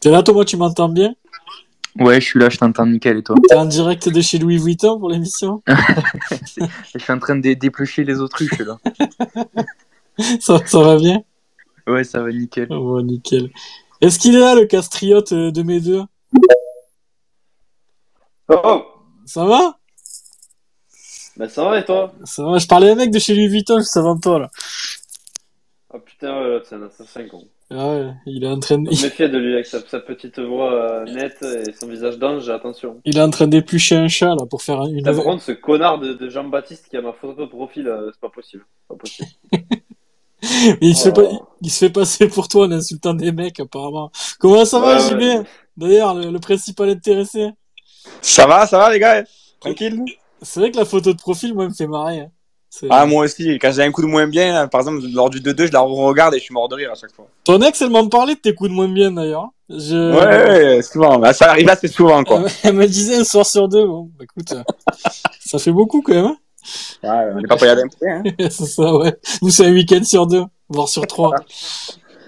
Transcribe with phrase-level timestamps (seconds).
[0.00, 1.14] T'es là, Thomas, tu m'entends bien?
[1.98, 3.34] Ouais, je suis là, je t'entends nickel et toi?
[3.48, 5.60] T'es en direct de chez Louis Vuitton pour l'émission?
[6.94, 8.78] Je suis en train de déplucher les autruches là.
[10.40, 11.22] ça, ça va bien?
[11.88, 12.68] Ouais, ça va nickel.
[12.70, 13.50] Oh, nickel.
[14.00, 16.02] Est-ce qu'il est là, le castriote euh, de mes deux?
[18.48, 18.84] Oh
[19.26, 19.78] Ça va?
[21.36, 22.12] Bah ça va et toi?
[22.24, 24.50] Ça va, je parlais à un mec de chez Louis Vuitton juste avant toi, là.
[25.94, 27.44] Oh putain, ouais, c'est un assassin con.
[27.70, 28.90] Ah ouais, il est en train de...
[28.90, 32.18] Je me méfier de lui avec sa, sa petite voix euh, nette et son visage
[32.18, 33.00] d'ange, attention.
[33.06, 34.96] Il est en train d'éplucher un chat, là, pour faire une...
[34.98, 38.10] Putain, par contre, ce connard de, de Jean-Baptiste qui a ma photo de profil, euh,
[38.12, 38.66] c'est pas possible.
[38.86, 39.28] Pas possible.
[40.82, 41.22] il, se fait pas...
[41.24, 41.48] Oh.
[41.62, 44.10] il se fait passer pour toi en insultant des mecs, apparemment.
[44.38, 45.42] Comment ça va, Ouais, JB ouais.
[45.76, 47.48] D'ailleurs, le, le principal intéressé.
[48.20, 49.24] Ça va, ça va les gars?
[49.60, 50.04] Tranquille?
[50.42, 52.20] C'est vrai que la photo de profil, moi, elle me fait marrer.
[52.20, 52.30] hein.
[52.90, 55.40] Ah moi aussi, quand j'ai un coup de moins bien, là, par exemple lors du
[55.40, 57.26] 2-2, je la regarde et je suis mort de rire à chaque fois.
[57.44, 59.48] Ton ex, elle m'en parlait de tes coups de moins bien, d'ailleurs.
[59.70, 60.14] Je...
[60.14, 61.18] Ouais, ouais, souvent.
[61.18, 62.44] Bah, ça arrive assez souvent quoi.
[62.62, 63.86] Elle, me disait un soir sur deux.
[63.86, 64.62] Bon, bah, écoute, euh,
[65.40, 66.24] ça fait beaucoup quand même.
[66.26, 66.36] hein.
[67.02, 68.22] Ouais, on est pas pour y aller hein.
[68.50, 69.14] c'est ça, ouais.
[69.42, 71.32] Nous, c'est un week-end sur deux, voire sur trois.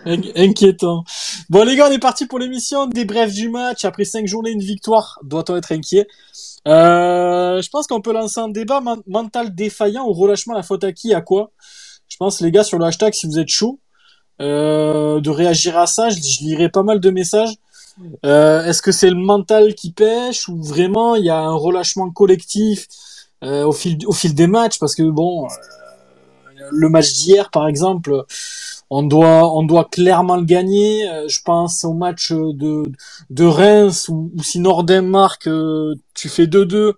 [0.06, 1.04] In- Inquiétant.
[1.50, 2.86] Bon, les gars, on est parti pour l'émission.
[2.86, 3.84] Débrief du match.
[3.84, 5.18] Après cinq journées, une victoire.
[5.22, 6.06] Doit-on être inquiet?
[6.68, 10.54] Euh, Je pense qu'on peut lancer un débat men- mental défaillant ou relâchement.
[10.54, 11.50] La faute à qui À quoi?
[12.08, 13.78] Je pense, les gars, sur le hashtag, si vous êtes chaud,
[14.40, 16.08] euh, de réagir à ça.
[16.10, 17.54] Je, je lirai pas mal de messages.
[18.24, 22.10] Euh, Est-ce que c'est le mental qui pêche ou vraiment il y a un relâchement
[22.10, 22.86] collectif
[23.44, 24.78] euh, au fil au fil des matchs?
[24.78, 25.48] Parce que bon euh,
[26.70, 28.24] le match d'hier par exemple
[28.90, 31.08] on doit on doit clairement le gagner.
[31.08, 32.82] Euh, je pense au match de
[33.30, 36.94] de Reims où si Nordin marque euh, tu fais 2-2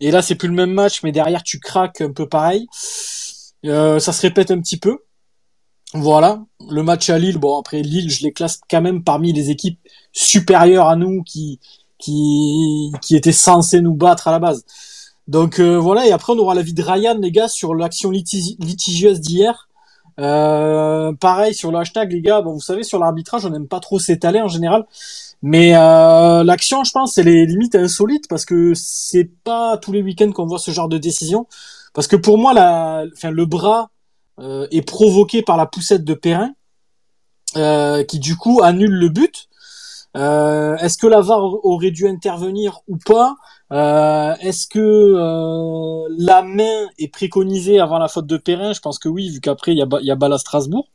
[0.00, 2.66] et là c'est plus le même match mais derrière tu craques un peu pareil.
[3.66, 4.98] Euh, ça se répète un petit peu.
[5.94, 6.44] Voilà.
[6.70, 9.78] Le match à Lille bon après Lille je les classe quand même parmi les équipes
[10.12, 11.60] supérieures à nous qui
[11.98, 14.64] qui qui étaient censées nous battre à la base.
[15.28, 18.56] Donc euh, voilà, et après on aura l'avis de Ryan, les gars, sur l'action litigi-
[18.58, 19.68] litigieuse d'hier.
[20.18, 22.40] Euh, pareil sur le hashtag, les gars.
[22.40, 24.86] Vous savez, sur l'arbitrage, on n'aime pas trop s'étaler en général,
[25.42, 30.02] mais euh, l'action, je pense, elle est limite insolite parce que c'est pas tous les
[30.02, 31.46] week-ends qu'on voit ce genre de décision.
[31.94, 33.90] Parce que pour moi, la, enfin, le bras
[34.38, 36.52] euh, est provoqué par la poussette de Perrin,
[37.56, 39.48] euh, qui du coup annule le but.
[40.14, 43.36] Est-ce que la VAR aurait dû intervenir ou pas?
[43.72, 48.72] Euh, Est-ce que euh, la main est préconisée avant la faute de Perrin?
[48.72, 50.88] Je pense que oui, vu qu'après il y a, y a balle à Strasbourg.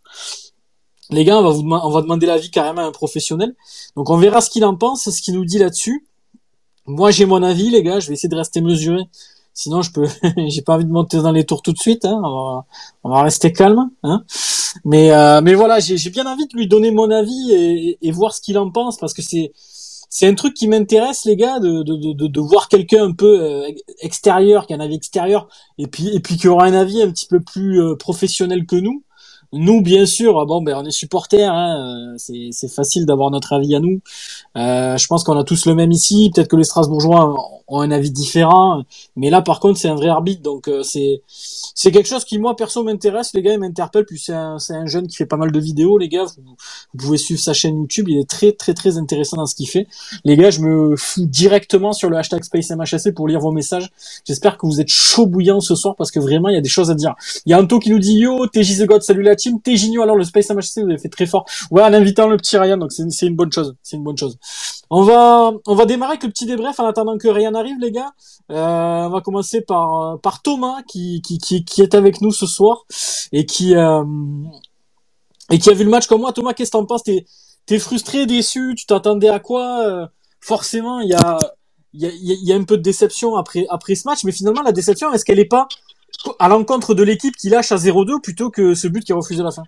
[1.11, 3.55] Les gars, on va vous on va demander l'avis carrément à un professionnel.
[3.95, 6.05] Donc on verra ce qu'il en pense, ce qu'il nous dit là-dessus.
[6.87, 7.99] Moi j'ai mon avis, les gars.
[7.99, 9.03] Je vais essayer de rester mesuré.
[9.53, 10.07] Sinon je peux,
[10.47, 12.05] j'ai pas envie de monter dans les tours tout de suite.
[12.05, 12.19] Hein.
[12.23, 12.65] On, va,
[13.03, 13.89] on va rester calme.
[14.03, 14.23] Hein.
[14.83, 18.11] Mais euh, mais voilà, j'ai j'ai bien envie de lui donner mon avis et, et
[18.11, 19.53] voir ce qu'il en pense parce que c'est
[20.17, 23.69] c'est un truc qui m'intéresse les gars de de de, voir quelqu'un un peu euh,
[23.99, 27.11] extérieur qui a un avis extérieur et puis et puis qui aura un avis un
[27.11, 29.03] petit peu plus euh, professionnel que nous
[29.55, 33.53] nous bien sûr ah bon ben on est supporters hein, euh, c'est facile d'avoir notre
[33.53, 34.01] avis à nous.
[34.57, 36.31] Euh, je pense qu'on a tous le même ici.
[36.33, 38.83] Peut-être que les Strasbourgeois ont- un avis différent.
[39.15, 40.41] Mais là par contre c'est un vrai arbitre.
[40.43, 43.33] Donc euh, c'est quelque chose qui moi perso m'intéresse.
[43.33, 45.97] Les gars il m'interpelle puis c'est un un jeune qui fait pas mal de vidéos
[45.97, 46.25] les gars.
[46.25, 46.55] Vous,
[46.97, 48.07] pouvez suivre sa chaîne YouTube.
[48.09, 49.87] Il est très très très intéressant dans ce qu'il fait.
[50.23, 53.89] Les gars, je me fous directement sur le hashtag SpaceMHSC pour lire vos messages.
[54.25, 56.69] J'espère que vous êtes chaud bouillant ce soir parce que vraiment, il y a des
[56.69, 57.15] choses à dire.
[57.45, 59.61] Il y a Anto qui nous dit Yo, TJ The God, salut la team.
[59.61, 61.45] TJ alors le SpaceMHSC, vous avez fait très fort.
[61.71, 63.75] Ouais, en invitant le petit Ryan, donc c'est une, bonne chose.
[63.83, 64.37] C'est une bonne chose.
[64.89, 67.91] On va, on va démarrer avec le petit débrief en attendant que Ryan arrive, les
[67.91, 68.11] gars.
[68.51, 72.45] Euh, on va commencer par, euh, par Thomas qui, qui, qui, est avec nous ce
[72.45, 72.85] soir
[73.31, 74.03] et qui, euh,
[75.51, 76.33] et qui a vu le match comme moi.
[76.33, 77.03] Thomas, qu'est-ce que t'en penses?
[77.03, 80.09] T'es, frustré, déçu, tu t'attendais à quoi?
[80.39, 81.39] Forcément, il y a,
[81.93, 85.25] il y, un peu de déception après, après ce match, mais finalement, la déception, est-ce
[85.25, 85.67] qu'elle est pas
[86.39, 89.41] à l'encontre de l'équipe qui lâche à 0-2 plutôt que ce but qui est refusé
[89.41, 89.63] à la fin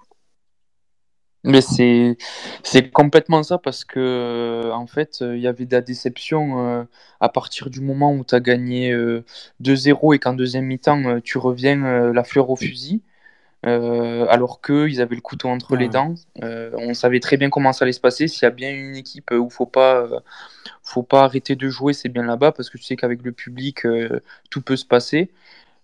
[1.44, 2.17] Mais c'est
[2.63, 6.59] c'est complètement ça parce que euh, en fait euh, il y avait de la déception
[6.81, 6.83] euh,
[7.21, 9.23] à partir du moment où tu as gagné euh,
[9.62, 13.03] 2-0 et qu'en deuxième mi-temps tu reviens la fleur au fusil
[13.65, 16.15] euh, alors qu'ils avaient le couteau entre les dents.
[16.44, 18.27] Euh, on savait très bien comment ça allait se passer.
[18.27, 20.19] S'il y a bien une équipe où faut pas euh,
[20.83, 23.85] faut pas arrêter de jouer, c'est bien là-bas parce que tu sais qu'avec le public
[24.50, 25.31] tout peut se passer.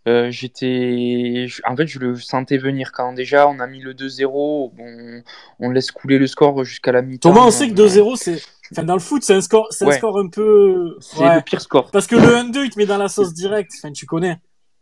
[0.06, 4.74] Euh, j'étais en fait je le sentais venir quand déjà on a mis le 2-0
[4.76, 5.24] bon,
[5.60, 8.42] on laisse couler le score jusqu'à la mi-temps Thomas, on sait que Euh, 2-0, c'est,
[8.74, 11.36] enfin, dans le foot, c'est un score, c'est un score un peu, c'est ouais.
[11.36, 13.72] le pire score Parce que le 1-2, il te met dans la sauce directe.
[13.78, 14.40] Enfin, tu connais.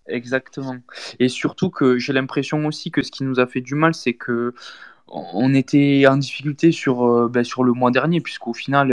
[0.07, 0.75] Exactement.
[1.19, 4.13] Et surtout que j'ai l'impression aussi que ce qui nous a fait du mal, c'est
[4.13, 4.53] que
[5.07, 8.91] on était en difficulté sur, euh, ben, sur le mois dernier, puisqu'au final,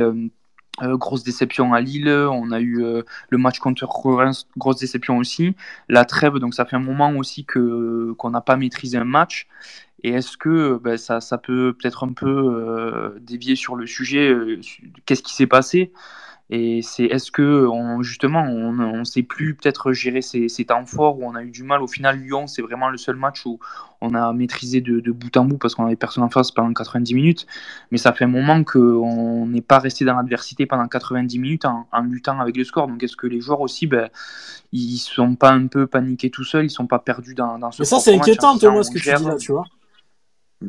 [0.82, 2.82] euh, euh, grosse déception à Lille, on a eu
[3.30, 5.54] le match contre Reims, grosse déception aussi.
[5.88, 9.48] La trêve, donc ça fait un moment aussi que qu'on n'a pas maîtrisé un match.
[10.04, 14.34] Et est-ce que ben, ça, ça, peut peut-être un peu dévier sur le sujet
[15.06, 15.92] Qu'est-ce qui s'est passé?
[16.50, 20.86] Et c'est est-ce que on, justement on ne sait plus peut-être gérer ces, ces, temps
[20.86, 21.82] forts où on a eu du mal?
[21.82, 23.58] Au final, Lyon, c'est vraiment le seul match où
[24.00, 26.72] on a maîtrisé de, de bout en bout parce qu'on avait personne en face pendant
[26.72, 27.46] 90 minutes.
[27.90, 31.86] Mais ça fait un moment qu'on n'est pas resté dans l'adversité pendant 90 minutes en,
[31.92, 32.88] en, luttant avec le score.
[32.88, 34.08] Donc est-ce que les joueurs aussi, ben,
[34.72, 37.82] ils sont pas un peu paniqués tout seuls, ils sont pas perdus dans, dans ce.
[37.82, 39.66] Mais ça c'est inquiétant, Thomas, ce que tu dis là, tu vois.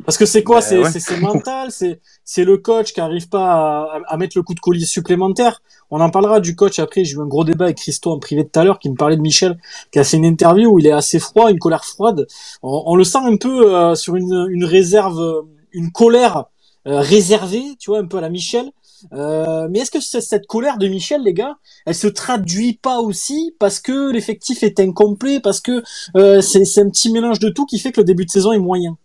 [0.04, 4.16] Parce que c'est quoi ben C'est mental, c'est le coach qui arrive pas à, à,
[4.16, 5.62] mettre le coup de collier supplémentaire.
[5.90, 7.04] On en parlera du coach après.
[7.04, 9.16] J'ai eu un gros débat avec Christo en privé tout à l'heure qui me parlait
[9.16, 9.58] de Michel,
[9.90, 12.26] qui a fait une interview où il est assez froid, une colère froide.
[12.62, 16.44] On, on le sent un peu euh, sur une, une, réserve, une colère
[16.86, 18.70] euh, réservée, tu vois, un peu à la Michel.
[19.12, 21.56] Euh, mais est-ce que cette colère de Michel, les gars,
[21.86, 25.82] elle se traduit pas aussi parce que l'effectif est incomplet, parce que
[26.16, 28.58] euh, c'est un petit mélange de tout qui fait que le début de saison est
[28.58, 28.96] moyen?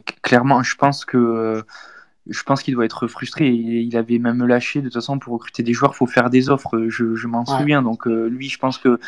[0.00, 1.64] Clairement, je pense que
[2.28, 3.48] je pense qu'il doit être frustré.
[3.50, 6.86] Il avait même lâché de toute façon pour recruter des joueurs, faut faire des offres.
[6.88, 7.82] Je, m'en souviens.
[7.82, 8.98] Donc euh, lui, je pense que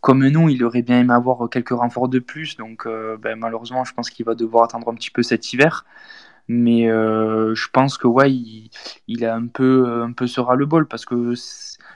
[0.00, 2.56] comme nous, il aurait bien aimé avoir quelques renforts de plus.
[2.56, 5.84] Donc euh, ben, malheureusement, je pense qu'il va devoir attendre un petit peu cet hiver.
[6.48, 8.70] Mais euh, je pense que ouais, il,
[9.08, 11.34] il, a un peu un peu ce ras le bol parce que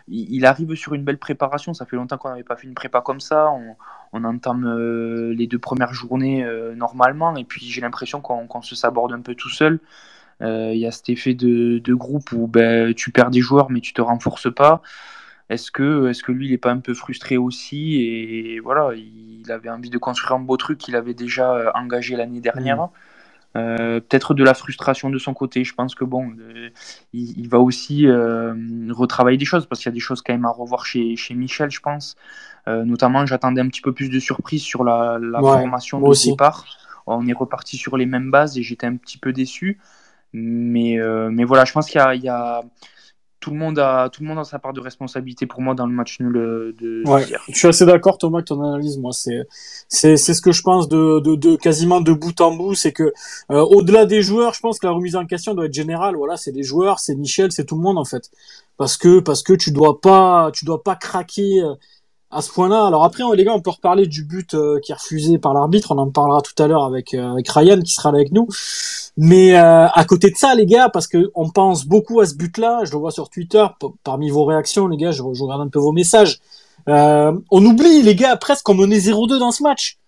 [0.08, 1.72] il arrive sur une belle préparation.
[1.72, 3.48] Ça fait longtemps qu'on n'avait pas fait une prépa comme ça.
[3.50, 3.76] On,
[4.12, 8.74] on entame euh, les deux premières journées euh, normalement, et puis j'ai l'impression qu'on se
[8.74, 9.80] saborde un peu tout seul.
[10.42, 13.80] Euh, il y a cet effet de, groupe où ben, tu perds des joueurs, mais
[13.80, 14.82] tu te renforces pas.
[15.50, 18.00] Est-ce que, est que lui, il n'est pas un peu frustré aussi?
[18.02, 22.40] Et voilà, il avait envie de construire un beau truc qu'il avait déjà engagé l'année
[22.40, 22.84] dernière.
[22.84, 22.90] Mmh.
[23.56, 25.64] Euh, peut-être de la frustration de son côté.
[25.64, 26.70] Je pense que bon, euh,
[27.12, 28.55] il, va aussi euh,
[28.91, 31.35] retravailler des choses parce qu'il y a des choses quand même à revoir chez, chez
[31.35, 32.17] Michel, je pense.
[32.67, 36.64] notamment, j'attendais un petit peu plus de surprise sur la, la formation de départ.
[37.06, 39.81] On est reparti sur les mêmes bases et j'étais un petit peu déçu.
[40.32, 40.99] Mais,
[41.31, 42.62] mais voilà, je pense qu'il y, y a,
[43.40, 45.87] tout le monde a tout le monde a sa part de responsabilité pour moi dans
[45.87, 49.12] le match nul euh, de ouais, Je suis assez d'accord Thomas avec ton analyse moi
[49.12, 49.46] c'est
[49.88, 52.92] c'est c'est ce que je pense de de, de quasiment de bout en bout c'est
[52.92, 53.12] que
[53.50, 56.16] euh, au-delà des joueurs je pense que la remise en question doit être générale.
[56.16, 58.31] Voilà c'est des joueurs c'est Michel c'est tout le monde en fait.
[58.76, 61.75] Parce que parce que tu dois pas tu dois pas craquer euh,
[62.30, 62.86] à ce point-là.
[62.86, 65.92] Alors après, les gars, on peut reparler du but qui est refusé par l'arbitre.
[65.92, 68.48] On en parlera tout à l'heure avec avec Ryan qui sera avec nous.
[69.16, 72.34] Mais euh, à côté de ça, les gars, parce que on pense beaucoup à ce
[72.34, 73.66] but-là, je le vois sur Twitter,
[74.04, 76.40] parmi vos réactions, les gars, je, regarde un peu vos messages.
[76.88, 79.98] Euh, on oublie, les gars, presque qu'on menait 0-2 dans ce match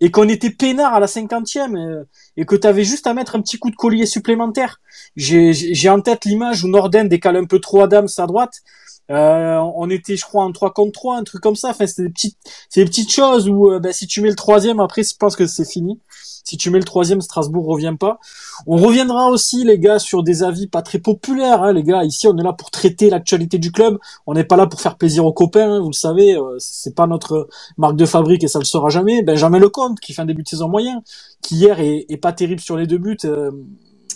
[0.00, 2.04] et qu'on était peinard à la cinquantième euh,
[2.36, 4.80] et que tu avais juste à mettre un petit coup de collier supplémentaire.
[5.16, 8.62] J'ai en tête l'image où Norden décale un peu trop Adams à droite.
[9.10, 11.70] Euh, on était, je crois, en 3 contre 3, un truc comme ça.
[11.70, 12.36] Enfin, c'est des petites,
[12.68, 15.36] c'est des petites choses où, euh, ben, si tu mets le troisième, après, je pense
[15.36, 16.00] que c'est fini.
[16.44, 18.18] Si tu mets le troisième, Strasbourg revient pas.
[18.66, 22.04] On reviendra aussi, les gars, sur des avis pas très populaires, hein, les gars.
[22.04, 23.98] Ici, on est là pour traiter l'actualité du club.
[24.26, 26.36] On n'est pas là pour faire plaisir aux copains, hein, vous le savez.
[26.36, 29.22] Euh, c'est pas notre marque de fabrique et ça le sera jamais.
[29.22, 31.02] Benjamin Lecomte, qui fait un début de saison moyen,
[31.42, 33.18] qui hier est, pas terrible sur les deux buts.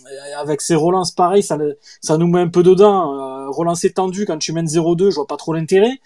[0.06, 1.58] Euh, avec ses relances pareil, ça,
[2.00, 3.14] ça nous met un peu dedans.
[3.14, 6.00] Euh, relancer tendu quand tu mènes 0-2, je vois pas trop l'intérêt.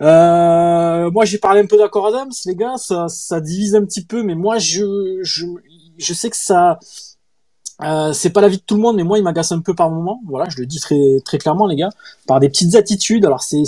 [0.00, 4.04] Euh, moi, j'ai parlé un peu d'accord Adams, les gars, ça, ça divise un petit
[4.04, 5.46] peu, mais moi, je, je,
[5.96, 6.80] je sais que ça,
[7.82, 9.74] euh, c'est pas la vie de tout le monde, mais moi, il m'agace un peu
[9.74, 10.20] par moment.
[10.26, 11.90] Voilà, je le dis très, très clairement, les gars,
[12.26, 13.24] par des petites attitudes.
[13.24, 13.62] Alors, c'est,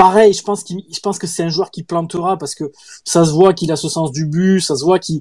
[0.00, 2.72] pareil, je pense que c'est un joueur qui plantera parce que
[3.04, 5.20] ça se voit qu'il a ce sens du but, ça se voit qu'il,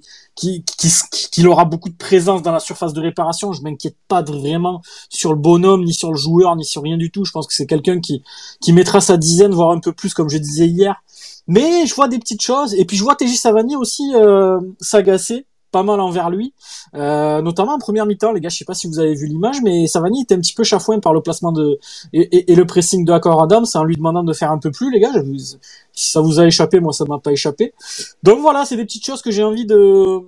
[1.45, 3.51] aura beaucoup de présence dans la surface de réparation.
[3.51, 7.11] Je m'inquiète pas vraiment sur le bonhomme, ni sur le joueur, ni sur rien du
[7.11, 7.25] tout.
[7.25, 8.23] Je pense que c'est quelqu'un qui,
[8.61, 11.03] qui mettra sa dizaine, voire un peu plus, comme je disais hier.
[11.47, 15.45] Mais je vois des petites choses, et puis je vois TJ Savani aussi euh, s'agacer
[15.71, 16.53] pas mal envers lui,
[16.95, 18.49] euh, notamment en première mi-temps, les gars.
[18.49, 20.99] Je sais pas si vous avez vu l'image, mais Savani était un petit peu chafouin
[20.99, 21.79] par le placement de
[22.13, 24.91] et, et, le pressing de Accor Adams en lui demandant de faire un peu plus,
[24.91, 25.11] les gars.
[25.93, 27.73] si ça vous a échappé, moi ça m'a pas échappé.
[28.23, 30.21] Donc voilà, c'est des petites choses que j'ai envie de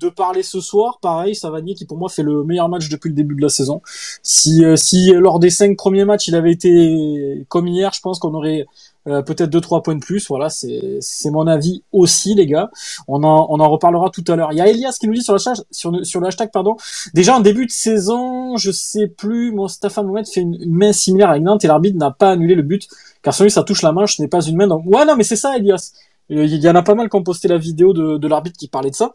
[0.00, 0.98] de parler ce soir.
[1.00, 3.80] Pareil, Savani qui pour moi fait le meilleur match depuis le début de la saison.
[4.22, 8.18] Si euh, si lors des cinq premiers matchs il avait été comme hier, je pense
[8.18, 8.66] qu'on aurait
[9.08, 10.28] euh, peut-être deux trois points de plus.
[10.28, 12.70] Voilà, c'est c'est mon avis aussi, les gars.
[13.08, 14.52] On en on en reparlera tout à l'heure.
[14.52, 16.76] Il y a Elias qui nous dit sur hashtag, sur, sur le hashtag pardon.
[17.14, 19.52] Déjà en début de saison, je sais plus.
[19.52, 22.62] Mon Stéphane Mohamed fait une, main similaire avec Nantes et l'arbitre n'a pas annulé le
[22.62, 22.88] but
[23.22, 24.66] car celui ça touche la main, ce n'est pas une main.
[24.68, 25.92] Donc ouais non mais c'est ça Elias.
[26.28, 28.68] Il y en a pas mal qui ont posté la vidéo de, de l'arbitre qui
[28.68, 29.14] parlait de ça.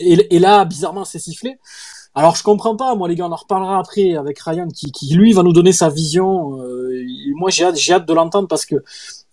[0.00, 1.58] et là, bizarrement, c'est sifflé.
[2.16, 5.32] Alors je comprends pas, moi les gars, on en reparlera après avec Ryan qui, lui
[5.32, 6.60] va nous donner sa vision.
[6.60, 7.04] Euh,
[7.34, 8.76] moi j'ai hâte, j'ai hâte de l'entendre parce que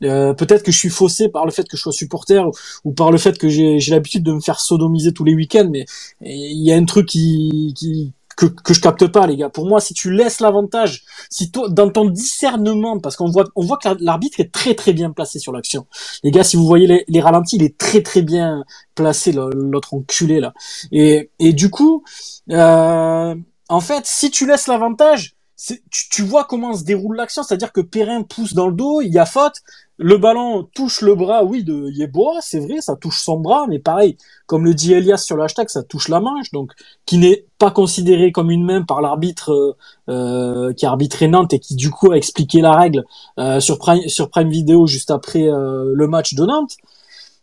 [0.03, 2.43] euh, peut-être que je suis faussé par le fait que je sois supporter
[2.83, 5.85] ou, par le fait que j'ai l'habitude de me faire sodomiser tous les week-ends, mais
[6.21, 8.13] il y a un truc qui
[8.47, 9.49] que, je capte pas, les gars.
[9.49, 13.65] Pour moi, si tu laisses l'avantage, si toi, dans ton discernement, parce qu'on voit, on
[13.65, 15.85] voit que l'arbitre est très très bien placé sur l'action.
[16.23, 18.63] Les gars, si vous voyez les, les, ralentis, il est très très bien
[18.95, 20.53] placé, l'autre enculé là.
[20.91, 22.03] Et, et du coup,
[22.49, 23.35] euh,
[23.69, 25.35] en fait, si tu laisses l'avantage,
[25.67, 29.13] tu, tu, vois comment se déroule l'action, c'est-à-dire que Perrin pousse dans le dos, il
[29.13, 29.61] y a faute,
[29.97, 33.77] le ballon touche le bras, oui, de Yeboah, c'est vrai, ça touche son bras, mais
[33.77, 36.71] pareil, comme le dit Elias sur le hashtag, ça touche la manche, donc
[37.05, 39.77] qui n'est pas considéré comme une main par l'arbitre euh,
[40.09, 43.05] euh qui a arbitré Nantes et qui du coup a expliqué la règle
[43.37, 46.77] euh, sur Prime sur Prime Video juste après euh, le match de Nantes.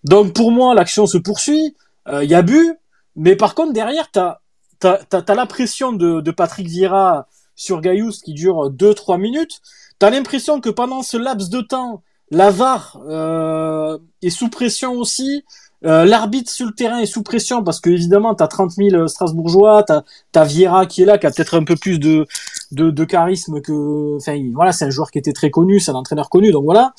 [0.02, 1.76] Donc pour moi, l'action se poursuit,
[2.10, 2.74] il y a but,
[3.14, 4.38] mais par contre derrière, t'as
[4.80, 9.60] t'as as, la pression de, de Patrick Vieira sur Gaius qui dure 2-3 minutes.
[9.98, 15.44] T'as l'impression que pendant ce laps de temps, la VAR euh, est sous pression aussi.
[15.84, 19.84] Euh, L'arbitre sur le terrain est sous pression parce que évidemment t'as 30 000 Strasbourgeois,
[19.84, 20.02] t'as
[20.34, 22.26] as Vieira qui est là, qui a peut-être un peu plus de,
[22.72, 25.94] de, de charisme que, enfin voilà, c'est un joueur qui était très connu, c'est un
[25.94, 26.94] entraîneur connu, donc voilà.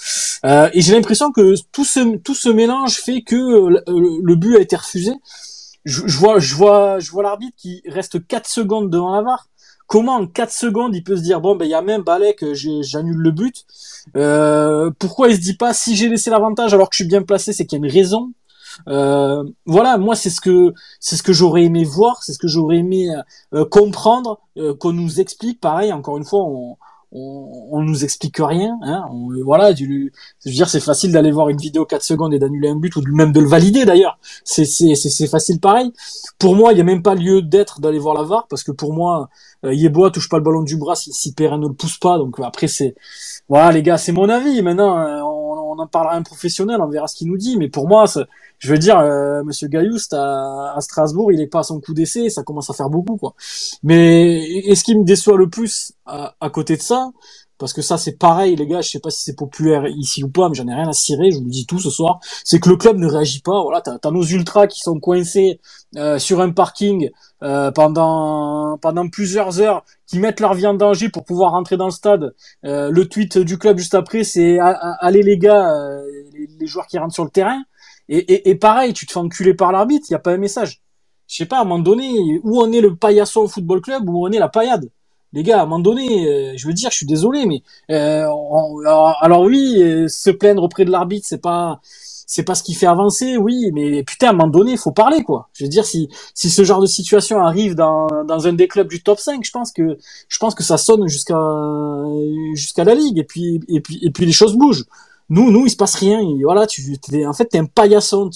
[0.45, 3.83] Euh, et j'ai l'impression que tout ce tout ce mélange fait que le,
[4.23, 5.11] le but a été refusé.
[5.85, 9.47] Je, je vois je vois je vois l'arbitre qui reste 4 secondes devant la VAR
[9.87, 12.37] comment en 4 secondes il peut se dire bon ben il y a même Balek
[12.37, 13.65] que j'annule le but.
[14.15, 17.23] Euh, pourquoi il se dit pas si j'ai laissé l'avantage alors que je suis bien
[17.23, 18.31] placé c'est qu'il y a une raison.
[18.87, 22.47] Euh, voilà moi c'est ce que c'est ce que j'aurais aimé voir c'est ce que
[22.47, 23.09] j'aurais aimé
[23.53, 25.59] euh, comprendre euh, qu'on nous explique.
[25.59, 26.77] Pareil encore une fois on
[27.11, 28.77] on, on nous explique rien.
[28.83, 29.05] Hein,
[29.43, 30.13] voilà, du,
[30.43, 32.95] je veux dire, c'est facile d'aller voir une vidéo 4 secondes et d'annuler un but
[32.95, 34.19] ou même de le valider d'ailleurs.
[34.43, 35.91] C'est c'est facile pareil.
[36.37, 38.71] Pour moi, il y a même pas lieu d'être d'aller voir la VAR parce que
[38.71, 39.29] pour moi,
[39.65, 42.17] euh, Yeboah touche pas le ballon du bras si, si Perrin ne le pousse pas.
[42.17, 42.95] Donc après c'est
[43.47, 44.61] voilà les gars, c'est mon avis.
[44.61, 45.38] Maintenant euh, on,
[45.79, 47.57] on, en parlera à un professionnel, on verra ce qu'il nous dit.
[47.57, 48.05] Mais pour moi,
[48.57, 52.29] je veux dire, euh, Monsieur Gayoust à, Strasbourg, il est pas à son coup d'essai,
[52.29, 53.19] ça commence à faire beaucoup.
[53.83, 57.11] Mais et ce qui me déçoit le plus à côté de ça,
[57.59, 60.29] parce que ça c'est pareil les gars, je sais pas si c'est populaire ici ou
[60.29, 62.59] pas, mais j'en ai rien à cirer, je vous le dis tout ce soir, c'est
[62.59, 65.59] que le club ne réagit pas, voilà, t'as as nos ultras qui sont coincés
[65.97, 67.09] euh, sur un parking
[67.43, 71.85] euh, pendant pendant plusieurs heures, qui mettent leur vie en danger pour pouvoir rentrer dans
[71.85, 72.33] le stade.
[72.65, 75.71] Euh, le tweet du club juste après, c'est allez les gars,
[76.59, 77.63] les, joueurs qui rentrent sur le terrain.
[78.11, 80.81] Et pareil, tu te fais enculer par l'arbitre, il y a pas un message.
[81.27, 84.09] Je sais pas, à un moment donné, où on est le paillasson au football club,
[84.09, 84.89] où on est la paillade?
[85.33, 88.27] Les gars, à un moment donné, euh, je veux dire, je suis désolé, mais euh,
[89.21, 91.79] alors, oui, euh, se plaindre auprès de l'arbitre, c'est pas
[92.31, 95.23] c'est pas ce qui fait avancer, oui, mais putain, à un moment donné, faut parler,
[95.23, 95.49] quoi.
[95.53, 98.87] Je veux dire, si si ce genre de situation arrive dans dans un des clubs
[98.87, 101.39] du top 5, je pense que je pense que ça sonne jusqu'à
[102.53, 104.85] jusqu'à la ligue, et puis et puis et puis les choses bougent.
[105.29, 106.21] Nous, nous, il se passe rien.
[106.43, 106.81] voilà, tu,
[107.13, 108.29] es, en fait, t'es un paillasson.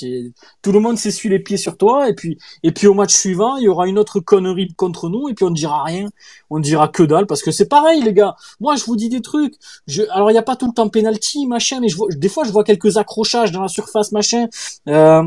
[0.62, 3.58] tout le monde s'essuie les pieds sur toi, et puis, et puis au match suivant,
[3.58, 6.10] il y aura une autre connerie contre nous, et puis on ne dira rien.
[6.50, 8.36] On dira que dalle, parce que c'est pareil, les gars.
[8.60, 9.56] Moi, je vous dis des trucs.
[9.88, 12.30] Je, alors, il n'y a pas tout le temps penalty, machin, mais je vois, des
[12.30, 14.48] fois, je vois quelques accrochages dans la surface, machin.
[14.88, 15.24] Euh,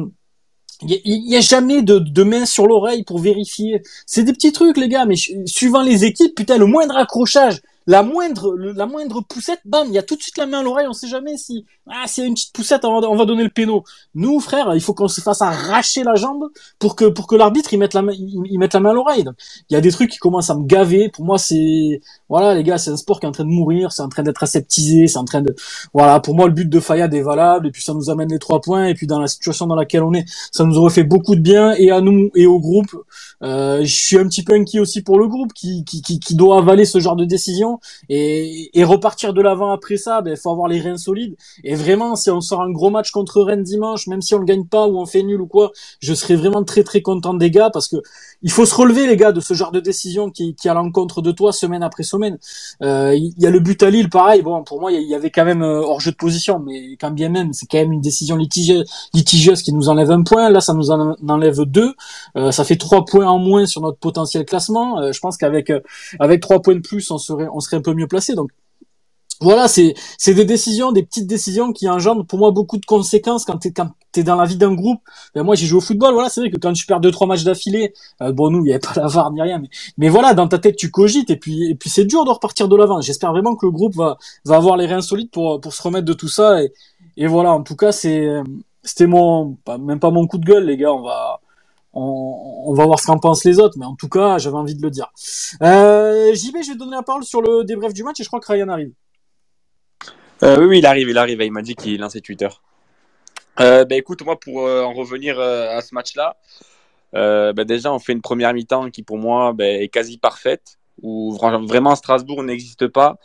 [0.83, 3.83] il n'y a, jamais de, de main sur l'oreille pour vérifier.
[4.05, 8.03] C'est des petits trucs, les gars, mais suivant les équipes, putain, le moindre accrochage, la
[8.03, 10.87] moindre, la moindre poussette, bam, il y a tout de suite la main à l'oreille,
[10.89, 13.25] on sait jamais si, ah, s'il y a une petite poussette, on va, on va
[13.27, 13.85] donner le péno.
[14.17, 16.47] Nous, frère, il faut qu'on se fasse arracher la jambe
[16.81, 19.25] pour que, pour que l'arbitre, il mette la main, il, mette la main à l'oreille.
[19.71, 21.11] Il y a des trucs qui commencent à me gaver.
[21.11, 23.93] Pour moi, c'est, voilà, les gars, c'est un sport qui est en train de mourir,
[23.93, 25.55] c'est en train d'être aseptisé, c'est en train de,
[25.95, 28.41] voilà, pour moi, le but de Fayad est valable, et puis ça nous amène les
[28.41, 31.05] trois points, et puis dans la situation dans laquelle on est, ça nous aurait fait
[31.05, 32.91] beaucoup de bien, et à nous, et au groupe.
[33.43, 36.35] Euh, je suis un petit peu inquiet aussi pour le groupe qui, qui, qui, qui
[36.35, 37.76] doit avaler ce genre de décision
[38.09, 41.37] et, repartir de l'avant après ça, ben, faut avoir les reins solides.
[41.65, 44.45] Et vraiment, si on sort un gros match contre Rennes dimanche, même si on le
[44.45, 47.51] gagne pas ou on fait nul ou quoi, je serais vraiment très très content des
[47.51, 47.97] gars parce que
[48.43, 51.23] il faut se relever les gars de ce genre de décision qui, qui à l'encontre
[51.23, 52.39] de toi semaine après semaine.
[52.83, 54.43] Euh, il y a le but à Lille, pareil.
[54.43, 57.11] Bon, pour moi, il y avait quand même euh, hors jeu de position, mais quand
[57.11, 60.51] bien même, c'est quand même une décision litigieuse, litigieuse qui nous enlève un point.
[60.51, 61.95] Là, ça nous en enlève deux.
[62.37, 65.01] Euh, ça fait trois points en moins sur notre potentiel classement.
[65.01, 65.81] Euh, je pense qu'avec euh,
[66.21, 68.35] avec trois points de plus, on serait on serait un peu mieux placé.
[68.35, 68.51] Donc
[69.41, 73.45] voilà, c'est c'est des décisions, des petites décisions qui engendrent pour moi beaucoup de conséquences
[73.45, 75.01] quand t'es quand t'es dans la vie d'un groupe.
[75.35, 76.15] Ben moi, j'ai joué au football.
[76.15, 78.69] Voilà, c'est vrai que quand tu perds deux trois matchs d'affilée, euh, bon nous, il
[78.69, 81.31] y avait pas la VAR ni rien, mais mais voilà, dans ta tête, tu cogites
[81.31, 83.01] et puis et puis c'est dur de repartir de l'avant.
[83.03, 86.07] J'espère vraiment que le groupe va va avoir les reins solides pour pour se remettre
[86.07, 86.73] de tout ça et
[87.19, 87.53] et voilà.
[87.53, 88.29] En tout cas, c'est
[88.83, 90.93] c'était mon même pas mon coup de gueule, les gars.
[90.93, 91.41] On va
[91.93, 94.75] on, on va voir ce qu'en pensent les autres, mais en tout cas, j'avais envie
[94.75, 95.11] de le dire.
[95.63, 98.29] Euh, JB, je vais te donner la parole sur le débrief du match et je
[98.29, 98.93] crois que Ryan arrive.
[100.43, 101.41] Euh, oui, oui, il arrive, il arrive.
[101.43, 102.49] Il m'a dit qu'il lançait Twitter.
[103.61, 106.37] Euh, bah, écoute, moi, pour euh, en revenir euh, à ce match-là,
[107.13, 111.35] bah, déjà, on fait une première mi-temps qui, pour moi, bah, est quasi parfaite, où
[111.35, 113.19] vra- vraiment Strasbourg n'existe pas.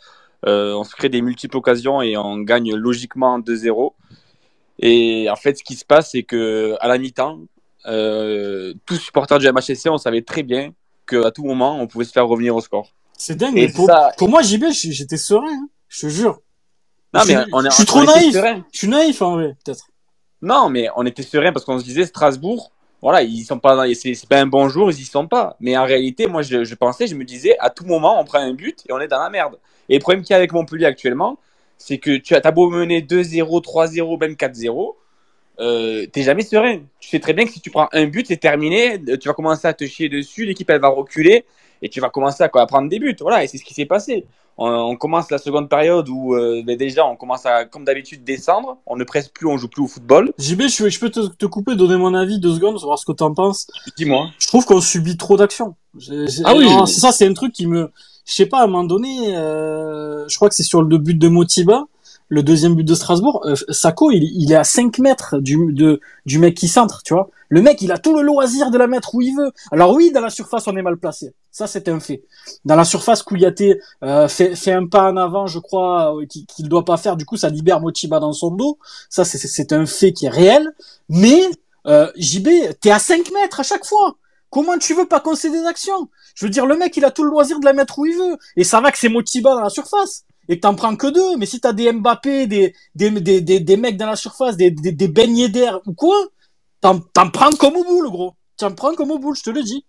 [0.44, 3.92] On se crée des multiples occasions et on gagne logiquement 2-0.
[4.80, 7.40] Et en fait, ce qui se passe, c'est que à la mi-temps,
[7.84, 10.72] tous supporters du MHSC, on savait très bien
[11.06, 12.88] qu'à tout moment, on pouvait se faire revenir au score.
[13.18, 16.40] C'est dingue, pour, ça- pour moi, JB, j'étais serein, hein, je te jure.
[17.14, 18.32] Non, Je mais suis- on, est- je suis on trop était naïf.
[18.34, 18.64] serein.
[18.72, 19.84] Je suis naïf, en vrai, peut-être.
[20.40, 24.28] Non, mais on était serein parce qu'on se disait Strasbourg, voilà, ils sont pas, c'est
[24.28, 25.56] pas un bon jour, ils y sont pas.
[25.60, 28.38] Mais en réalité, moi, je, je pensais, je me disais, à tout moment, on prend
[28.38, 29.58] un but et on est dans la merde.
[29.88, 31.38] Et le problème qu'il y a avec Montpellier actuellement,
[31.78, 34.96] c'est que tu as beau mener 2-0, 3-0, même 4-0,
[35.60, 36.80] euh, t'es jamais serein.
[37.00, 39.66] Tu sais très bien que si tu prends un but, c'est terminé, tu vas commencer
[39.68, 41.44] à te chier dessus, l'équipe elle va reculer
[41.82, 43.16] et tu vas commencer à, quoi, à prendre des buts.
[43.20, 44.24] Voilà, et c'est ce qui s'est passé.
[44.58, 48.24] On, on commence la seconde période où euh, ben déjà on commence à, comme d'habitude,
[48.24, 48.78] descendre.
[48.86, 50.32] On ne presse plus, on joue plus au football.
[50.38, 53.12] JB, je, je peux te, te couper, donner mon avis deux secondes, savoir ce que
[53.12, 53.66] t'en penses.
[53.96, 54.30] Dis-moi.
[54.38, 55.74] Je trouve qu'on subit trop d'actions.
[56.44, 56.68] Ah oui.
[56.86, 57.90] c'est ça, c'est un truc qui me,
[58.24, 61.18] je sais pas, à un moment donné, euh, je crois que c'est sur le but
[61.18, 61.84] de Motiba,
[62.32, 66.00] le deuxième but de Strasbourg, euh, Sako, il, il est à 5 mètres du, de,
[66.24, 67.28] du mec qui centre, tu vois.
[67.50, 69.52] Le mec, il a tout le loisir de la mettre où il veut.
[69.70, 71.34] Alors oui, dans la surface, on est mal placé.
[71.50, 72.24] Ça, c'est un fait.
[72.64, 76.46] Dans la surface, Kouyaté euh, fait, fait un pas en avant, je crois, euh, qu'il
[76.46, 77.16] qu'il doit pas faire.
[77.18, 78.78] Du coup, ça libère Motiba dans son dos.
[79.10, 80.70] Ça, c'est- un fait qui est réel.
[81.10, 81.42] Mais
[81.86, 82.48] euh, JB,
[82.80, 84.16] t'es à 5 mètres à chaque fois.
[84.48, 87.24] Comment tu veux pas concéder des actions Je veux dire, le mec, il a tout
[87.24, 88.38] le loisir de la mettre où il veut.
[88.56, 90.24] Et ça va que c'est Motiba dans la surface.
[90.48, 91.36] Et que t'en prends que deux.
[91.36, 94.70] Mais si t'as des Mbappé, des, des, des, des, des mecs dans la surface, des,
[94.70, 96.16] des, des beignets d'air ou quoi,
[96.80, 98.34] t'en, t'en prends comme au bout, le gros.
[98.56, 99.84] T'en prends comme au bout, je te le dis.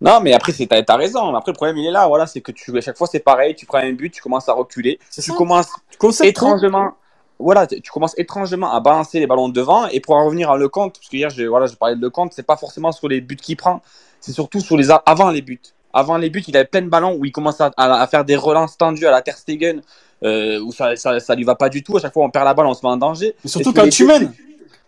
[0.00, 1.34] Non, mais après, c'est, t'as, t'as raison.
[1.34, 2.08] Après, le problème, il est là.
[2.08, 3.54] Voilà, c'est que tu, à chaque fois, c'est pareil.
[3.54, 4.98] Tu prends un but, tu commences à reculer.
[5.10, 5.36] C'est Tu ça.
[5.36, 6.92] commences Tu étrangement,
[7.38, 9.86] voilà, tu tu commences étrangement à balancer les ballons devant.
[9.88, 12.32] Et pour en revenir à Lecomte, parce que hier, je, voilà, je parlais de Lecomte,
[12.32, 13.82] c'est pas forcément sur les buts qu'il prend,
[14.20, 15.60] c'est surtout sur les a- avant les buts.
[15.92, 18.24] Avant les buts, il avait plein de ballons où il commence à, à- à faire
[18.24, 19.82] des relances tendues à la Ter Stegen,
[20.22, 21.96] euh, où ça, ça, ça lui va pas du tout.
[21.96, 23.34] À chaque fois, on perd la balle, on se met en danger.
[23.44, 24.32] Mais surtout sur quand tu mènes.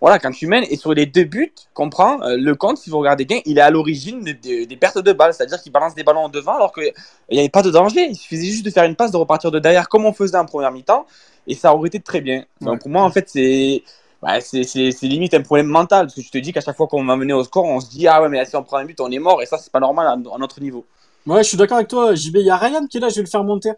[0.01, 2.91] Voilà, quand tu mènes, et sur les deux buts qu'on prend, euh, le compte, si
[2.91, 6.03] vous regardez bien, il est à l'origine des, pertes de balles, c'est-à-dire qu'il balance des
[6.03, 6.93] ballons en devant alors qu'il
[7.31, 8.09] n'y avait pas de danger.
[8.11, 10.45] Il suffisait juste de faire une passe, de repartir de derrière comme on faisait en
[10.45, 11.07] première mi-temps,
[11.47, 12.45] et ça aurait été très bien.
[12.61, 12.79] Donc Ouais.
[12.81, 13.85] pour moi, en fait, c'est
[14.23, 17.05] ouais, c'est limite un problème mental, parce que tu te dis qu'à chaque fois qu'on
[17.05, 19.01] va mener au score, on se dit, ah ouais, mais si on prend un but,
[19.01, 20.85] on est mort, et ça, c'est pas normal à, à notre niveau.
[21.27, 22.37] Ouais, je suis d'accord avec toi, JB.
[22.37, 23.73] Il y a Ryan qui est là, je vais le faire monter.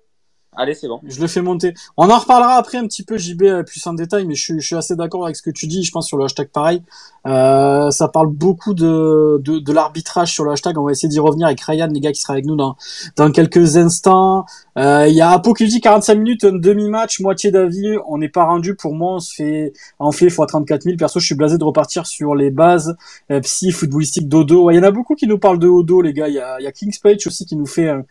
[0.57, 1.01] Allez, c'est bon.
[1.05, 1.75] Je le fais monter.
[1.97, 4.61] On en reparlera après un petit peu, JB, euh, plus en détail, mais je suis,
[4.61, 5.83] je suis assez d'accord avec ce que tu dis.
[5.83, 6.83] Je pense sur le hashtag pareil.
[7.27, 10.79] Euh, ça parle beaucoup de, de, de l'arbitrage sur le hashtag.
[10.79, 12.77] On va essayer d'y revenir avec Ryan, les gars, qui sera avec nous dans,
[13.17, 14.45] dans quelques instants.
[14.79, 17.97] Euh, Il y a Apo qui dit 45 minutes, un demi-match, moitié d'avis.
[18.07, 18.77] On n'est pas rendu.
[18.77, 20.97] Pour moi, on se fait, on fait x 34 000.
[20.97, 22.97] Perso, je suis blasé de repartir sur les bases
[23.31, 24.71] euh, psy, footballistique, dodo.
[24.71, 26.29] Il y en a beaucoup qui nous parlent de les gars.
[26.29, 28.05] Il y a, y a King's Page aussi qui nous fait un,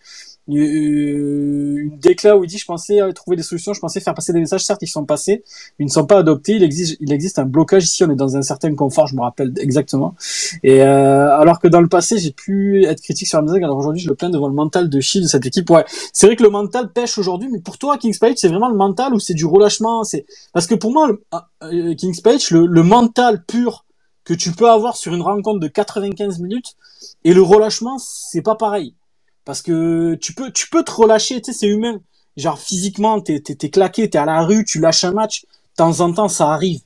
[0.47, 4.13] une une déclat où il dit je pensais euh, trouver des solutions, je pensais faire
[4.13, 5.43] passer des messages, certes ils sont passés,
[5.79, 8.35] ils ne sont pas adoptés, il existe, il existe un blocage ici, on est dans
[8.37, 10.15] un certain confort, je me rappelle exactement.
[10.63, 14.01] Et euh, alors que dans le passé j'ai pu être critique sur musique, alors aujourd'hui
[14.01, 15.69] je le plains devant le mental de Shield de cette équipe.
[15.69, 18.69] Ouais, c'est vrai que le mental pêche aujourd'hui, mais pour toi King's Page c'est vraiment
[18.69, 21.23] le mental ou c'est du relâchement, c'est parce que pour moi le-
[21.63, 23.85] euh, King's Page le, le mental pur
[24.25, 26.75] que tu peux avoir sur une rencontre de 95 minutes
[27.23, 28.93] et le relâchement c'est pas pareil
[29.45, 31.99] parce que tu peux tu peux te relâcher tu sais c'est humain.
[32.37, 35.43] Genre physiquement t'es t'es t'es claqué t'es à la rue tu lâches un match.
[35.43, 36.81] De temps en temps ça arrive.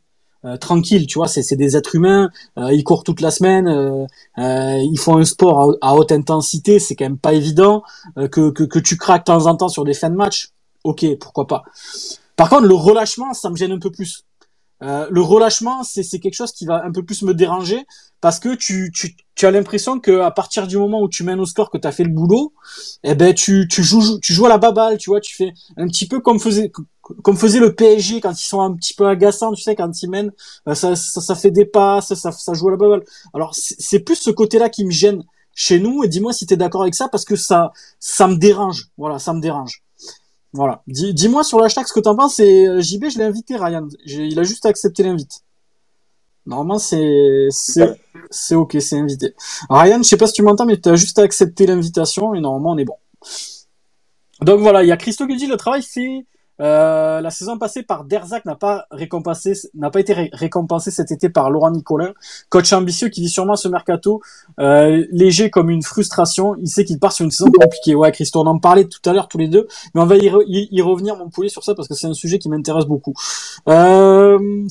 [0.45, 2.29] Euh, tranquille tu vois c'est c'est des êtres humains.
[2.57, 3.67] Euh, ils courent toute la semaine.
[3.67, 4.05] Euh,
[4.39, 7.83] euh, ils font un sport à, haute intensité c'est quand même pas évident.
[8.15, 10.49] Que, que que tu craques de temps en temps sur des fins de match
[10.83, 11.63] ok pourquoi pas.
[12.35, 14.23] Par contre le relâchement ça me gêne un peu plus
[14.83, 17.85] euh, le relâchement, c'est quelque chose qui va un peu plus me déranger
[18.21, 21.39] parce que tu, tu, tu as l'impression que à partir du moment où tu mènes
[21.39, 22.53] au score que tu as fait le boulot,
[23.03, 25.87] eh ben tu, tu joues tu joues à la baballe, tu vois, tu fais un
[25.87, 26.71] petit peu comme faisait
[27.23, 30.09] comme faisait le PSG quand ils sont un petit peu agaçants, tu sais, quand ils
[30.09, 30.31] mènent,
[30.67, 33.03] euh, ça, ça, ça fait des passes, ça, ça joue à la baballe.
[33.33, 35.23] Alors c'est c'est plus ce côté-là qui me gêne
[35.55, 38.35] chez nous et dis-moi si tu es d'accord avec ça parce que ça ça me
[38.35, 38.89] dérange.
[38.97, 39.83] Voilà, ça me dérange.
[40.57, 40.81] Voilà.
[40.87, 42.39] Dis- Dis-moi sur l'hashtag ce que t'en penses.
[42.39, 43.87] Et euh, JB, je l'ai invité, Ryan.
[44.07, 45.43] Il a juste accepté l'invite.
[46.47, 47.93] Normalement, c'est c'est
[48.31, 49.35] c'est ok, c'est invité.
[49.69, 52.71] Ryan, je sais pas si tu m'entends, mais tu as juste accepté l'invitation et normalement
[52.71, 52.95] on est bon.
[54.41, 56.25] Donc voilà, il y a Christo qui dit le travail fait
[56.59, 61.11] Euh, la saison passée par Derzac n'a pas récompensé, n'a pas été ré- récompensé cet
[61.11, 62.13] été par Laurent Nicolin,
[62.49, 64.21] coach ambitieux qui vit sûrement ce mercato
[64.59, 66.55] euh, léger comme une frustration.
[66.55, 67.93] Il sait qu'il part sur une saison compliquée.
[67.95, 70.27] Ouais, Christo, on en parlait tout à l'heure tous les deux, mais on va y,
[70.29, 73.13] re- y- revenir, mon poulet, sur ça parce que c'est un sujet qui m'intéresse beaucoup.
[73.67, 74.65] Euh,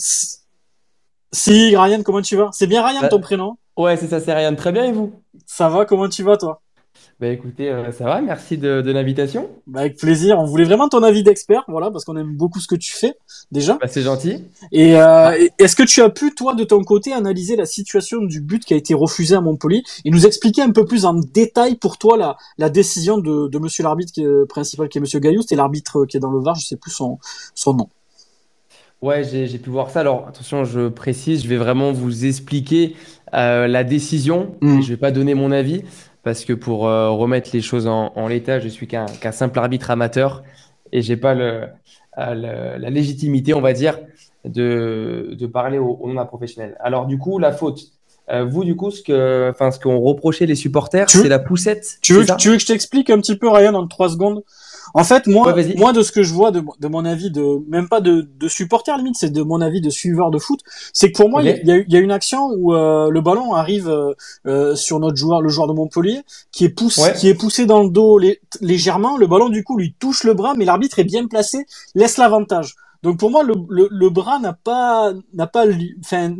[1.33, 2.51] si Ryan, comment tu vas?
[2.53, 3.57] C'est bien Ryan Bah- ton prénom?
[3.77, 4.55] Ouais, c'est ça, c'est Ryan.
[4.57, 5.12] Très bien, et vous?
[5.44, 6.62] Ça va Comment tu vas toi?
[7.18, 9.48] Bah écoutez, euh, ça va, merci de, de l'invitation.
[9.66, 10.38] bah, Avec plaisir.
[10.38, 13.14] On voulait vraiment ton avis d'expert, voilà, parce qu'on aime beaucoup ce que tu fais
[13.50, 13.79] déjà.
[13.81, 14.44] Bah c'est gentil.
[14.70, 18.20] Et euh, et est-ce que tu as pu, toi, de ton côté, analyser la situation
[18.20, 21.14] du but qui a été refusé à Montpellier et nous expliquer un peu plus en
[21.14, 25.40] détail pour toi la, la décision de, de Monsieur l'arbitre principal, qui est Monsieur Gaillou,
[25.50, 27.18] et l'arbitre qui est dans le VAR, je sais plus son,
[27.55, 27.88] son nom.
[29.02, 30.00] Ouais, j'ai pu voir ça.
[30.00, 32.94] Alors attention, je précise, je vais vraiment vous expliquer
[33.35, 34.55] euh, la décision.
[34.61, 34.79] Mm.
[34.79, 35.83] Et je vais pas donner mon avis
[36.27, 39.93] parce que pour euh, remettre les choses en, en l'état, je suis qu'un simple arbitre
[39.93, 40.43] amateur
[40.93, 41.62] et j'ai pas le,
[42.19, 44.01] euh, le- la légitimité, on va dire,
[44.45, 46.77] de, de parler au, au nom d'un professionnel.
[46.81, 47.81] Alors du coup, la faute.
[48.29, 51.99] Euh, vous, du coup, ce que, enfin, ce qu'ont reproché les supporters, c'est la poussette.
[52.03, 54.43] Tu veux, que- tu veux que je t'explique un petit peu, Ryan, en trois secondes?
[54.94, 57.61] En fait, moi, Ouais, moi, de ce que je vois, de, de mon avis, de
[57.68, 60.61] même pas de, de supporter limite, c'est de mon avis de suiveur de foot,
[60.92, 63.55] c'est que pour moi, il y a- y, y une action où euh, le ballon
[63.55, 64.14] arrive euh,
[64.46, 66.22] euh, sur notre joueur, le joueur de Montpellier,
[66.53, 67.14] qui est poussé, Ouais.
[67.14, 69.16] qui est poussé dans le dos lé- légèrement.
[69.18, 72.75] Le ballon du coup lui touche le bras, mais l'arbitre est bien placé, laisse l'avantage.
[73.03, 75.64] Donc pour moi, le, le, le bras n'a pas, n'a pas,
[76.05, 76.35] enfin,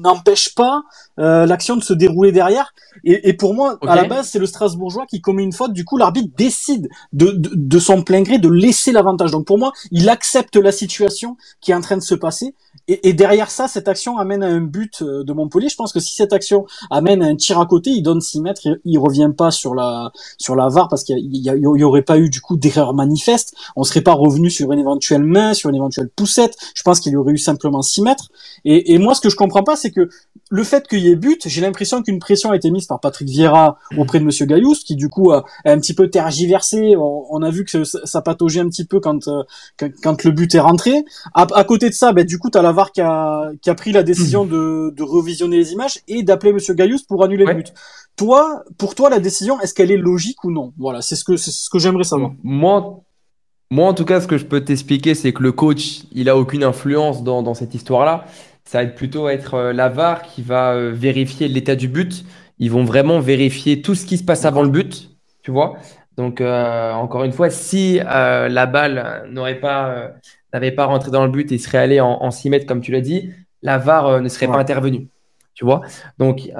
[0.00, 0.82] n'empêche pas
[1.18, 2.72] euh, l'action de se dérouler derrière.
[3.04, 5.72] Et, et pour moi, à la base, c'est le Strasbourgeois qui commet une faute.
[5.72, 9.30] Du coup, l'arbitre décide de, de, de son plein gré de laisser l'avantage.
[9.30, 12.54] Donc pour moi, il accepte la situation qui est en train de se passer.
[12.88, 15.68] Et, et derrière ça, cette action amène à un but euh, de Montpellier.
[15.68, 18.40] Je pense que si cette action amène à un tir à côté, il donne 6
[18.40, 21.84] mètres, il, il revient pas sur la sur la VAR parce qu'il y, y y
[21.84, 23.54] aurait pas eu du coup d'erreur manifeste.
[23.76, 26.56] On serait pas revenu sur une éventuelle main, sur une éventuelle poussette.
[26.74, 28.28] Je pense qu'il y aurait eu simplement 6 mètres.
[28.64, 30.08] Et, et moi, ce que je comprends pas, c'est que
[30.50, 33.28] le fait qu'il y ait but, j'ai l'impression qu'une pression a été mise par Patrick
[33.28, 36.96] Vieira auprès de Monsieur Gaius, qui du coup a, a un petit peu tergiversé.
[36.96, 39.42] On, on a vu que ça, ça pataugeait un petit peu quand, euh,
[39.78, 41.04] quand, quand le but est rentré.
[41.34, 43.74] À, à côté de ça, ben, du coup, t'as la VAR qui a, qui a
[43.74, 47.52] pris la décision de, de revisionner les images et d'appeler Monsieur Gaius pour annuler Ouais.
[47.52, 47.72] le but.
[48.16, 50.72] Toi, pour toi, la décision, est-ce qu'elle est logique ou non?
[50.76, 52.32] Voilà, c'est ce que c'est ce que j'aimerais savoir.
[52.42, 53.00] Moi,
[53.70, 56.36] moi, en tout cas, ce que je peux t'expliquer, c'est que le coach, il a
[56.36, 58.24] aucune influence dans, dans cette histoire-là.
[58.68, 62.22] Ça va être plutôt être euh, la VAR qui va euh, vérifier l'état du but.
[62.58, 65.08] Ils vont vraiment vérifier tout ce qui se passe avant le but,
[65.42, 65.76] tu vois.
[66.18, 70.08] Donc, euh, encore une fois, si euh, la balle n'aurait pas, euh,
[70.52, 72.92] n'avait pas rentré dans le but et serait allée en, en 6 mètres, comme tu
[72.92, 73.30] l'as dit,
[73.62, 74.52] la VAR ne serait Ouais.
[74.52, 75.08] pas intervenue,
[75.54, 75.80] tu vois.
[76.18, 76.50] Donc,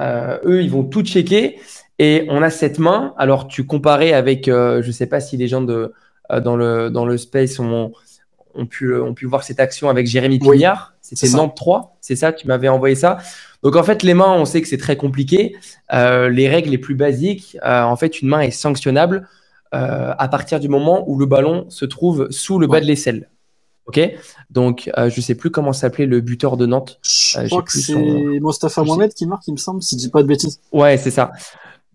[0.45, 1.59] eux, ils vont tout checker
[1.99, 3.13] et on a cette main.
[3.17, 5.93] Alors, tu comparais avec, je sais pas si les gens de
[6.43, 7.91] dans le, dans le space ont,
[8.55, 10.93] ont, pu, ont pu voir cette action avec Jérémy Oui, Pignard.
[11.01, 11.29] C'était.
[11.29, 13.17] Nantes 3, c'est ça, tu m'avais envoyé ça.
[13.63, 15.55] Donc en fait, les mains, on sait que c'est très compliqué.
[15.93, 19.27] Euh, les règles les plus basiques, euh, en fait, une main est sanctionnable
[19.73, 22.81] euh, à partir du moment où le ballon se trouve sous le bas Ouais.
[22.81, 23.29] de l'aisselle.
[23.87, 23.99] Ok?
[24.51, 26.99] Donc, euh, je sais plus comment s'appelait le buteur de Nantes.
[27.03, 27.99] Je Euh, crois que c'est son-
[28.39, 30.59] Mostafa Mohamed qui marque, il me semble, si je dis pas de bêtises.
[30.71, 31.31] Ouais, c'est ça.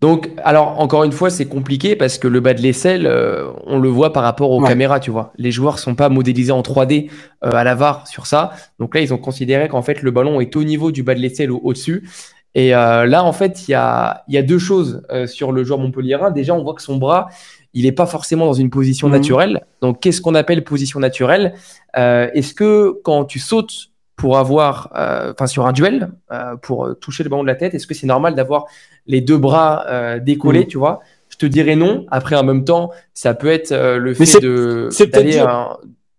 [0.05, 3.79] Donc, alors, encore une fois, c'est compliqué parce que le bas de l'aisselle, euh, on
[3.79, 4.69] le voit par rapport aux Ouais.
[4.69, 5.33] caméras, tu vois.
[5.39, 7.09] Les joueurs sont pas modélisés en 3D
[7.43, 8.51] euh, à la VAR sur ça.
[8.77, 11.19] Donc là, ils ont considéré qu'en fait, le ballon est au niveau du bas de
[11.21, 12.07] l'aisselle ou au-dessus.
[12.53, 15.63] Et euh, là, en fait, il y a, il y a deux choses sur le
[15.63, 16.29] joueur montpelliérain.
[16.29, 17.27] Déjà, on voit que son bras,
[17.73, 19.13] il est pas forcément dans une position Mhm.
[19.15, 19.65] naturelle.
[19.81, 21.55] Donc, qu'est-ce qu'on appelle position naturelle?
[21.95, 26.93] Est-ce que quand tu sautes pour avoir, euh, enfin, sur un duel, euh, pour euh,
[26.93, 28.65] toucher le ballon de la tête, est-ce que c'est normal d'avoir
[29.07, 30.67] les deux bras euh, décollés, Mhm.
[30.67, 31.01] tu vois?
[31.29, 32.05] Je te dirais non.
[32.11, 34.89] Après, en même temps, ça peut être euh, le Mais fait de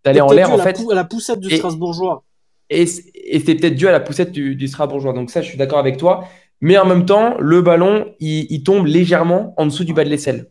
[0.05, 0.79] d'aller en l'air, en la fait.
[0.91, 2.23] à la poussette du Et- Strasbourgeois.
[2.69, 5.13] Et, c- et c'est peut-être dû à la poussette du, du Strasbourgeois.
[5.13, 6.25] Donc ça, je suis d'accord avec toi.
[6.61, 10.09] Mais en même temps, le ballon, il, il tombe légèrement en dessous du bas de
[10.11, 10.47] l'aisselle.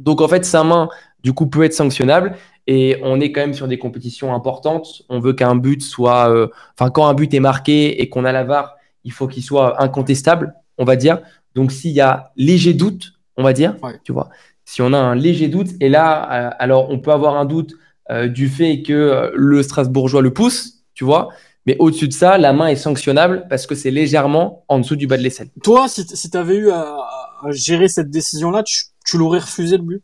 [0.00, 0.88] Donc en fait, sa main,
[1.22, 2.34] du coup, peut être sanctionnable.
[2.66, 5.02] Et on est quand même sur des compétitions importantes.
[5.08, 6.30] On veut qu'un but soit...
[6.30, 9.42] euh, Enfin, quand un but est marqué et qu'on a la VAR, il faut qu'il
[9.42, 11.20] soit incontestable, on va dire.
[11.54, 13.94] Donc s'il y a léger doute, on va dire, Ouais.
[14.04, 14.28] tu vois,
[14.64, 17.74] si on a un léger doute, et là, euh, alors on peut avoir un doute
[18.10, 21.30] euh, du fait que le Strasbourgeois le pousse, tu vois,
[21.66, 25.06] mais au-dessus de ça, la main est sanctionnable parce que c'est légèrement en dessous du
[25.06, 25.48] bas de l'aisselle.
[25.62, 27.19] Toi, si, t- si t'avais eu à
[27.50, 30.02] gérer cette décision-là, tu, tu l'aurais refusé le but?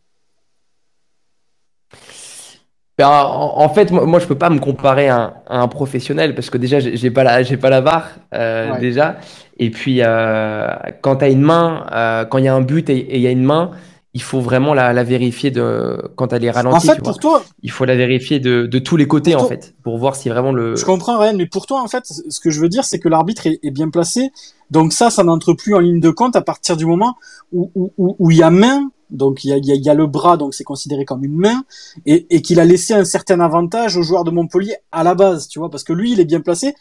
[2.99, 5.69] Ben, en, en fait, moi, moi, je peux pas me comparer à un, à un
[5.69, 8.81] professionnel parce que déjà, j'ai pas la, j'ai pas la VAR euh, Ouais.
[8.81, 9.19] déjà.
[9.59, 10.67] Et puis, euh,
[11.03, 13.27] quand tu as une main, euh, quand il y a un but et il y
[13.27, 13.73] a une main,
[14.17, 16.89] il faut vraiment la, la vérifier de, quand elle est ralentie.
[16.89, 19.47] En fait, tu pour toi, Il faut la vérifier de, de tous les côtés, en
[19.47, 20.75] fait, pour voir si vraiment le.
[20.75, 23.11] je comprends Ryan, mais pour toi, en fait, ce que je veux dire, c'est que
[23.11, 24.31] l'arbitre est, est bien placé.
[24.71, 27.15] Donc ça, ça n'entre plus en ligne de compte à partir du moment
[27.53, 28.91] où où, où, où il y a main.
[29.11, 31.05] Donc il y a, il y a, il y a le bras, donc c'est considéré
[31.05, 31.63] comme une main,
[32.07, 35.47] et, et qu'il a laissé un certain avantage aux joueurs de Montpellier à la base,
[35.47, 36.75] tu vois, parce que lui, il est bien placé.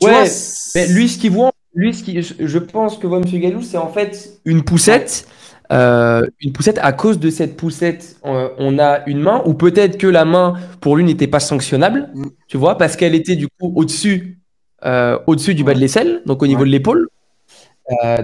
[0.00, 0.32] Tu Ouais, vois,
[0.74, 3.24] Mais lui, ce qu'il voit, lui, ce qui, je, pense que voit M.
[3.24, 5.28] Galou, c'est en fait une poussette.
[5.72, 9.98] Euh, une poussette, à cause de cette poussette, euh, on a une main, ou peut-être
[9.98, 12.26] que la main, pour lui, n'était pas sanctionnable, Mm.
[12.48, 14.38] tu vois, parce qu'elle était du coup au-dessus
[14.84, 16.66] euh, au-dessus du bas de l'aisselle, donc au niveau Ouais.
[16.66, 17.08] de l'épaule.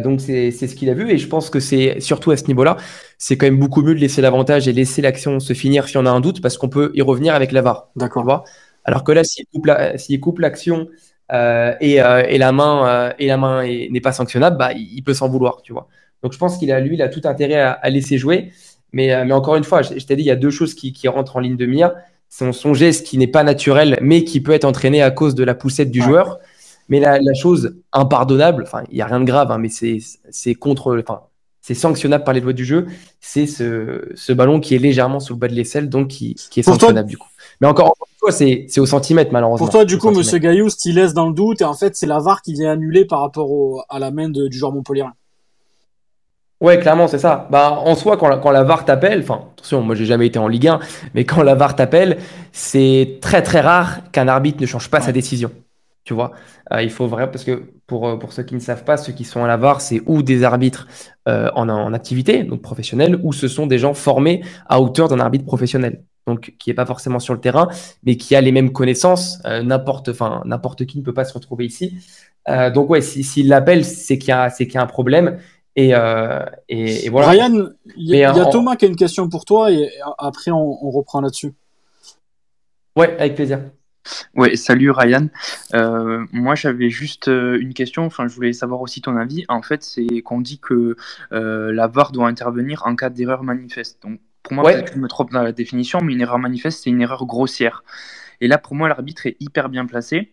[0.05, 2.47] Donc c'est c'est ce qu'il a vu, et je pense que c'est surtout à ce
[2.49, 2.77] niveau-là,
[3.19, 6.05] c'est quand même beaucoup mieux de laisser l'avantage et laisser l'action se finir si on
[6.07, 7.89] a un doute, parce qu'on peut y revenir avec la VAR.
[7.97, 8.45] D'accord.
[8.85, 10.89] Alors que là, s'il coupe l'action
[11.81, 15.15] et, et la main et la main est- n'est pas sanctionnable, bah, il il peut
[15.15, 15.89] s'en vouloir, tu vois.
[16.25, 18.51] Donc je pense qu'il a lui, il a tout intérêt à, à laisser jouer.
[18.93, 20.75] Mais, euh, mais encore une fois, je, je t'ai dit, il y a deux choses
[20.75, 21.93] qui, qui rentrent en ligne de mire.
[22.31, 25.45] Son, son geste qui n'est pas naturel, mais qui peut être entraîné à cause de
[25.45, 26.07] la poussette du Ouais.
[26.07, 26.39] joueur.
[26.89, 30.55] Mais la, la chose impardonnable, enfin, il n'y a rien de grave, hein, mais c'est
[30.55, 31.21] contre, enfin,
[31.63, 32.87] c'est sanctionnable par les lois du jeu.
[33.21, 36.61] C'est ce, ce ballon qui est légèrement sous le bas de l'aisselle, donc qui, qui
[36.61, 37.29] est Pour toi- sanctionnable du coup.
[37.61, 39.65] Mais encore une fois, c'est au centimètre malheureusement.
[39.67, 40.11] Pour toi, du coup.
[40.11, 42.73] Monsieur Gaillou, il laisse dans le doute, et en fait, c'est la VAR qui vient
[42.73, 45.05] annuler par rapport au, à la main de- du joueur Montpellier.
[46.61, 47.47] Ouais, clairement, c'est ça.
[47.51, 50.39] Bah, en soi, quand la, quand la VAR t'appelle, enfin, attention, moi j'ai jamais été
[50.39, 50.81] en Ligue 1,
[51.13, 52.19] mais quand la VAR t'appelle,
[52.53, 55.51] c'est très très rare qu'un arbitre ne change pas sa décision.
[56.05, 56.33] Tu vois,
[56.73, 59.13] Euh, il faut vraiment, parce que pour, euh, pour ceux qui ne savent pas, ceux
[59.13, 60.87] qui sont à la VAR, c'est ou des arbitres
[61.29, 65.21] euh, en, en activité, donc professionnels, ou ce sont des gens formés à hauteur d'un
[65.21, 66.05] arbitre professionnel.
[66.27, 67.69] Donc, qui est pas forcément sur le terrain,
[68.05, 69.39] mais qui a les mêmes connaissances.
[69.45, 71.99] Euh, n'importe, enfin, n'importe qui ne peut pas se retrouver ici.
[72.49, 75.39] Euh, donc, ouais, si- s'il l'appelle, c'est qu'il y qu'il y a un problème.
[75.77, 77.29] Et, euh, et, et voilà.
[77.31, 79.45] Ryan, il y, a- Mais, il y a en- Thomas qui a une question pour
[79.45, 81.53] toi, et après, on, on reprend là-dessus.
[82.97, 83.61] Ouais, avec plaisir.
[84.37, 85.29] Ouais, salut Ryan.
[85.75, 88.05] Euh, moi, j'avais juste euh, une question.
[88.05, 89.45] Enfin, je voulais savoir aussi ton avis.
[89.49, 90.97] En fait, c'est qu'on dit que
[91.33, 94.03] euh, la VAR doit intervenir en cas d'erreur manifeste.
[94.03, 94.75] Donc, pour moi, Ouais.
[94.75, 97.25] peut-être que je me trompe dans la définition, mais une erreur manifeste, c'est une erreur
[97.25, 97.83] grossière.
[98.43, 100.33] Et là, pour moi, l'arbitre est hyper bien placé.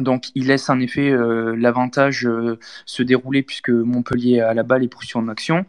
[0.00, 4.82] Donc, il laisse en effet euh, l'avantage euh, se dérouler puisque Montpellier a la balle
[4.84, 5.66] et poursuit en action.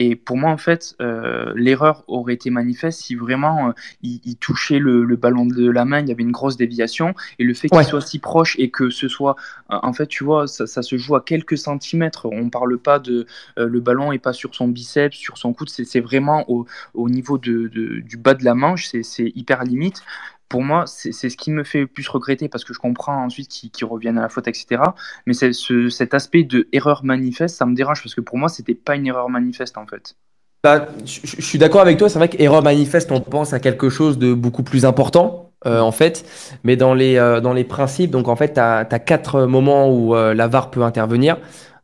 [0.00, 4.36] Et pour moi, en fait, euh, l'erreur aurait été manifeste si vraiment euh, il, il
[4.36, 7.14] touchait le, le ballon de la main, il y avait une grosse déviation.
[7.40, 7.82] Et le fait qu'il Ouais.
[7.82, 9.34] soit si proche et que ce soit,
[9.72, 12.26] euh, en fait, tu vois, ça, ça se joue à quelques centimètres.
[12.30, 15.68] On parle pas de le ballon est pas sur son biceps, sur son coude.
[15.68, 16.64] C'est vraiment au,
[16.94, 18.88] au niveau de, de- du bas de la manche.
[19.02, 20.02] C'est hyper limite.
[20.48, 23.48] Pour moi, c'est ce qui me fait le plus regretter parce que je comprends ensuite
[23.48, 24.82] qu'ils reviennent à la faute, etc.
[25.26, 28.96] Mais cet aspect de erreur manifeste, ça me dérange parce que pour moi, c'était pas
[28.96, 30.16] une erreur manifeste en fait.
[30.64, 32.08] Bah, je, suis d'accord avec toi.
[32.08, 35.92] C'est vrai qu'erreur manifeste, on pense à quelque chose de beaucoup plus important, euh, en
[35.92, 36.24] fait.
[36.64, 40.16] Mais dans les, euh, dans les principes, donc en fait, tu as, quatre moments où
[40.16, 41.36] euh, la VAR peut intervenir.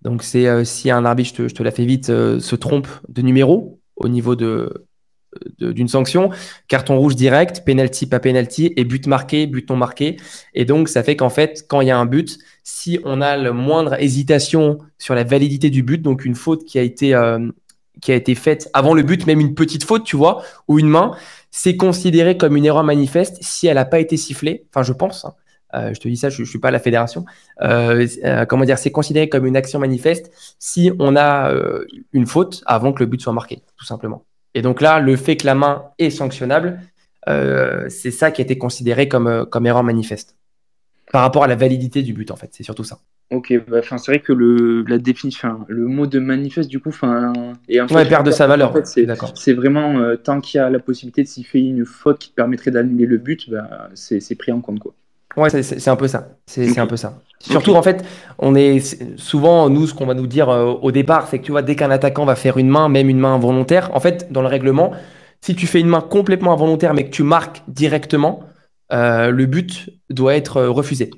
[0.03, 3.23] Donc, c'est si un arbitre, je te, je te la fais vite, se trompe de
[3.23, 4.87] numéro au niveau de-
[5.59, 6.31] d'une sanction,
[6.69, 10.17] carton rouge direct, penalty pas penalty et but marqué, but non marqué.
[10.55, 13.37] Et donc ça fait qu'en fait, quand il y a un but, si on a
[13.37, 17.51] le moindre hésitation sur la validité du but, donc une faute qui a été euh,
[18.01, 20.89] qui a été faite avant le but, même une petite faute, tu vois, ou une
[20.89, 21.13] main,
[21.51, 24.67] c'est considéré comme une erreur manifeste si elle n'a pas été sifflée.
[24.71, 25.25] Enfin, je pense.
[25.25, 25.35] hein.
[25.75, 27.25] Euh, je te dis ça, je, je suis pas à la fédération.
[27.63, 28.07] Euh,
[28.49, 31.53] comment dire, c'est considéré comme une action manifeste si on a
[32.13, 34.25] une faute avant que le but soit marqué, tout simplement.
[34.55, 36.81] Et donc là, le fait que la main est sanctionnable,
[37.29, 40.37] euh, c'est ça qui a été considéré comme, euh, comme erreur manifeste.
[41.13, 42.99] Par rapport à la validité du but, en fait, c'est surtout ça.
[43.31, 47.33] Ok, bah, c'est vrai que le, la définition, le mot de manifeste, du coup, enfin,
[47.69, 48.71] et en fait, Ouais, perd de sa valeur.
[48.71, 49.33] en fait, c'est, d'accord.
[49.37, 52.71] c'est vraiment euh, tant qu'il y a la possibilité de siffler une faute qui permettrait
[52.71, 54.95] d'annuler le but, bah, c'est, c'est pris en compte quoi.
[55.37, 56.29] Ouais, c'est- un peu ça.
[56.47, 57.19] C'est un peu ça.
[57.51, 58.05] Surtout, en fait,
[58.39, 58.81] on est
[59.19, 61.77] souvent, nous, ce qu'on va nous dire euh, au départ, c'est que tu vois, dès
[61.77, 64.93] qu'un attaquant va faire une main, même une main involontaire, en fait, dans le règlement,
[65.41, 68.41] si tu fais une main complètement involontaire, mais que tu marques directement,
[68.93, 71.11] euh, le but doit être euh, refusé.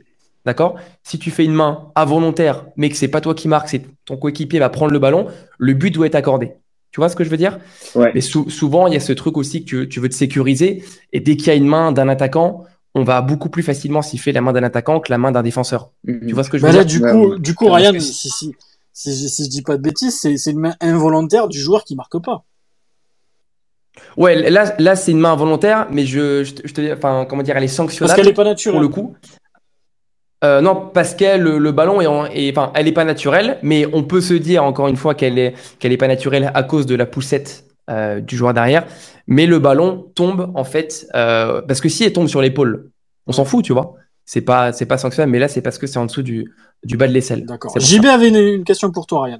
[0.44, 0.76] D'accord?
[1.02, 4.16] Si tu fais une main involontaire, mais que c'est pas toi qui marques, c'est ton
[4.16, 5.26] coéquipier va prendre le ballon,
[5.58, 6.52] le but doit être accordé.
[6.92, 7.58] Tu vois ce que je veux dire?
[7.94, 8.12] Ouais.
[8.14, 10.84] Mais sou- souvent, il y a ce truc aussi que tu, tu veux te sécuriser.
[11.12, 12.64] Et dès qu'il y a une main d'un attaquant,
[12.98, 15.90] on va beaucoup plus facilement siffler la main d'un attaquant que la main d'un défenseur.
[16.06, 16.98] Tu vois ce que je veux Bah là, dire?
[16.98, 17.38] du Ouais, coup, ouais.
[17.38, 18.54] du coup, Parce Ryan, que- si, si,
[18.94, 21.84] si, je- si je dis pas de bêtises, c'est, c'est une main involontaire du joueur
[21.84, 22.44] qui marque pas.
[24.16, 27.26] Ouais, là, là c'est une main involontaire, mais je, je, te- je te dis, enfin,
[27.28, 28.80] comment dire, elle est Parce sanctionnable qu'elle est pas pour naturelle.
[28.80, 29.14] le coup.
[30.44, 33.58] Euh, non, parce qu'elle, le, le ballon est, en- est- enfin, elle est pas naturelle,
[33.62, 36.62] mais on peut se dire encore une fois qu'elle est, qu'elle est pas naturelle à
[36.62, 38.86] cause de la poussette euh, du joueur derrière,
[39.26, 42.90] mais le ballon tombe en fait euh, parce que si elle tombe sur l'épaule,
[43.26, 43.94] on s'en fout, tu vois.
[44.24, 46.52] C'est pas c'est pas sanctionnable, mais là c'est parce que c'est en dessous du,
[46.84, 47.46] du bas de l'aisselle.
[47.46, 47.78] D'accord.
[47.78, 49.38] JB avait une, une question pour toi, Ryan.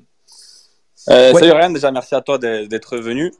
[1.10, 1.40] Euh, Ouais.
[1.40, 3.32] Salut Ryan, déjà merci à toi d'être venu.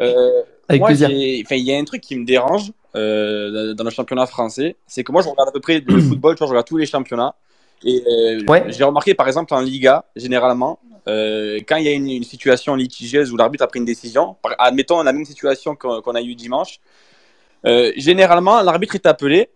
[0.00, 1.10] Euh, Avec moi, plaisir.
[1.10, 5.12] il y a un truc qui me dérange euh, dans le championnat français, c'est que
[5.12, 7.34] moi je regarde à peu près le football, tu vois, je regarde tous les championnats.
[7.84, 8.64] Et euh, Ouais.
[8.68, 13.32] j'ai remarqué par exemple en Liga, généralement, euh, quand il y a une, situation litigieuse
[13.32, 16.80] où l'arbitre a pris une décision, admettons la même situation qu'on a eu dimanche,
[17.66, 19.48] euh, généralement l'arbitre est appelé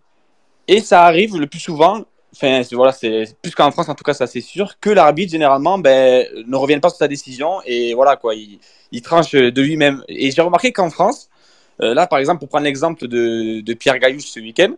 [0.68, 4.14] et ça arrive le plus souvent, enfin voilà, c'est plus qu'en France en tout cas
[4.14, 8.16] ça c'est sûr, que l'arbitre généralement ben, ne revienne pas sur sa décision et voilà
[8.16, 10.04] quoi, il, tranche de lui-même.
[10.08, 11.28] Et j'ai remarqué qu'en France,
[11.82, 14.74] euh, là par exemple pour prendre l'exemple de, de Pierre Gaillouche ce week-end,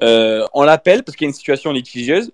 [0.00, 2.30] on l'appelle parce qu'il y a une situation litigieuse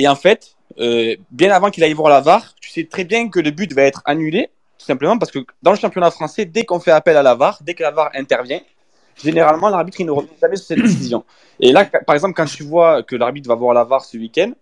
[0.00, 3.28] et en fait, euh, bien avant qu'il aille voir la VAR, tu sais très bien
[3.28, 6.64] que le but va être annulé, tout simplement parce que dans le championnat français, dès
[6.64, 8.60] qu'on fait appel à la VAR, dès que la VAR intervient,
[9.22, 11.24] généralement l'arbitre ne revient jamais sur cette décision.
[11.58, 14.52] Et là, par exemple, quand tu vois que l'arbitre va voir la VAR ce week-end,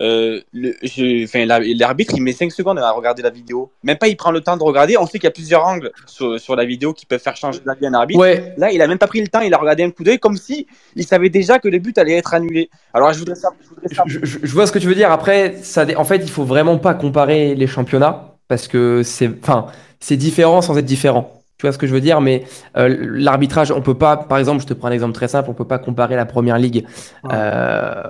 [0.00, 0.40] euh,
[0.84, 3.70] l'arbitre il met 5 secondes à regarder la vidéo.
[3.82, 4.96] Même pas il prend le temps de regarder.
[4.96, 7.60] On sait qu'il y a plusieurs angles sur, sur la vidéo qui peuvent faire changer
[7.64, 8.20] d'avis un arbitre.
[8.20, 10.18] Ouais, Là, il a même pas pris le temps, il a regardé un coup d'œil
[10.18, 12.70] comme si il savait déjà que le but allait être annulé.
[12.94, 13.34] Alors, je voudrais.
[13.36, 15.10] Je voudrais savoir- je, je- je vois ce que tu veux dire.
[15.12, 19.66] Après, ça, en fait, il faut vraiment pas comparer les championnats parce que c'est, enfin,
[20.00, 21.34] c'est différent sans être différent.
[21.58, 22.20] Tu vois ce que je veux dire?
[22.20, 22.44] Mais
[22.76, 25.54] euh, l'arbitrage, on peut pas, par exemple, je te prends un exemple très simple, on
[25.54, 26.86] peut pas comparer la première ligue
[27.24, 27.30] Ouais.
[27.34, 28.02] euh,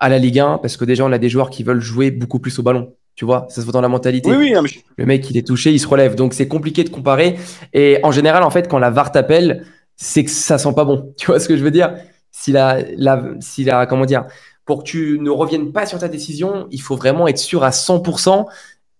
[0.00, 2.38] à la Ligue 1 parce que déjà, on a des joueurs qui veulent jouer beaucoup
[2.38, 2.94] plus au ballon.
[3.14, 4.30] Tu vois, ça se voit dans la mentalité.
[4.30, 6.14] Oui, oui, non, mais je- Le mec, il est touché, il se relève.
[6.14, 7.36] Donc, c'est compliqué de comparer.
[7.72, 9.64] Et en général, en fait, quand la VAR t'appelle,
[9.96, 11.12] c'est que ça sent pas bon.
[11.18, 11.94] Tu vois ce que je veux dire?
[12.30, 14.26] Si la, la, si la, comment dire,
[14.64, 17.70] pour que tu ne reviennes pas sur ta décision, il faut vraiment être sûr à
[17.72, 18.46] 100%.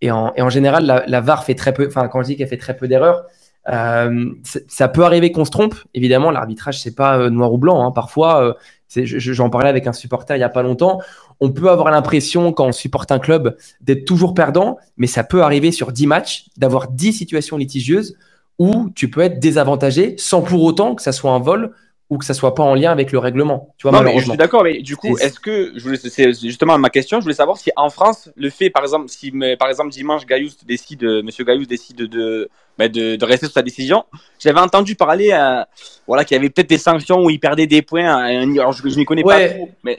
[0.01, 2.37] Et en, et en général, la, la VAR fait très peu, enfin, quand je dis
[2.37, 3.25] qu'elle fait très peu d'erreurs,
[3.69, 4.25] euh,
[4.67, 5.75] ça peut arriver qu'on se trompe.
[5.95, 7.85] Évidemment, l'arbitrage, c'est pas euh, noir ou blanc.
[7.87, 7.93] hein.
[7.93, 8.53] Parfois, euh,
[8.95, 11.01] j'en parlais avec un supporter il y a pas longtemps.
[11.41, 15.43] On peut avoir l'impression, quand on supporte un club, d'être toujours perdant, mais ça peut
[15.43, 18.17] arriver sur 10 matchs d'avoir 10 situations litigieuses
[18.59, 21.73] où tu peux être désavantagé sans pour autant que ça soit un vol
[22.11, 23.75] ou que ça soit pas en lien avec le règlement.
[23.77, 26.33] Tu vois, non, mais je suis d'accord, mais du coup, est-ce que, je voulais, c'est
[26.33, 29.69] justement ma question, je voulais savoir si en France, le fait, par exemple, si par
[29.69, 33.63] exemple dimanche, Gaillous décide, euh, Monsieur Gaillous décide de, bah, de, de rester sur sa
[33.63, 34.05] décision,
[34.39, 35.63] j'avais entendu parler, euh,
[36.07, 38.89] voilà, qu'il y avait peut-être des sanctions où il perdait des points, un- alors je,
[38.89, 39.49] je n'y connais Ouais.
[39.49, 39.99] pas trop, mais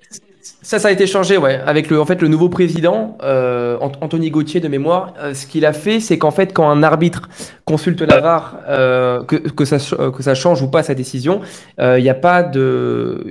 [0.61, 1.59] Ça, ça a été changé, ouais.
[1.65, 5.45] Avec le, en fait, le nouveau président, euh, Ant- Anthony Gauthier de mémoire, euh, ce
[5.45, 7.27] qu'il a fait, c'est qu'en fait, quand un arbitre
[7.65, 11.41] consulte la VAR, euh, que, que, ça, que ça change ou pas sa décision,
[11.77, 13.25] il n'y a pas de,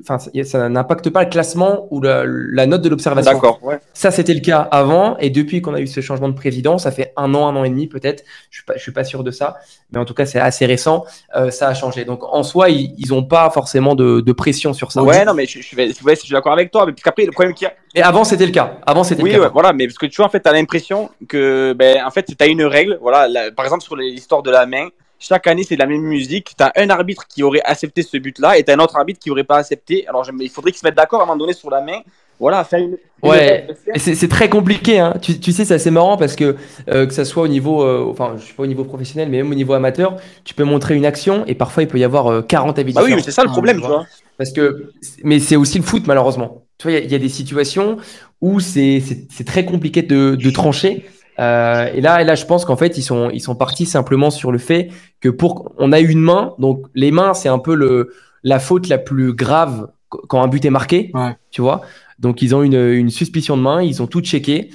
[0.00, 3.32] enfin, ça n'impacte pas le classement ou la, la note de l'observation.
[3.32, 3.78] d'accord, ouais.
[3.92, 6.90] Ça, c'était le cas avant, et depuis qu'on a eu ce changement de président, ça
[6.90, 8.24] fait un an, un an et demi peut-être.
[8.50, 9.56] Je suis pas, je suis pas sûr de ça,
[9.92, 11.04] mais en tout cas, c'est assez récent.
[11.50, 12.04] ça a changé.
[12.04, 15.02] Donc, en soi, ils, ils ont pas forcément de, de pression sur ça.
[15.02, 17.32] Ouais, non, mais je, je, suis- ouais, je suis d'accord avec toi, mais puisqu'après, le
[17.32, 18.78] problème qu'il y a, Et avant, c'était le cas.
[18.86, 19.42] Avant, c'était Oui, le cas.
[19.44, 22.26] ouais, voilà, mais parce que tu vois, en fait, t'as l'impression que, ben, en fait,
[22.36, 24.88] t'as une règle, voilà, la- par exemple, sur l'histoire de la main,
[25.26, 26.52] chaque année, c'est la même musique.
[26.56, 29.44] T'as un arbitre qui aurait accepté ce but-là et t'as un autre arbitre qui aurait
[29.44, 30.06] pas accepté.
[30.08, 32.00] Alors, il faudrait qu'ils se mettent d'accord à un moment donné sur la main.
[32.40, 32.96] Voilà, faire une.
[33.22, 33.68] Ouais.
[33.96, 35.14] c'est très compliqué, hein.
[35.22, 36.56] Tu, tu sais, c'est assez marrant parce que
[36.90, 39.38] euh, que ça soit au niveau, euh, enfin, je sais pas au niveau professionnel, mais
[39.38, 42.26] même au niveau amateur, tu peux montrer une action et parfois il peut y avoir
[42.26, 44.04] euh, 40 avis Bah oui, mais c'est ça le problème, tu tu vois?
[44.36, 44.90] Parce que,
[45.22, 46.64] mais c'est aussi le foot malheureusement.
[46.78, 47.98] Tu vois, il y a- il y, a des situations
[48.40, 49.00] où c'est
[49.46, 51.06] très compliqué de, de trancher.
[51.38, 54.30] Euh, et là, et là, je pense qu'en fait, ils sont ils sont partis simplement
[54.30, 54.88] sur le fait
[55.20, 58.88] que pour on a une main, donc les mains, c'est un peu le la faute
[58.88, 61.10] la plus grave qu- quand un but est marqué.
[61.14, 61.36] Ouais.
[61.50, 61.80] Tu vois.
[62.18, 64.70] Donc ils ont une, une suspicion de main, ils ont tout checké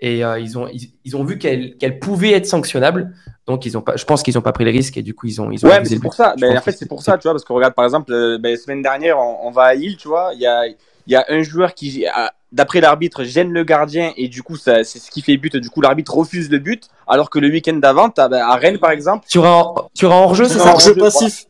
[0.00, 3.12] et euh, ils ont ils, ils ont vu qu'elle qu'elle pouvait être sanctionnable.
[3.46, 5.26] Donc ils ont pas, je pense qu'ils ont pas pris le risque et du coup
[5.26, 6.16] ils ont ils ont Ouais, mais c'est pour but.
[6.16, 6.34] ça.
[6.40, 8.56] Pense en fait, c'est pour ça, tu vois, parce que regarde, par exemple, euh, ben,
[8.56, 10.62] semaine dernière, on, on va à Lille, tu vois, il y a,
[11.06, 14.56] il y a un joueur qui, a- d'après l'arbitre, gêne le gardien et du coup,
[14.56, 15.56] c'est ce qui fait but.
[15.56, 18.90] Du coup, l'arbitre refuse le but, alors que le week-end d'avant, ben, à Rennes, par
[18.92, 21.44] exemple, Sur un sur un hors-jeu, c'est ça un Hors jeu hors-jeu, passif.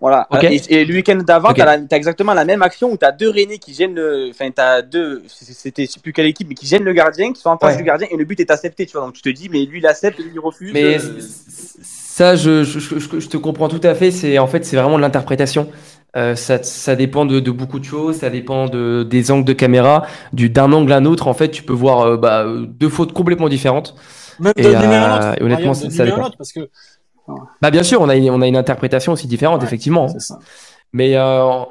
[0.00, 0.26] Voilà.
[0.30, 0.44] Ok.
[0.44, 1.56] Et, et le week-end d'avant, Ok.
[1.56, 4.50] t'as, la- t'as exactement la même action où t'as deux Rennais qui gênent le, enfin,
[4.50, 7.48] t'as deux, c'était, je sais plus quelle équipe, mais qui gênent le gardien, qui sont
[7.48, 7.78] en face Ouais.
[7.78, 9.06] du gardien et le but est accepté, tu vois.
[9.06, 10.72] Donc tu te dis, mais lui il accepte, lui il refuse.
[10.74, 11.18] Mais euh,
[11.82, 14.10] ça, je, je, je, je- je te comprends tout à fait.
[14.10, 15.70] C'est en fait, c'est vraiment de l'interprétation.
[16.16, 18.16] Euh, ça, ça dépend de, de beaucoup de choses.
[18.18, 21.26] Ça dépend de, des angles de caméra, du d'un angle à un autre.
[21.28, 23.94] En fait, tu peux voir euh, bah, deux fautes complètement différentes.
[24.38, 26.30] Même Et, à euh, et honnêtement, Ryan, ça- dépend.
[26.38, 26.68] parce que
[27.60, 30.08] Bah, bien sûr, on a une, on a une interprétation aussi différente, Ouais, effectivement.
[30.08, 30.38] c'est ça.
[30.92, 31.62] Mais euh,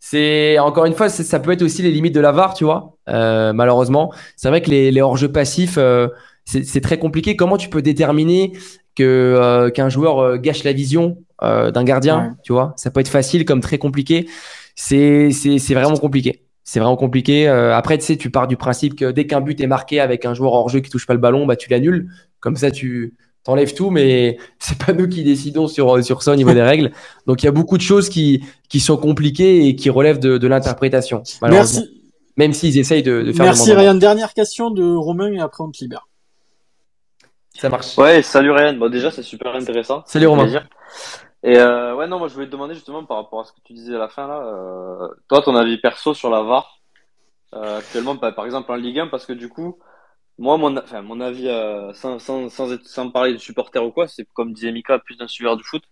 [0.00, 2.96] c'est encore une fois, ça peut être aussi les limites de la VAR, tu vois.
[3.08, 6.08] Euh, malheureusement, c'est vrai que les, les hors-jeux passifs, euh,
[6.44, 7.36] c'est c'est très compliqué.
[7.36, 8.52] Comment tu peux déterminer
[8.96, 12.30] que euh, qu'un joueur gâche la vision euh, d'un gardien, Ouais.
[12.42, 12.72] tu vois.
[12.76, 14.28] Ça peut être facile comme très compliqué.
[14.74, 15.28] C'est
[15.70, 16.44] vraiment compliqué.
[16.64, 17.48] C'est vraiment compliqué.
[17.48, 20.24] Euh, après, tu sais, tu pars du principe que dès qu'un but est marqué avec
[20.24, 22.08] un joueur hors jeu qui touche pas le ballon, bah tu l'annules.
[22.40, 23.14] Comme ça, tu
[23.44, 26.92] t'enlèves tout, mais c'est pas nous qui décidons sur sur ça au niveau des règles.
[27.26, 30.38] Donc il y a beaucoup de choses qui qui sont compliquées et qui relèvent de,
[30.38, 31.22] de l'interprétation.
[31.42, 32.02] Merci,
[32.36, 33.72] Même s'ils essayent de, de faire merci.
[33.72, 33.94] Ryan.
[33.96, 36.06] Dernière question de Romain et après on te libère.
[37.54, 37.98] Ça marche.
[37.98, 38.74] Ouais, salut Ryan.
[38.74, 40.02] Bon, déjà, c'est super intéressant.
[40.06, 40.48] Salut, Romain.
[41.44, 43.60] Et euh, ouais, non, moi je voulais te demander justement par rapport à ce que
[43.64, 46.78] tu disais à la fin là, euh, toi ton avis perso sur la VAR
[47.54, 49.78] euh, actuellement, par par exemple en Ligue 1, parce que du coup,
[50.38, 53.90] moi mon, enfin, mon avis, euh, sans, sans, sans, être- sans parler de supporter ou
[53.92, 55.82] quoi, c'est comme disait Mika, plus d'un suiveur du foot.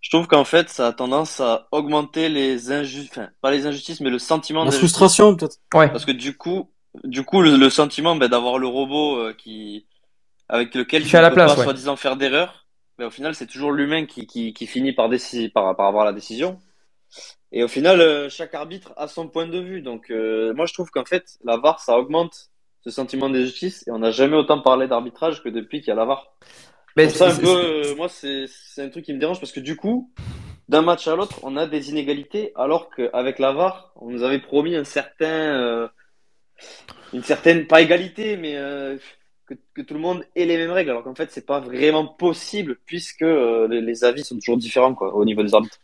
[0.00, 4.00] Je trouve qu'en fait, ça a tendance à augmenter les injustices, enfin, pas les injustices,
[4.00, 5.58] mais le sentiment La frustration peut-être.
[5.74, 5.90] Ouais.
[5.90, 6.70] Parce que du coup,
[7.04, 9.86] du coup, le, le sentiment ben, d'avoir le robot euh, qui,
[10.48, 11.64] avec lequel tu ne la peux place, pas ouais.
[11.64, 12.59] soi-disant faire d'erreur,
[13.00, 16.04] mais au final, c'est toujours l'humain qui, qui, qui finit par, décider, par, par avoir
[16.04, 16.60] la décision.
[17.50, 19.80] Et au final, euh, chaque arbitre a son point de vue.
[19.80, 22.50] Donc, euh, moi, je trouve qu'en fait, la VAR, ça augmente
[22.84, 23.88] ce sentiment d'injustice.
[23.88, 26.36] Et on n'a jamais autant parlé d'arbitrage que depuis qu'il y a la VAR.
[26.94, 28.46] Mais ça, un peu, euh, moi, c'est
[28.76, 30.12] un truc qui me dérange parce que du coup,
[30.68, 34.40] d'un match à l'autre, on a des inégalités, alors qu'avec la VAR, on nous avait
[34.40, 35.88] promis un certain, euh,
[37.14, 38.58] une certaine, pas égalité, mais
[39.74, 42.76] que, tout le monde ait les mêmes règles, alors qu'en fait, c'est pas vraiment possible
[42.86, 45.78] puisque euh, les, avis sont toujours différents, quoi, au niveau des arbitres.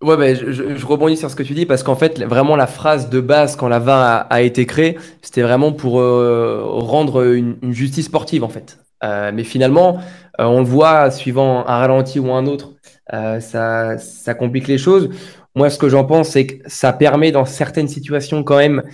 [0.00, 3.10] Ouais, ben, je, rebondis sur ce que tu dis parce qu'en fait, vraiment, la phrase
[3.10, 8.06] de base quand la VAR a, été créée, c'était vraiment pour euh, rendre une, justice
[8.06, 8.78] sportive, en fait.
[9.02, 9.98] Euh, mais finalement,
[10.38, 12.74] on le voit, suivant un ralenti ou un autre,
[13.10, 15.10] ça complique les choses.
[15.56, 18.84] Moi, ce que j'en pense, c'est que ça permet dans certaines situations quand même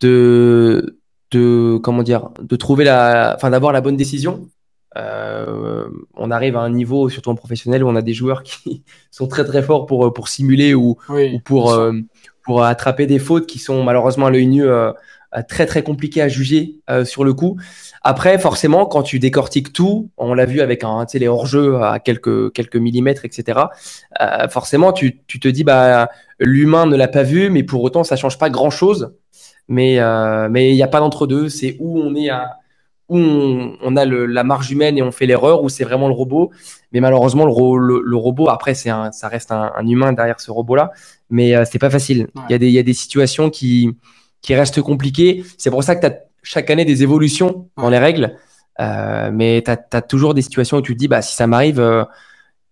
[0.00, 0.99] de,
[1.30, 4.48] de, comment dire, de trouver la, enfin, d'avoir la bonne décision.
[4.96, 8.82] Euh, on arrive à un niveau, surtout en professionnel, où on a des joueurs qui
[9.10, 11.34] sont très très forts pour, pour simuler ou, Oui.
[11.34, 11.92] ou pour, euh,
[12.44, 14.92] pour attraper des fautes qui sont malheureusement à l'œil nu euh,
[15.36, 17.56] euh, très très compliquées à juger euh, sur le coup.
[18.02, 21.76] Après, forcément, quand tu décortiques tout, on l'a vu avec un, tu sais, les hors-jeux
[21.82, 23.70] à quelques, quelques millimètres, etc.
[24.20, 26.08] euh, forcément, tu, tu te dis, bah,
[26.40, 29.12] l'humain ne l'a pas vu, mais pour autant, ça change pas grand-chose.
[29.70, 31.48] Mais euh, mais il n'y a pas d'entre-deux.
[31.48, 32.56] C'est où on est à
[33.08, 36.08] où on, on a le, la marge humaine et on fait l'erreur, ou c'est vraiment
[36.08, 36.50] le robot.
[36.92, 40.40] Mais malheureusement, le, ro- le, le robot, après, c'est ça reste un, un humain derrière
[40.40, 40.90] ce robot-là.
[41.30, 42.28] Mais euh, c'est pas facile.
[42.48, 43.96] Il y a des, y a des situations qui,
[44.42, 45.44] qui restent compliquées.
[45.56, 48.36] C'est pour ça que tu as chaque année des évolutions dans les règles.
[48.80, 51.80] Euh, mais tu as, toujours des situations où tu te dis, bah, si ça m'arrive,
[51.80, 52.04] euh,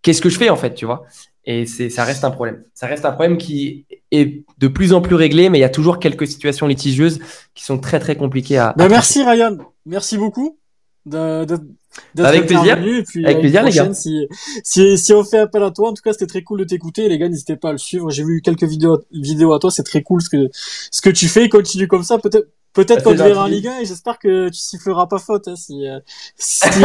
[0.02, 1.04] qu'est-ce que je fais en fait, tu vois?
[1.44, 2.62] Et ça reste un problème.
[2.74, 5.68] Ça reste un problème qui est de plus en plus réglé, mais il y a
[5.68, 7.20] toujours quelques situations litigieuses
[7.54, 8.74] qui sont très très compliquées à.
[8.76, 9.56] Ben, merci Ryan,
[9.86, 10.58] merci beaucoup.
[11.06, 12.76] de- de- Avec plaisir.
[12.84, 13.94] et puis Avec plaisir, les gars.
[13.94, 14.26] Si,
[14.62, 17.08] si, si on fait appel à toi, en tout cas, c'était très cool de t'écouter.
[17.08, 18.10] Les gars, n'hésitez pas à le suivre.
[18.10, 19.70] J'ai vu quelques vidéos, vidéos à toi.
[19.70, 21.48] C'est très cool ce que, ce que tu fais.
[21.48, 22.18] Continue comme ça.
[22.18, 23.46] Peut-être, peut-être qu'on te verra en.
[23.46, 25.98] Ligue 1 et j'espère que tu siffleras pas faute, hein, si, euh,
[26.36, 26.78] si, si, si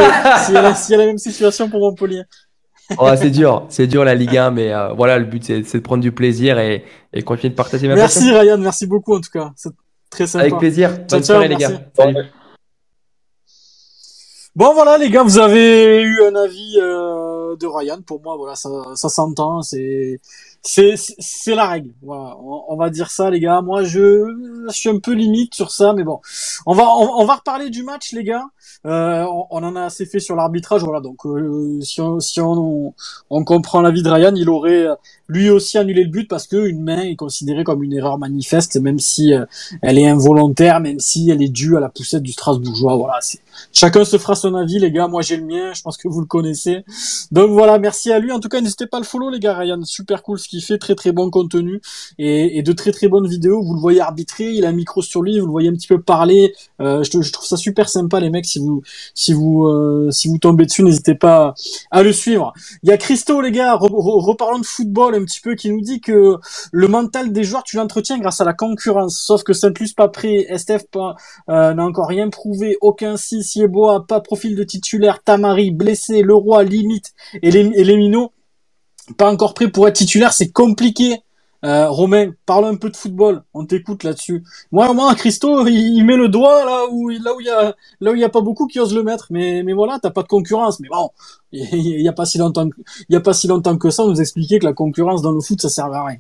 [0.54, 2.22] elle a la même situation pour Montpellier.
[2.98, 5.80] Oh, c'est dur, c'est dur la Ligue 1, mais euh, voilà, le but c'est, de
[5.80, 6.84] prendre du plaisir et,
[7.14, 8.40] et continuer de partager ma Merci passion.
[8.40, 9.52] Ryan, merci beaucoup en tout cas.
[9.56, 9.72] C'est
[10.10, 10.46] très sympa.
[10.46, 10.92] Avec plaisir.
[10.92, 11.74] Bonne ciao, soirée les merci.
[11.74, 11.82] gars.
[11.96, 12.18] Salut.
[14.56, 18.02] Bon voilà les gars, vous avez eu un avis euh, de Ryan.
[18.06, 19.64] Pour moi, voilà, ça, ça s'entend.
[19.64, 20.20] C'est
[20.62, 21.90] c'est c'est la règle.
[22.04, 23.62] Voilà, on, on va dire ça les gars.
[23.62, 24.28] Moi, je,
[24.70, 26.22] je suis un peu limite sur ça, mais bon,
[26.68, 28.46] on va on, on va reparler du match les gars.
[28.86, 31.00] Euh, on, on en a assez fait sur l'arbitrage, voilà.
[31.02, 32.94] Donc euh, si on si on,
[33.30, 34.96] on comprend l'avis de Ryan, il aurait euh,
[35.28, 38.78] lui aussi annulé le but parce que une main est considérée comme une erreur manifeste,
[38.78, 39.46] même si euh,
[39.82, 42.96] elle est involontaire, même si elle est due à la poussette du Strasbourgeois.
[42.98, 43.20] Voilà,
[43.72, 45.08] Chacun se fera son avis, les gars.
[45.08, 45.74] Moi, j'ai le mien.
[45.74, 46.84] Je pense que vous le connaissez.
[47.32, 48.32] Donc voilà, merci à lui.
[48.32, 49.54] En tout cas, n'hésitez pas à le follow, les gars.
[49.58, 50.78] Ryan, super cool ce qu'il fait.
[50.78, 51.82] Très très bon contenu
[52.18, 53.62] et, et de très très bonnes vidéos.
[53.64, 54.52] Vous le voyez arbitrer.
[54.52, 55.40] Il a un micro sur lui.
[55.40, 56.54] Vous le voyez un petit peu parler.
[56.82, 58.46] Euh, je, je trouve ça super sympa, les mecs.
[58.54, 58.82] Si vous
[59.16, 61.54] si vous euh, si vous tombez dessus, n'hésitez pas
[61.92, 62.54] à le suivre.
[62.84, 63.76] Il y a Christo, les gars.
[63.76, 66.38] Re- re- reparlons de football un petit peu, qui nous dit que
[66.72, 69.18] le mental des joueurs, tu l'entretiens grâce à la concurrence.
[69.18, 70.84] Sauf que Saint-Luce pas prêt, STF
[71.50, 76.64] euh, n'a encore rien prouvé, aucun si, Sieboa, pas profil de titulaire, Tamari, blessé, Leroy,
[76.64, 78.32] limite, et les, et Minots,
[79.18, 81.23] pas encore prêt pour être titulaire, c'est compliqué.
[81.64, 84.44] Euh, Romain, parle un peu de football, on t'écoute là-dessus.
[84.74, 87.74] Moi, moi, Christo, il, il met le doigt là où, là où il y a,
[88.02, 90.12] là où il y a pas beaucoup qui osent le mettre, mais, mais voilà, t'as
[90.12, 90.82] pas de concurrence.
[90.82, 91.10] Mais bon,
[91.54, 92.76] il y a pas si longtemps, que-
[93.08, 95.32] il y a pas si longtemps que ça, on nous expliquait que la concurrence dans
[95.32, 96.18] le foot, ça servait à rien.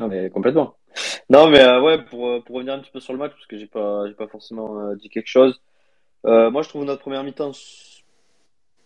[0.00, 0.74] Non, mais complètement.
[1.30, 3.46] Non, mais euh, ouais, pour, euh, pour revenir un petit peu sur le match, parce
[3.46, 5.60] que j'ai pas, j'ai pas forcément euh, dit quelque chose.
[6.24, 7.52] Moi, je trouve notre première mi-temps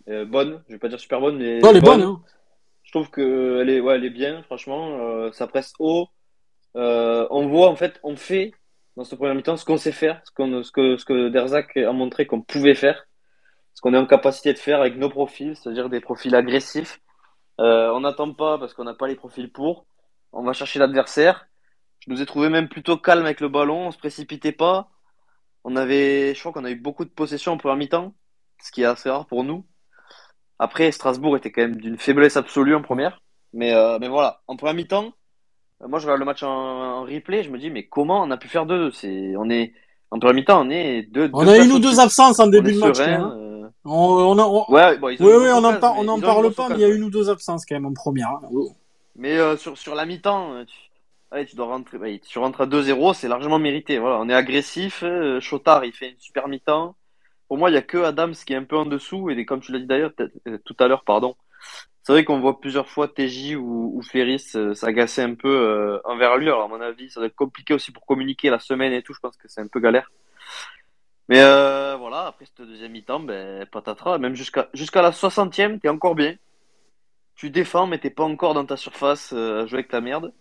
[0.06, 2.00] bonne, je vais pas dire super bonne, mais Non, elle est bonne.
[2.00, 2.20] bonne, hein.
[2.94, 5.00] Trouve que elle est, ouais, elle est bien, franchement.
[5.00, 6.06] Euh, ça presse haut.
[6.76, 8.52] Euh, on voit, en fait, on fait
[8.96, 11.76] dans ce premier mi-temps ce qu'on sait faire, ce, qu'on, ce que, ce que Derzac
[11.76, 13.08] a montré qu'on pouvait faire,
[13.74, 17.00] ce qu'on est en capacité de faire avec nos profils, c'est-à-dire des profils agressifs.
[17.60, 19.86] Euh, on n'attend pas parce qu'on n'a pas les profils pour.
[20.32, 21.48] On va chercher l'adversaire.
[21.98, 24.88] Je nous ai trouvé même plutôt calme avec le ballon, on se précipitait pas.
[25.64, 28.14] On avait, je crois qu'on a eu beaucoup de possession en première mi-temps,
[28.62, 29.66] ce qui est assez rare pour nous.
[30.58, 33.20] Après, Strasbourg était quand même d'une faiblesse absolue en première.
[33.52, 35.12] Mais, euh, mais voilà, en première mi-temps,
[35.82, 38.30] euh, moi je regarde le match en, en replay, je me dis, mais comment on
[38.30, 39.72] a pu faire deux C'est, on est,
[40.10, 41.30] en première mi-temps, on est deux.
[41.32, 42.96] On deux a une ou deux absences en début de match.
[42.96, 43.36] serein, quand même, hein.
[43.36, 46.02] euh, On, on, a- on- Ouais, bon, oui, oui, on en, occasion, par- mais on
[46.02, 47.74] en ils ont une parle pas, mais il y a une ou deux absences quand
[47.76, 48.28] même en première.
[48.30, 48.40] hein.
[49.16, 50.74] Mais euh, sur, sur la mi-temps, tu,
[51.30, 53.98] allez, tu dois rentrer, allez, tu rentres à 2-0, c'est largement mérité.
[53.98, 55.04] Voilà, on est agressif.
[55.40, 56.96] Chotard, il fait une super mi-temps.
[57.48, 59.30] Pour moi, il y a que Adams qui est un peu en dessous.
[59.30, 61.36] Et comme tu l'as dit d'ailleurs euh, tout à l'heure, pardon.
[62.02, 66.36] C'est vrai qu'on voit plusieurs fois TJ ou, Ferris euh, s'agacer un peu euh, envers
[66.36, 66.48] lui.
[66.48, 69.14] Alors, à mon avis, ça doit être compliqué aussi pour communiquer la semaine et tout.
[69.14, 70.10] Je pense que c'est un peu galère.
[71.28, 71.40] Mais
[71.96, 74.18] voilà, après cette deuxième mi-temps, ben, patatras.
[74.18, 74.68] Même jusqu'à
[75.02, 76.36] la 60e, t'es encore bien.
[77.36, 80.32] Tu défends, mais t'es pas encore dans ta surface à jouer avec ta merde.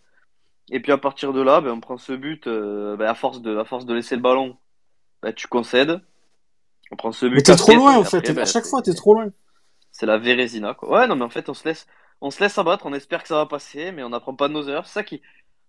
[0.71, 3.57] Et puis à partir de là, ben, on prend ce but ben, à force de
[3.57, 4.57] à force de laisser le ballon,
[5.21, 6.01] ben, tu concèdes.
[6.91, 7.35] On prend ce but.
[7.35, 8.17] Mais t'es trop loin en fait.
[8.29, 9.27] après, à chaque c'est- fois, t'es trop loin.
[9.91, 10.89] C'est la Vérésina, quoi.
[10.99, 11.85] Ouais, non, mais en fait, on se laisse,
[12.21, 14.53] on se laisse abattre, on espère que ça va passer, mais on n'apprend pas de
[14.53, 14.85] nos heures.
[14.87, 15.21] C'est ça qui,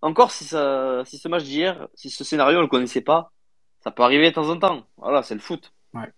[0.03, 3.33] encore si ça, si ce match d'hier, si ce scénario on le connaissait pas,
[3.81, 4.85] ça peut arriver de temps en temps.
[4.97, 5.73] Voilà, c'est le foot.
[5.93, 6.11] Ouais.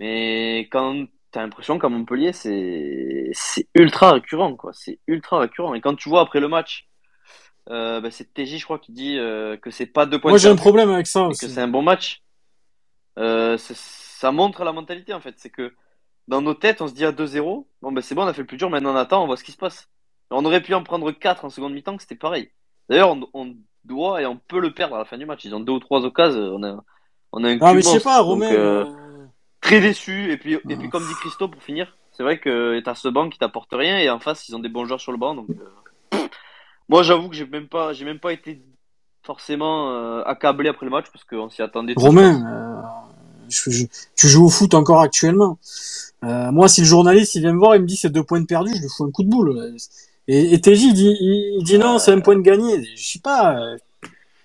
[0.00, 4.70] Mais quand t'as l'impression qu'à Montpellier, c'est, c'est ultra récurrent, quoi.
[4.72, 5.74] C'est ultra récurrent.
[5.74, 6.88] Et quand tu vois après le match,
[7.70, 10.38] euh, ben, c'est TJ, je crois, qui dit euh, que c'est pas deux points Moi,
[10.38, 11.50] j'ai un problème avec ça et que aussi.
[11.50, 12.22] c'est un bon match.
[13.18, 13.74] Euh, c'est-
[14.24, 15.34] ça montre la mentalité en fait.
[15.36, 15.74] C'est que
[16.28, 18.40] dans nos têtes, on se dit à 2-0, bon ben c'est bon, on a fait
[18.40, 19.90] le plus dur, maintenant on attend, on voit ce qui se passe.
[20.30, 22.50] On aurait pu en prendre 4 en seconde mi-temps, c'était pareil.
[22.88, 23.54] D'ailleurs, on, on
[23.84, 25.44] doit et on peut le perdre à la fin du match.
[25.44, 26.82] Ils ont deux ou trois occasions, on a,
[27.32, 28.50] on a un Ah, mais je sais pas, Donc, Romain.
[28.52, 29.26] euh, euh,
[29.60, 30.32] très déçu.
[30.32, 30.76] Et puis, et Ah.
[30.78, 33.98] puis comme dit Christo, pour finir, c'est vrai que t'as ce banc qui t'apporte rien
[33.98, 35.34] et en face, ils ont des bons joueurs sur le banc.
[35.34, 36.18] Donc, euh,
[36.88, 38.62] moi, j'avoue que j'ai même pas, j'ai même pas été
[39.22, 41.92] forcément euh, accablé après le match parce qu'on s'y attendait.
[41.96, 42.82] Romain, euh,
[43.48, 43.84] je- je-
[44.16, 45.58] tu joues au foot encore actuellement.
[46.24, 48.40] Euh, moi, si le journaliste il vient me voir, il me dit c'est deux points
[48.40, 49.74] de perdu, je lui fous un coup de boule.
[50.28, 52.82] Et, et TJ il dit, il, il dit non, c'est un point de gagné.
[52.96, 53.76] Je sais pas, euh,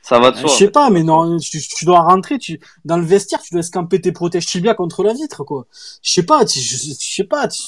[0.02, 0.52] Ça va de je soi.
[0.52, 3.54] en sais fait, pas, mais non, tu, tu dois rentrer, tu dans le vestiaire, tu
[3.54, 5.68] dois escamper tes protèges tibia contre la vitre, quoi.
[6.02, 7.62] Je sais pas, tu, je, je sais pas, tu,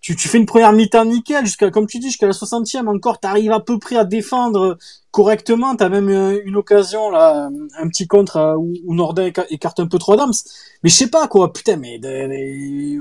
[0.00, 3.18] tu, tu fais une première mi-temps nickel jusqu'à, comme tu dis, jusqu'à la 60e encore,
[3.20, 4.78] t'arrives à peu près à défendre
[5.10, 9.46] correctement, t'as même euh, une occasion là, un petit contre euh, où, où Nordin éca-
[9.50, 10.32] écarte un peu trop Adams.
[10.82, 11.98] Mais je sais pas quoi, putain, mais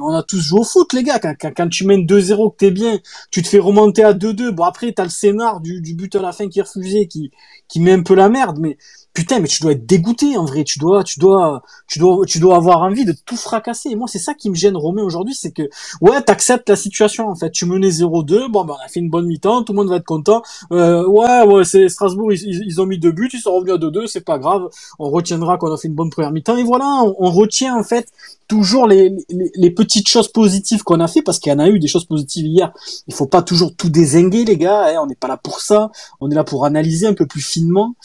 [0.01, 1.19] on a tous joué au foot, les gars.
[1.19, 2.99] Quand, quand, quand tu mènes 2-0, que t'es bien,
[3.31, 4.51] tu te fais remonter à 2-2.
[4.51, 7.31] Bon après, t'as le scénar du, du but à la fin qui est refusé, qui,
[7.67, 8.57] qui met un peu la merde.
[8.59, 8.77] Mais
[9.17, 10.63] putain, mais tu dois être dégoûté en vrai.
[10.63, 13.89] Tu dois, tu dois, tu dois, tu dois avoir envie de tout fracasser.
[13.89, 15.63] Et moi, c'est ça qui me gêne, Romain, aujourd'hui, c'est que
[16.01, 17.27] ouais, t'acceptes la situation.
[17.27, 18.51] En fait, tu menais 0-2.
[18.51, 19.63] Bon, ben on a fait une bonne mi-temps.
[19.63, 20.43] Tout le monde va être content.
[20.71, 22.31] Euh, ouais, ouais, c'est Strasbourg.
[22.31, 23.27] Ils, ont mis deux buts.
[23.33, 24.05] Ils sont revenus à 2-2.
[24.05, 24.69] C'est pas grave.
[24.99, 26.57] On retiendra qu'on a fait une bonne première mi-temps.
[26.57, 28.07] Et voilà, on, on retient en fait
[28.47, 31.67] toujours les, les, les petites choses positives qu'on a fait parce qu'il y en a
[31.69, 32.71] eu des choses positives hier.
[33.07, 34.89] Il faut pas toujours tout désinguer, les gars.
[34.89, 35.91] hein, on n'est pas là pour ça.
[36.21, 37.95] On est là pour analyser un peu plus finement.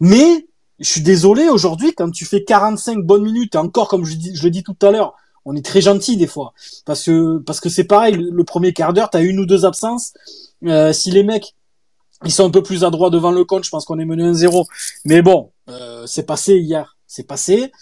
[0.00, 0.46] Mais
[0.78, 4.34] je suis désolé aujourd'hui quand tu fais 45 bonnes minutes et encore comme je, dis,
[4.34, 5.14] je le dis tout à l'heure,
[5.44, 6.52] on est très gentil des fois
[6.84, 8.16] parce que parce que c'est pareil.
[8.16, 10.12] Le, premier quart d'heure, t'as une ou deux absences.
[10.64, 11.54] Euh, si les mecs
[12.24, 14.66] ils sont un peu plus adroits devant le compte, je pense qu'on est mené 1-0.
[15.04, 17.72] Mais bon, euh, c'est passé hier, c'est passé.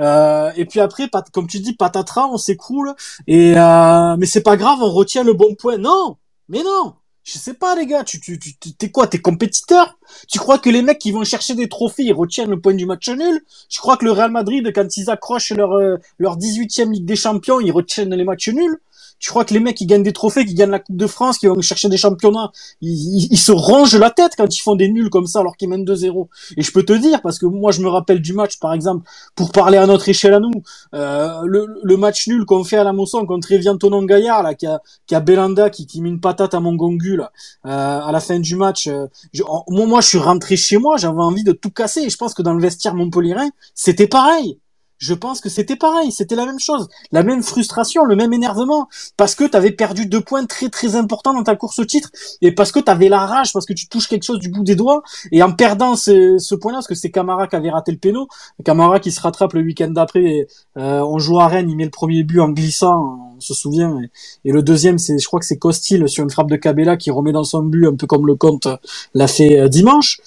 [0.00, 2.94] Euh, et puis après, comme tu dis, patatras, on s'écroule.
[3.26, 5.78] Et euh, mais c'est pas grave, on retient le bon point.
[5.78, 6.16] Non,
[6.48, 6.94] mais non.
[7.24, 9.96] Je sais pas les gars, tu tu tu t'es quoi, t'es compétiteur?
[10.28, 12.84] Tu crois que les mecs qui vont chercher des trophées, ils retiennent le point du
[12.84, 13.44] match nul?
[13.68, 17.14] Tu crois que le Real Madrid, quand ils accrochent leur euh, leur 18e Ligue des
[17.14, 18.76] Champions, ils retiennent les matchs nuls?
[19.22, 21.38] Tu crois que les mecs qui gagnent des trophées, qui gagnent la Coupe de France,
[21.38, 22.50] qui vont chercher des championnats,
[22.80, 25.84] ils, se rongent la tête quand ils font des nuls comme ça alors qu'ils mènent
[25.84, 28.74] 2-0 Et je peux te dire, parce que moi je me rappelle du match par
[28.74, 30.50] exemple, pour parler à notre échelle à nous,
[30.94, 34.66] euh, le, match nul qu'on fait à la Mosson contre Evian Tonon Gaillard, là, qui
[34.66, 37.26] a, qui a Belanda qui, qui met une patate à Mongongu, euh,
[37.64, 38.88] à la fin du match.
[38.88, 42.00] euh, je- moi, moi, je suis rentré chez moi, j'avais envie de tout casser.
[42.02, 44.58] Et je pense que dans le vestiaire montpellierin, c'était pareil.
[45.02, 48.88] Je pense que c'était pareil, c'était la même chose, la même frustration, le même énervement,
[49.16, 52.12] parce que tu avais perdu deux points très très importants dans ta course au titre,
[52.40, 54.62] et parce que tu avais la rage, parce que tu touches quelque chose du bout
[54.62, 57.98] des doigts, et en perdant ce, point-là, parce que c'est Camara qui avait raté le
[57.98, 58.28] péno,
[58.64, 60.46] Camara qui se rattrape le week-end d'après,
[60.76, 63.98] euh, on joue à Rennes, il met le premier but en glissant, se souvient.
[64.44, 66.96] Et, et le deuxième, c'est, je crois que c'est Costil sur une frappe de Cabella
[66.96, 68.68] qui remet dans son but, un peu comme le compte
[69.14, 70.20] l'a fait euh, dimanche.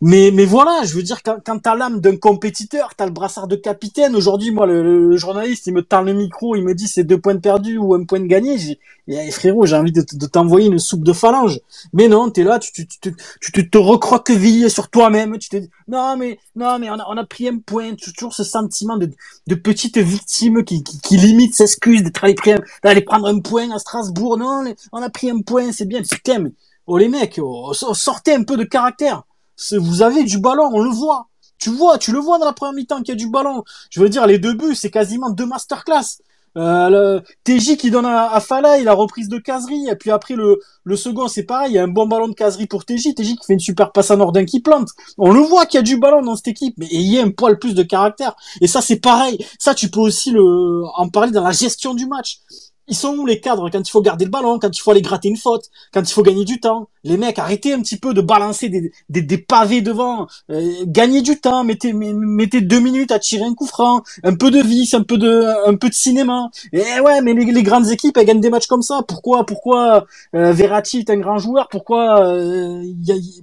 [0.00, 3.48] Mais, mais voilà, je veux dire, quand, quand t'as l'âme d'un compétiteur, t'as le brassard
[3.48, 4.14] de capitaine.
[4.14, 7.36] Aujourd'hui, moi, le, journaliste, il me tend le micro, il me dit c'est deux points
[7.36, 8.58] perdus ou un point de gagné.
[8.58, 8.78] J'ai,
[9.08, 11.58] eh, frérot, j'ai envie de, t'envoyer une soupe de phalange.
[11.92, 15.36] Mais non, t'es là, tu, tu, tu, tu, tu te recroquevilles sur toi-même.
[15.38, 17.96] Tu te dis, non, mais, non, mais on a, on a pris un point.
[17.96, 19.10] Toujours ce sentiment de,
[19.48, 22.36] de petite victime qui, qui, limite s'excuse d'être allé,
[22.84, 24.38] d'aller prendre un point à Strasbourg.
[24.38, 26.02] Non, on a pris un point, c'est bien.
[26.02, 26.50] Putain, mais,
[26.86, 29.24] oh les mecs, oh, sortez un peu de caractère
[29.72, 31.28] vous avez du ballon, on le voit.
[31.58, 33.64] Tu vois, tu le vois dans la première mi-temps qu'il y a du ballon.
[33.90, 36.18] Je veux dire, les deux buts, c'est quasiment deux masterclass.
[36.56, 40.10] Euh, le TJ qui donne à, à Fala, il a reprise de caserie, et puis
[40.10, 40.58] après le,
[40.96, 43.46] second, c'est pareil, il y a un bon ballon de caserie pour TJ, TJ qui
[43.46, 44.88] fait une super passe à Nordin qui plante.
[45.18, 47.22] On le voit qu'il y a du ballon dans cette équipe, mais il y a
[47.22, 48.34] un poil plus de caractère.
[48.60, 49.44] Et ça, c'est pareil.
[49.58, 52.40] Ça, tu peux aussi le, en parler dans la gestion du match.
[52.88, 55.02] Ils sont où les cadres quand il faut garder le ballon, quand il faut aller
[55.02, 56.88] gratter une faute, quand il faut gagner du temps?
[57.04, 60.26] Les mecs, arrêtez un petit peu de balancer des, des, pavés devant.
[60.50, 64.50] Euh, gagnez du temps, mettez, mettez deux minutes à tirer un coup franc, un peu
[64.50, 66.50] de vis, un peu de, un peu de cinéma.
[66.72, 69.02] Et ouais, mais les, les grandes équipes, elles gagnent des matchs comme ça.
[69.06, 71.68] Pourquoi, pourquoi euh, Verratti est un grand joueur?
[71.70, 72.82] Pourquoi, euh,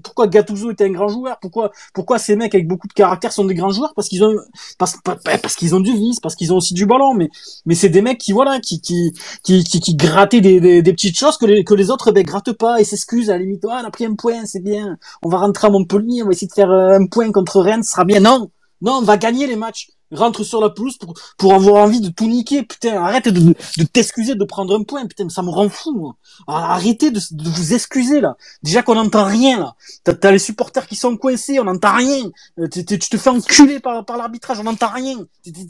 [0.04, 1.40] pourquoi Gattuso est un grand joueur?
[1.40, 3.94] Pourquoi, pourquoi ces mecs avec beaucoup de caractère sont des grands joueurs?
[3.96, 4.36] Parce qu'ils ont,
[4.78, 7.14] parce, parce qu'ils ont du vis, parce qu'ils ont aussi du ballon.
[7.14, 7.30] Mais,
[7.66, 9.14] mais c'est des mecs qui, voilà, qui, qui
[9.44, 12.24] qui, qui, qui grattait des, des, des, petites choses que les, que les autres ben,
[12.24, 13.64] grattent pas et s'excusent à la limite.
[13.70, 14.98] Ah, on a pris un point, c'est bien.
[15.24, 17.84] On va rentrer à Montpellier, on va essayer de faire euh, un point contre Rennes,
[17.84, 18.20] ce sera bien.
[18.20, 18.50] Non,
[18.82, 19.90] non, on va gagner les matchs.
[20.12, 22.62] Rentre sur la pelouse pour, pour avoir envie de tout niquer.
[22.62, 25.06] Putain, arrête de, de t'excuser de prendre un point.
[25.08, 26.16] Putain, ça me rend fou, moi.
[26.48, 28.38] Arrêtez de, de vous excuser, là.
[28.62, 29.76] Déjà qu'on n'entend rien, là.
[30.04, 32.30] T'as, les supporters qui sont coincés, on n'entend rien.
[32.60, 35.18] Euh, tu te fais enculer par, par l'arbitrage, on n'entend rien.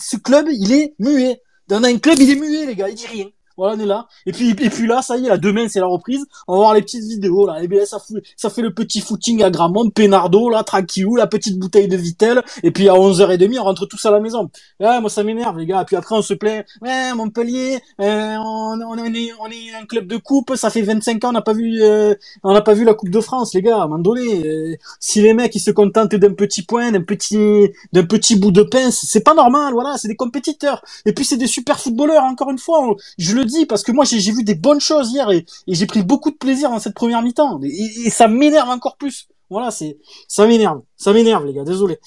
[0.01, 1.41] Ce club, il est muet.
[1.69, 3.27] Dans un club, il est muet, les gars, il dit rien.
[3.57, 4.07] Voilà, on est là.
[4.25, 6.25] Et puis, et puis là, ça y est, là, demain, c'est la reprise.
[6.47, 7.63] On va voir les petites vidéos, là.
[7.63, 11.27] Et bien, ça fait, ça fait le petit footing à Gramont, Pénardo, là, tranquille, la
[11.27, 12.43] petite bouteille de Vitel.
[12.63, 14.49] Et puis, à 11h30, on rentre tous à la maison.
[14.79, 15.81] Ouais, moi, ça m'énerve, les gars.
[15.81, 16.65] Et puis après, on se plaît.
[16.81, 20.55] Ouais, Montpellier, euh, on, on, est, on est un club de coupe.
[20.55, 23.09] Ça fait 25 ans, on n'a pas vu, euh, on n'a pas vu la Coupe
[23.09, 23.77] de France, les gars.
[23.77, 27.01] À un moment donné, euh, si les mecs, ils se contentent d'un petit point, d'un
[27.03, 29.97] petit, d'un petit bout de pince, c'est pas normal, voilà.
[29.97, 30.83] C'est des compétiteurs.
[31.05, 32.95] Et puis, c'est des super footballeurs, encore une fois.
[33.17, 36.03] je le dis parce que moi j'ai vu des bonnes choses hier et, j'ai pris
[36.03, 39.27] beaucoup de plaisir dans cette première mi-temps et, ça m'énerve encore plus.
[39.49, 41.99] Voilà, c'est ça m'énerve, ça m'énerve les gars, désolé.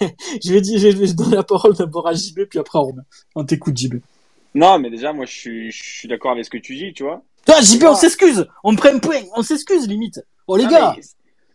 [0.44, 3.02] je vais dire, je vais donner la parole d'abord à JB puis après à Romain.
[3.34, 3.96] On t'écoute JB.
[4.54, 7.04] Non, mais déjà moi je suis je suis d'accord avec ce que tu dis, tu
[7.04, 7.22] vois.
[7.46, 10.20] Toi JB, on s'excuse, on prend un point, on s'excuse limite.
[10.46, 10.96] Oh les gars.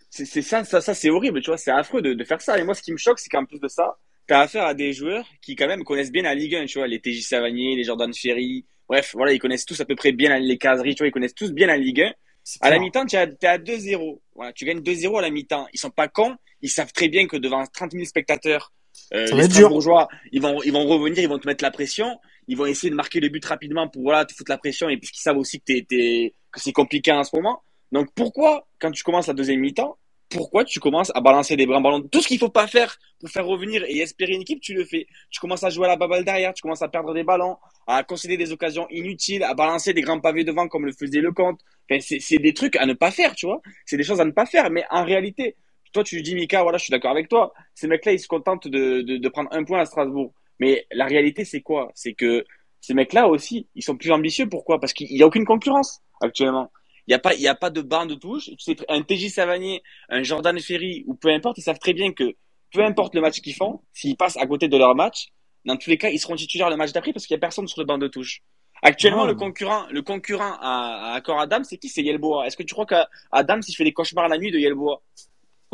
[0.09, 2.57] C'est ça, ça, ça c'est horrible, tu vois, c'est affreux de, de faire ça.
[2.57, 4.93] Et moi, ce qui me choque, c'est qu'en plus de ça, t'as affaire à des
[4.93, 7.83] joueurs qui quand même connaissent bien la Ligue 1, tu vois, les TJ Savanier, les
[7.83, 11.07] Jordan Ferry, Bref, voilà, ils connaissent tous à peu près bien les caseries, tu vois,
[11.07, 12.13] ils connaissent tous bien la Ligue 1.
[12.61, 14.19] À la mi-temps, tu es à 2-0.
[14.35, 15.67] Voilà, tu gagnes 2-0 à la mi-temps.
[15.73, 16.35] Ils sont pas cons.
[16.61, 18.71] Ils savent très bien que devant 30 000 spectateurs,
[19.13, 22.19] euh, les bourgeois, ils vont, ils vont revenir, ils vont te mettre la pression.
[22.47, 24.97] Ils vont essayer de marquer le but rapidement pour voilà, te foutre la pression et
[24.97, 27.63] puisqu'ils savent aussi que, t'es, que c'est compliqué en ce moment.
[27.91, 29.97] Donc pourquoi, quand tu commences la deuxième mi-temps,
[30.29, 32.01] pourquoi tu commences à balancer des grands ballons?
[32.01, 34.83] Tout ce qu'il faut pas faire pour faire revenir et espérer une équipe, tu le
[34.83, 35.07] fais.
[35.29, 37.57] Tu commences à jouer à la baballe derrière, tu commences à perdre des ballons,
[37.87, 41.59] à concéder des occasions inutiles, à balancer des grands pavés devant comme le faisait Lecomte.
[41.89, 43.61] Enfin, c'est des trucs à ne pas faire, tu vois.
[43.85, 44.69] C'est des choses à ne pas faire.
[44.71, 45.55] Mais en réalité,
[45.93, 47.53] toi, tu dis, Mika, voilà, je suis d'accord avec toi.
[47.75, 50.33] Ces mecs-là, ils se contentent de, de, de prendre un point à Strasbourg.
[50.59, 51.91] Mais la réalité, c'est quoi?
[51.95, 52.45] C'est que
[52.81, 54.49] ces mecs-là aussi, ils sont plus ambitieux.
[54.49, 54.79] Pourquoi?
[54.79, 56.71] Parce qu'il n'y a aucune concurrence actuellement.
[57.07, 58.45] Il n'y a pas, il y a pas de banc de touche.
[58.45, 62.11] Tu sais, un TJ Savanier, un Jordan Ferry ou peu importe, ils savent très bien
[62.13, 62.35] que
[62.71, 65.27] peu importe le match qu'ils font, s'ils passent à côté de leur match,
[65.65, 67.67] dans tous les cas, ils seront titulaires le match d'après parce qu'il n'y a personne
[67.67, 68.41] sur le banc de touche.
[68.81, 69.27] Actuellement, ah.
[69.27, 71.89] le concurrent, le concurrent à, à Adam, c'est qui?
[71.89, 72.45] C'est Yelboa.
[72.45, 75.01] Est-ce que tu crois qu'Adam, s'il fait des cauchemars la nuit de Yelboa?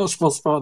[0.01, 0.59] Non, je pense pas.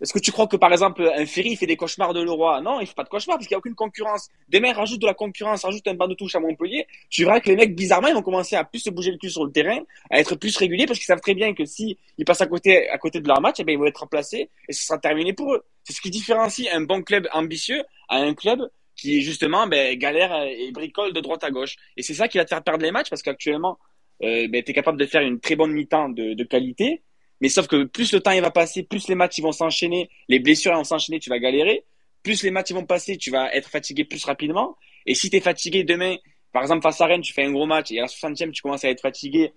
[0.00, 2.62] Est-ce que tu crois que, par exemple, un Ferry fait des cauchemars de Leroy?
[2.62, 4.28] Non, il fait pas de cauchemars parce qu'il n'y a aucune concurrence.
[4.48, 6.86] Demain, rajoute de la concurrence, rajoute un banc de touche à Montpellier.
[7.10, 9.28] Tu verras que les mecs, bizarrement, ils vont commencer à plus se bouger le cul
[9.28, 12.24] sur le terrain, à être plus réguliers parce qu'ils savent très bien que si ils
[12.24, 14.72] passent à côté, à côté de leur match, eh bien, ils vont être remplacés et
[14.72, 15.62] ce sera terminé pour eux.
[15.84, 20.34] C'est ce qui différencie un bon club ambitieux à un club qui, justement, ben, galère
[20.44, 21.76] et bricole de droite à gauche.
[21.98, 23.78] Et c'est ça qui va te faire perdre les matchs parce qu'actuellement,
[24.22, 27.02] euh, ben, tu es capable de faire une très bonne mi-temps de qualité
[27.40, 30.10] mais sauf que plus le temps il va passer, plus les matchs ils vont s'enchaîner,
[30.28, 31.84] les blessures vont s'enchaîner, tu vas galérer.
[32.22, 34.76] Plus les matchs ils vont passer, tu vas être fatigué plus rapidement.
[35.06, 36.16] Et si tu es fatigué demain,
[36.52, 38.60] par exemple face à Rennes, tu fais un gros match et à la 60e tu
[38.60, 39.52] commences à être fatigué,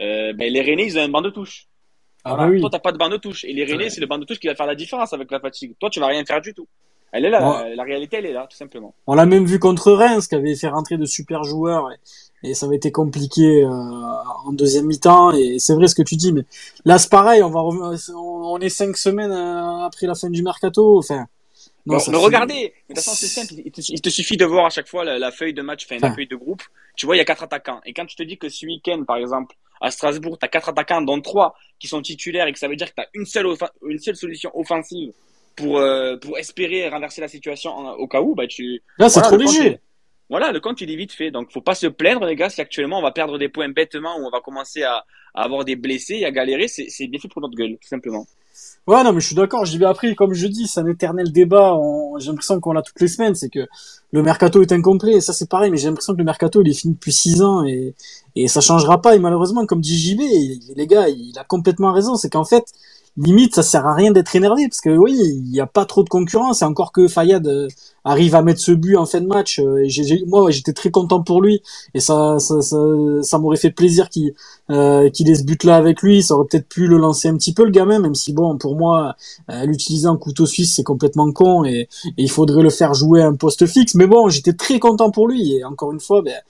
[0.00, 1.66] euh, ben, les Rennais ils ont un banc de touche.
[2.24, 2.60] Ah bah oui.
[2.60, 4.38] Toi t'as pas de banc de touche et les Rennais c'est le banc de touche
[4.38, 5.74] qui va faire la différence avec la fatigue.
[5.80, 6.68] Toi tu vas rien faire du tout.
[7.16, 8.92] Elle est là, la réalité, elle est là, tout simplement.
[9.06, 12.54] On l'a même vu contre Reims, qui avait fait rentrer de super joueurs et, et
[12.54, 15.32] ça avait été compliqué euh, en deuxième mi-temps.
[15.32, 16.42] Et c'est vrai ce que tu dis, mais
[16.84, 20.98] là c'est pareil, on va on est cinq semaines euh, après la fin du mercato.
[20.98, 21.26] Enfin,
[21.86, 23.54] Non, mais regardez, de toute façon, c'est simple.
[23.64, 25.86] Il te, il te suffit de voir à chaque fois la, la feuille de match,
[25.86, 26.62] enfin, la feuille de groupe.
[26.96, 27.80] Tu vois, il y a quatre attaquants.
[27.86, 30.68] Et quand je te dis que ce week-end, par exemple, à Strasbourg, tu as quatre
[30.70, 33.26] attaquants, dont trois qui sont titulaires et que ça veut dire que tu as une
[33.26, 33.46] seule,
[33.86, 35.12] une seule solution offensive
[35.56, 39.20] pour, euh, pour espérer renverser la situation en- au cas où, bah, tu, Là c'est
[39.20, 39.70] Voilà, trop compte, léger.
[39.72, 39.78] il-
[40.30, 41.30] Voilà, le compte il est vite fait.
[41.30, 44.16] Donc faut pas se plaindre les gars si actuellement on va perdre des points bêtement
[44.18, 47.20] ou on va commencer à, à avoir des blessés et à galérer, c'est c'est bien
[47.20, 48.26] fait pour notre gueule, tout simplement.
[48.86, 49.64] Ouais, non, mais je suis d'accord.
[49.64, 51.74] Dis, mais après, comme je dis, c'est un éternel débat.
[51.74, 53.34] On- J'ai l'impression qu'on l'a toutes les semaines.
[53.34, 53.66] C'est que
[54.12, 55.14] le mercato est incomplet.
[55.14, 55.70] Et ça, c'est pareil.
[55.72, 57.94] Mais j'ai l'impression que le mercato, il est fini depuis six ans et,
[58.36, 59.16] et ça changera pas.
[59.16, 60.20] Et malheureusement, comme dit JB,
[60.76, 62.14] les gars, il a complètement raison.
[62.14, 62.64] C'est qu'en fait,
[63.16, 66.02] limite, ça sert à rien d'être énervé parce que oui, il y a pas trop
[66.02, 66.62] de concurrence.
[66.62, 67.68] Et encore que Fayad euh,
[68.04, 69.58] arrive à mettre ce but en fin de match.
[69.60, 71.62] euh, et j'ai- moi, j'étais très content pour lui.
[71.94, 72.76] Et ça, ça, ça,
[73.22, 74.32] ça m'aurait fait plaisir qu'il
[74.70, 76.22] euh, qu'il ait ce but-là avec lui.
[76.22, 78.76] Ça aurait peut-être pu le lancer un petit peu le gamin, même si bon, pour
[78.76, 79.14] moi,
[79.50, 83.22] euh, l'utiliser en couteau suisse, c'est complètement con et, et il faudrait le faire jouer
[83.22, 83.94] à un poste fixe.
[83.94, 86.40] Mais bon, j'étais très content pour lui et encore une fois, ben,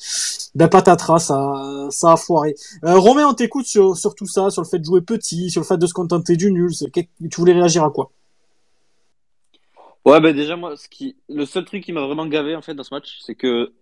[0.55, 2.55] ben patatras, ça, ça a foiré.
[2.85, 5.61] Euh, Romain, on t'écoute sur, sur tout ça, sur le fait de jouer petit, sur
[5.61, 6.71] le fait de se contenter du nul.
[6.93, 8.11] Tu voulais réagir à quoi?
[10.05, 12.75] Ouais, ben déjà, moi, ce qui, le seul truc qui m'a vraiment gavé, en fait,
[12.75, 13.73] dans ce match, c'est que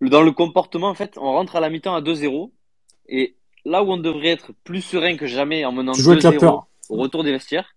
[0.00, 2.50] dans le comportement, en fait, on rentre à la mi-temps à 2-0,
[3.08, 6.24] et là où on devrait être plus serein que jamais en menant Tu joues avec
[6.24, 6.66] la 2-0 peur.
[6.88, 7.74] au retour des vestiaires,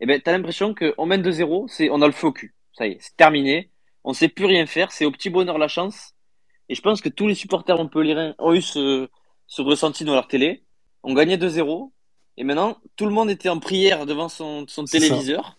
[0.00, 2.54] eh ben, t'as l'impression qu'on mène 2-0, c'est, on a le feu au cul.
[2.72, 3.70] Ça y est, c'est terminé.
[4.04, 6.12] On sait plus rien faire, c'est au petit bonheur la chance.
[6.68, 9.08] Et je pense que tous les supporters montpelliérains ont eu ce,
[9.46, 10.64] ce ressenti dans leur télé.
[11.02, 11.90] On gagnait 2-0.
[12.38, 15.56] Et maintenant, tout le monde était en prière devant son, son téléviseur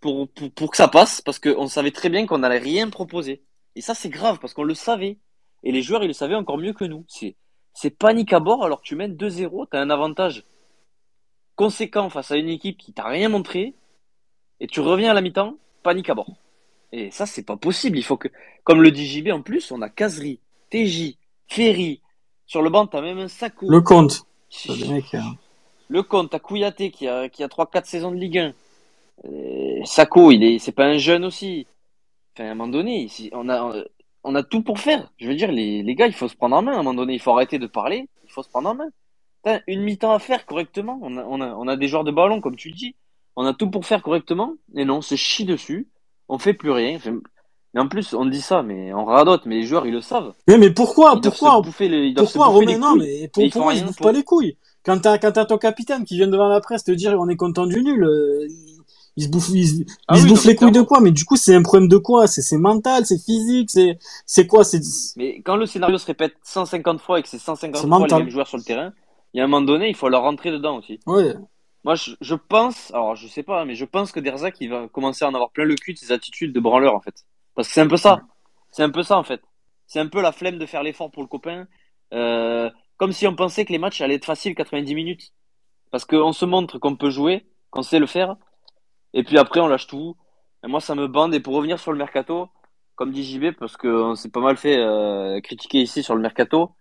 [0.00, 3.42] pour, pour, pour que ça passe, parce qu'on savait très bien qu'on n'allait rien proposer.
[3.76, 5.18] Et ça, c'est grave, parce qu'on le savait.
[5.62, 7.04] Et les joueurs, ils le savaient encore mieux que nous.
[7.08, 7.36] C'est,
[7.74, 10.44] c'est panique à bord, alors que tu mènes 2-0, t'as un avantage
[11.56, 13.74] conséquent face à une équipe qui t'a rien montré,
[14.60, 16.30] et tu reviens à la mi-temps, panique à bord.
[16.92, 17.98] Et ça, c'est pas possible.
[17.98, 18.28] Il faut que,
[18.62, 20.38] comme le dit JB, en plus, on a Kazri,
[20.70, 21.16] TJ,
[21.48, 22.00] Ferry.
[22.46, 23.68] Sur le banc, t'as même un Sako.
[23.68, 24.24] Le compte.
[24.68, 25.20] Le euh,
[25.88, 28.54] Le compte, t'as Kouyaté qui a, qui a 3-4 saisons de Ligue 1.
[29.24, 31.66] Euh, Sako, il est, c'est pas un jeune aussi.
[32.32, 33.84] Enfin, à un moment donné, on a,
[34.24, 35.12] on a tout pour faire.
[35.18, 36.94] Je veux dire, les, les gars, il faut se prendre en main à un moment
[36.94, 37.14] donné.
[37.14, 38.08] Il faut arrêter de parler.
[38.24, 38.88] Il faut se prendre en main.
[39.44, 40.98] Putain, une mi-temps à faire correctement.
[41.02, 42.94] On a, on a, on a des joueurs de ballon, comme tu le dis.
[43.36, 44.54] On a tout pour faire correctement.
[44.74, 45.88] Et non, on se chie dessus.
[46.28, 46.98] On fait plus rien.
[47.74, 49.46] Mais en plus, on dit ça, mais on radote.
[49.46, 50.32] Mais les joueurs, ils le savent.
[50.48, 53.00] Mais, mais pourquoi, Ils pourquoi, les, ils pourquoi Romain les Non, couilles.
[53.20, 54.56] mais pour, Mais ils se bouffent pour- pas les couilles.
[54.84, 57.36] Quand t'as, quand t'as ton capitaine qui vient devant la presse te dire on est
[57.36, 58.04] content du nul,
[59.18, 60.72] euh, il, il se bouffe, il, se- Ah il se oui, bouffe non, les couilles
[60.72, 61.00] de quoi?
[61.00, 62.26] Mais du coup, c'est un problème de quoi?
[62.26, 64.64] C'est, c'est mental, c'est physique, c'est, c'est quoi?
[64.64, 64.80] C'est,
[65.16, 68.08] Mais quand le scénario se répète 150 fois et que c'est 150 C'est fois mental.
[68.08, 68.92] les mêmes joueurs sur le terrain,
[69.32, 71.00] il y a un moment donné, il faut leur rentrer dedans aussi.
[71.06, 71.34] ouais.
[71.84, 74.88] Moi, je, je pense, alors je sais pas, mais je pense que Derzac, il va
[74.88, 77.24] commencer à en avoir plein le cul de ses attitudes de branleur, en fait.
[77.54, 78.26] Parce que c'est un peu ça.
[78.72, 79.42] C'est un peu ça, en fait.
[79.86, 81.66] C'est un peu la flemme de faire l'effort pour le copain.
[82.14, 85.32] Euh, comme si on pensait que les matchs allaient être faciles 90 minutes.
[85.90, 88.36] Parce qu'on se montre qu'on peut jouer, qu'on sait le faire.
[89.14, 90.16] Et puis après, on lâche tout.
[90.64, 91.34] Et moi, ça me bande.
[91.34, 92.50] Et pour revenir sur le mercato,
[92.96, 96.72] comme dit JB, parce qu'on s'est pas mal fait euh, critiquer ici sur le mercato,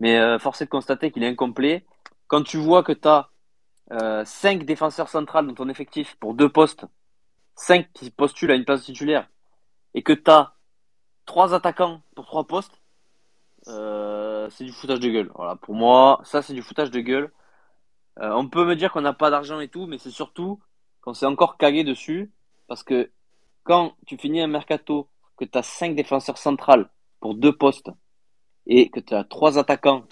[0.00, 1.86] mais euh, force est de constater qu'il est incomplet.
[2.26, 3.30] Quand tu vois que tu as
[3.92, 6.86] euh, cinq défenseurs centrales dans ton effectif pour deux postes,
[7.54, 9.28] cinq qui postulent à une place titulaire,
[9.94, 10.54] et que tu as
[11.26, 12.80] trois attaquants pour trois postes,
[13.68, 15.30] euh, c'est du foutage de gueule.
[15.34, 17.32] Voilà, pour moi, ça c'est du foutage de gueule.
[18.20, 20.60] Euh, on peut me dire qu'on n'a pas d'argent et tout, mais c'est surtout
[21.04, 22.32] qu'on s'est encore cagué dessus,
[22.66, 23.10] parce que
[23.62, 26.88] quand tu finis un mercato, que tu as cinq défenseurs centrales
[27.20, 27.90] pour deux postes,
[28.66, 30.04] et que tu as trois attaquants,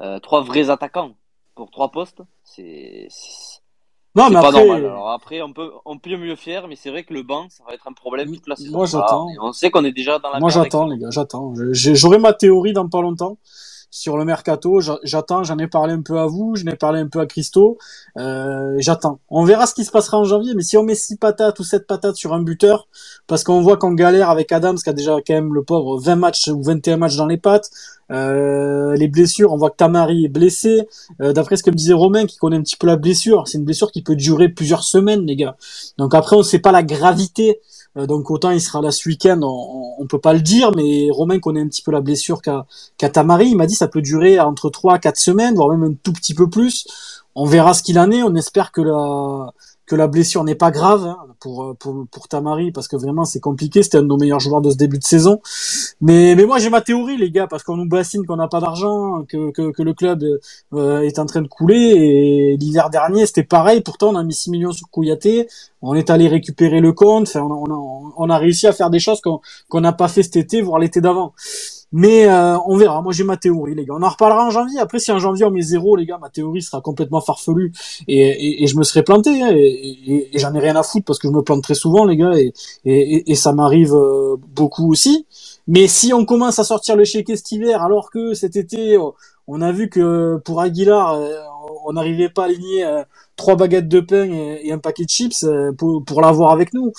[0.00, 1.14] euh, trois vrais attaquants
[1.54, 3.06] pour trois postes, c'est
[4.16, 4.84] Non, mais pas après, normal.
[4.84, 7.62] Alors après, on peut on peut mieux faire, mais c'est vrai que le banc, ça
[7.64, 8.78] va être un problème toute la saison.
[8.78, 9.26] Moi, j'attends.
[9.26, 11.54] Voilà, on sait qu'on est déjà dans la moi j'attends, les gars, j'attends.
[11.72, 13.38] J'aurai ma théorie dans pas longtemps
[13.96, 14.80] sur le mercato.
[14.80, 17.26] J'a- J'attends, j'en ai parlé un peu à vous, j'en ai parlé un peu à
[17.26, 17.78] Christo.
[18.18, 19.18] Euh, j'attends.
[19.30, 21.64] On verra ce qui se passera en janvier, mais si on met six patates ou
[21.64, 22.88] sept patates sur un buteur,
[23.26, 26.16] parce qu'on voit qu'on galère avec Adams, qui a déjà quand même le pauvre 20
[26.16, 27.70] matchs ou 21 matchs dans les pattes,
[28.12, 30.86] euh, les blessures, on voit que Tamari est blessé.
[31.20, 33.58] Euh, D'après ce que me disait Romain, qui connaît un petit peu la blessure, c'est
[33.58, 35.56] une blessure qui peut durer plusieurs semaines, les gars.
[35.98, 37.60] Donc après, on sait pas la gravité.
[37.96, 41.08] Euh, donc autant il sera là ce week-end, on, on peut pas le dire, mais
[41.10, 42.66] Romain connaît un petit peu la blessure qu'a
[42.98, 43.48] qu'a Tamari.
[43.48, 46.12] Il m'a dit ça peut durer entre 3 à 4 semaines, voire même un tout
[46.12, 46.86] petit peu plus.
[47.34, 48.22] On verra ce qu'il en est.
[48.22, 49.52] On espère que la
[49.86, 53.40] que la blessure n'est pas grave hein, pour, pour, pour Tamari, parce que vraiment c'est
[53.40, 55.40] compliqué, c'était un de nos meilleurs joueurs de ce début de saison.
[56.00, 58.60] Mais, mais moi j'ai ma théorie les gars, parce qu'on nous bassine qu'on n'a pas
[58.60, 60.24] d'argent, que, que, le club
[60.72, 64.34] euh, est en train de couler, et l'hiver dernier c'était pareil, pourtant on a mis
[64.34, 65.48] 6 millions sur Kouyaté,
[65.82, 69.20] on est allé récupérer le compte, on, a, on, a, réussi à faire des choses
[69.20, 71.32] qu'on n'a pas fait cet été, voire l'été d'avant.
[71.92, 73.00] Mais euh, on verra.
[73.00, 73.94] Moi, j'ai ma théorie, les gars.
[73.96, 74.78] On en reparlera en janvier.
[74.80, 77.72] Après, si en janvier on met zéro, les gars, ma théorie sera complètement farfelue
[78.08, 79.42] et, et, je me serai planté.
[79.42, 82.16] Hein, et, j'en ai rien à foutre parce que je me plante très souvent, les
[82.16, 82.32] gars,
[82.84, 85.26] et, ça m'arrive euh, beaucoup aussi.
[85.68, 88.98] Mais si on commence à sortir le chèque hiver, alors que cet été,
[89.46, 91.38] on a vu que pour Aguilar, euh,
[91.86, 92.84] on n'arrivait pas à aligner
[93.36, 95.46] trois baguettes de pain et, un paquet de chips
[95.78, 96.92] pour l'avoir avec nous.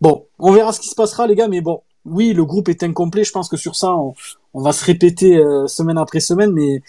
[0.00, 1.48] Bon, on verra ce qui se passera, les gars.
[1.48, 3.24] Mais bon, oui, le groupe est incomplet.
[3.24, 4.14] Je pense que sur ça, on,
[4.60, 6.52] va se répéter euh, semaine après semaine.
[6.52, 6.82] Mais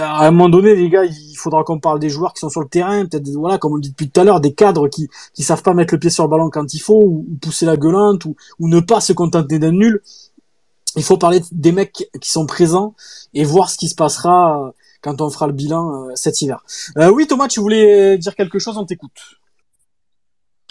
[0.00, 2.62] à un moment donné, les gars, il faudra qu'on parle des joueurs qui sont sur
[2.62, 5.08] le terrain, peut-être voilà, comme on le dit depuis tout à l'heure, des cadres qui
[5.34, 7.76] qui savent pas mettre le pied sur le ballon quand il faut, ou, pousser la
[7.76, 10.02] gueulante, ou, ne pas se contenter d'un nul.
[10.96, 12.94] Il faut parler des mecs qui sont présents
[13.34, 16.64] et voir ce qui se passera quand on fera le bilan euh, cet hiver.
[16.96, 19.20] Euh, oui, Thomas, tu voulais dire quelque chose On t'écoute.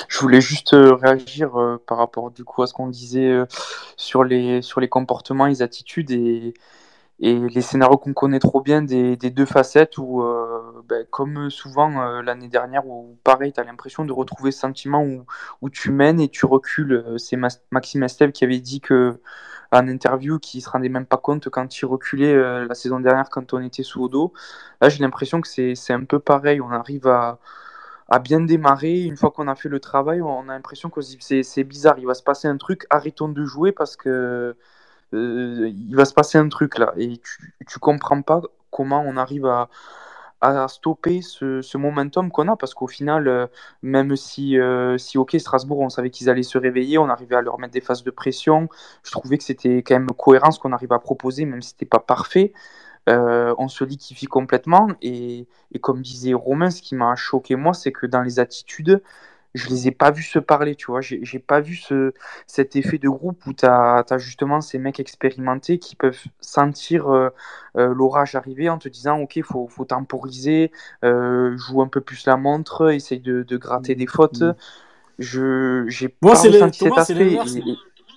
[0.08, 3.45] Je voulais juste euh, réagir euh, par rapport du coup à ce qu'on disait euh,
[3.97, 6.54] sur les sur les comportements, les attitudes et,
[7.20, 10.22] les scénarios qu'on connaît trop bien des, deux facettes où
[10.89, 15.06] ben, comme souvent l'année dernière où pareil tu as l'impression de retrouver ce sentiment
[15.62, 17.06] où, tu mènes et tu recules.
[17.18, 17.38] C'est
[17.72, 19.22] Maxime Esteve qui avait dit que
[19.72, 23.54] en interview qu'il se rendait même pas compte quand il reculait la saison dernière quand
[23.54, 24.34] on était sous Odo.
[24.82, 27.39] Là j'ai l'impression que c'est un peu pareil, on arrive à
[28.14, 29.01] a bien démarré.
[29.03, 32.14] Une fois qu'on a fait le travail, on a l'impression que c'est bizarre, il va
[32.14, 34.55] se passer un truc, arrêtons de jouer parce que
[35.14, 36.93] euh, il va se passer un truc là.
[36.97, 38.41] Et tu, tu comprends pas
[38.72, 39.70] comment on arrive à,
[40.41, 43.47] à stopper ce, ce momentum qu'on a parce qu'au final, euh,
[43.82, 47.41] même si, euh, si, ok, Strasbourg, on savait qu'ils allaient se réveiller, on arrivait à
[47.41, 48.70] leur mettre des phases de pression,
[49.03, 51.86] je trouvais que c'était quand même cohérent ce qu'on arrive à proposer, même si c'était
[51.86, 52.53] pas parfait.
[53.10, 54.88] Euh, on se liquifie complètement.
[55.01, 55.47] Et,
[55.82, 59.01] comme disait Romain, ce qui m'a choqué moi, c'est que dans les attitudes,
[59.54, 61.01] je les ai pas vus se parler, tu vois.
[61.01, 62.14] J'ai pas vu ce,
[62.47, 67.30] cet effet de groupe où tu as, justement ces mecs expérimentés qui peuvent sentir euh,
[67.78, 70.72] euh, l'orage arriver en te disant Ok, faut, faut temporiser,
[71.04, 74.41] joue un peu plus la montre, essaye de, gratter des fautes.
[74.41, 74.56] Mm.
[75.20, 77.38] Je j'ai pas ressenti cet aspect.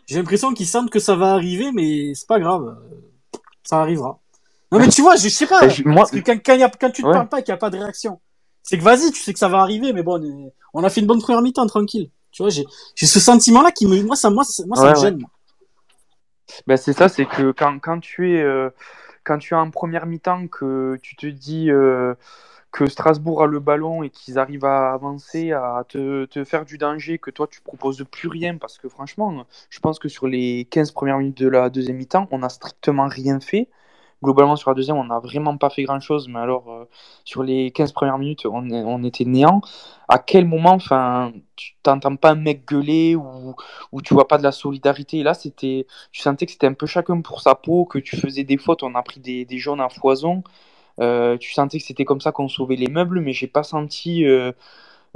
[0.06, 2.78] J'ai l'impression qu'ils sentent que ça va arriver, mais c'est pas grave.
[3.64, 4.20] Ça arrivera.
[4.72, 5.60] Non, mais tu vois, je, sais pas.
[5.60, 7.78] Parce que quand, quand, quand tu te parles pas et qu'il n'y a pas de
[7.78, 8.20] réaction,
[8.62, 10.20] c'est que vas-y, tu sais que ça va arriver, mais bon,
[10.74, 12.10] on a fait une bonne première mi-temps, tranquille.
[12.32, 15.22] Tu vois, j'ai ce sentiment-là qui me, moi, ça, moi, moi, ça me gêne.
[16.66, 18.70] Ben, c'est ça, c'est que quand, quand tu es, euh,
[19.24, 22.14] quand tu es en première mi-temps, que tu te dis euh,
[22.72, 26.76] que Strasbourg a le ballon et qu'ils arrivent à avancer, à te, te, faire du
[26.76, 30.66] danger, que toi tu proposes plus rien, parce que franchement, je pense que sur les
[30.70, 33.68] 15 premières minutes de la deuxième mi-temps, on n'a strictement rien fait
[34.26, 36.84] globalement sur la deuxième, on n'a vraiment pas fait grand chose, mais alors euh,
[37.24, 39.60] sur les 15 premières minutes, on, était néant.
[40.08, 43.54] À quel moment, enfin, tu t'entends pas un mec gueuler ou,
[44.02, 45.22] tu vois pas de la solidarité?
[45.22, 48.44] Là, c'était, tu sentais que c'était un peu chacun pour sa peau, que tu faisais
[48.44, 50.42] des fautes, on a pris des, des jaunes à foison.
[51.00, 54.24] Euh, tu sentais que c'était comme ça qu'on sauvait les meubles, mais j'ai pas senti
[54.26, 54.52] euh,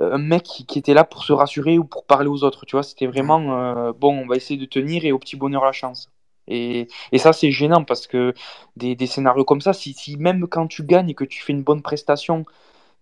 [0.00, 2.66] un mec qui, qui, était là pour se rassurer ou pour parler aux autres.
[2.66, 5.72] Tu vois, c'était vraiment bon, on va essayer de tenir et au petit bonheur la
[5.72, 6.10] chance.
[6.48, 8.34] Et, et ça, c'est gênant parce que
[8.76, 11.52] des, des scénarios comme ça, si, si, même quand tu gagnes et que tu fais
[11.52, 12.44] une bonne prestation,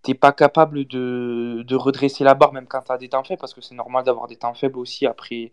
[0.02, 3.40] t'es pas capable de, de, redresser la barre, même quand tu as des temps faibles,
[3.40, 5.50] parce que c'est normal d'avoir des temps faibles aussi après,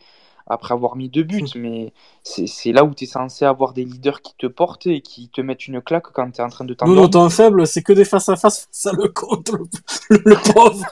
[0.47, 1.43] après avoir mis deux buts.
[1.55, 5.29] Mais c'est là où tu es censé avoir des leaders qui te portent et qui
[5.29, 7.03] te mettent une claque quand tu es en train de t'endormir.
[7.03, 10.85] Non, temps faible, c'est que des face à face, ça le compte, le, le pauvre.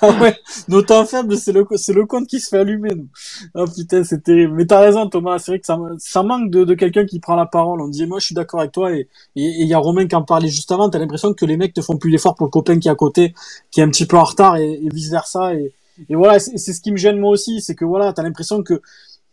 [0.00, 0.36] Ah ouais,
[0.68, 3.08] nos temps faibles, c'est le, c'est le compte qui se fait allumer, nous.
[3.54, 4.54] Oh putain, c'est terrible.
[4.54, 5.38] Mais t'as raison, Thomas.
[5.38, 7.80] C'est vrai que ça, manque de, quelqu'un qui prend la parole.
[7.80, 8.92] On dit, moi, je suis d'accord avec toi.
[8.92, 10.90] Et il y a Romain qui en parlait juste avant.
[10.90, 12.94] T'as l'impression que les mecs ne font plus l'effort pour le copain qui est à
[12.94, 13.34] côté,
[13.70, 15.54] qui est un petit peu en retard et, vice versa.
[15.54, 15.72] Et,
[16.10, 17.60] voilà, c'est ce qui me gêne moi aussi.
[17.60, 18.80] C'est que voilà, t'as l'impression que,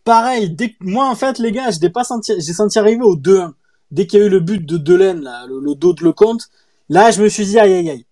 [0.03, 3.51] pareil, dès moi, en fait, les gars, je pas senti, j'ai senti arriver au 2-1.
[3.91, 6.49] Dès qu'il y a eu le but de Delaine, là, le, dos de Lecomte,
[6.89, 8.05] là, je me suis dit, aïe, aïe, aïe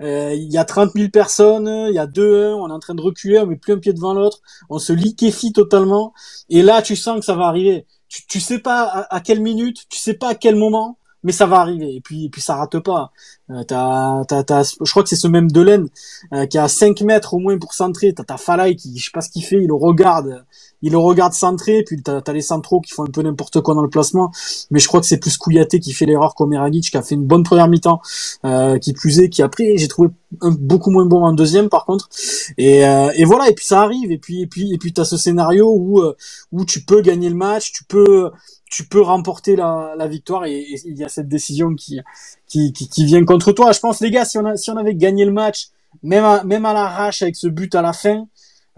[0.00, 3.02] il y a 30 000 personnes, il y a 2-1, on est en train de
[3.02, 4.40] reculer, on met plus un pied devant l'autre,
[4.70, 6.12] on se liquéfie totalement.
[6.48, 7.86] Et là, tu sens que ça va arriver.
[8.08, 11.46] Tu, tu sais pas à, quelle minute, tu sais pas à quel moment, mais ça
[11.46, 11.94] va arriver.
[11.96, 13.12] Et puis, et puis ça rate pas.
[13.50, 15.88] Euh, t'as, t'as, t'as, je crois que c'est ce même Delaine
[16.32, 18.14] euh, qui a 5 mètres au moins pour centrer.
[18.14, 20.44] T'as ta Falay qui, je sais pas ce qu'il fait, il le regarde,
[20.82, 21.82] il le regarde centrer.
[21.82, 24.30] Puis t'as, t'as les centraux qui font un peu n'importe quoi dans le placement.
[24.70, 27.14] Mais je crois que c'est plus Kouyaté qui fait l'erreur comme Eragic qui a fait
[27.14, 28.00] une bonne première mi-temps,
[28.44, 30.10] euh, qui plus est, qui après j'ai trouvé
[30.40, 32.08] beaucoup moins bon en deuxième par contre.
[32.56, 33.48] Et, euh, et voilà.
[33.48, 34.12] Et puis ça arrive.
[34.12, 36.16] Et puis, et puis, et puis t'as ce scénario où euh,
[36.52, 38.30] où tu peux gagner le match, tu peux
[38.70, 42.00] tu peux remporter la, victoire et, il y a cette décision qui,
[42.46, 43.72] qui, qui, vient contre toi.
[43.72, 45.68] Je pense, les gars, si on, a, si on avait gagné le match,
[46.02, 48.26] même à, même à l'arrache avec ce but à la fin,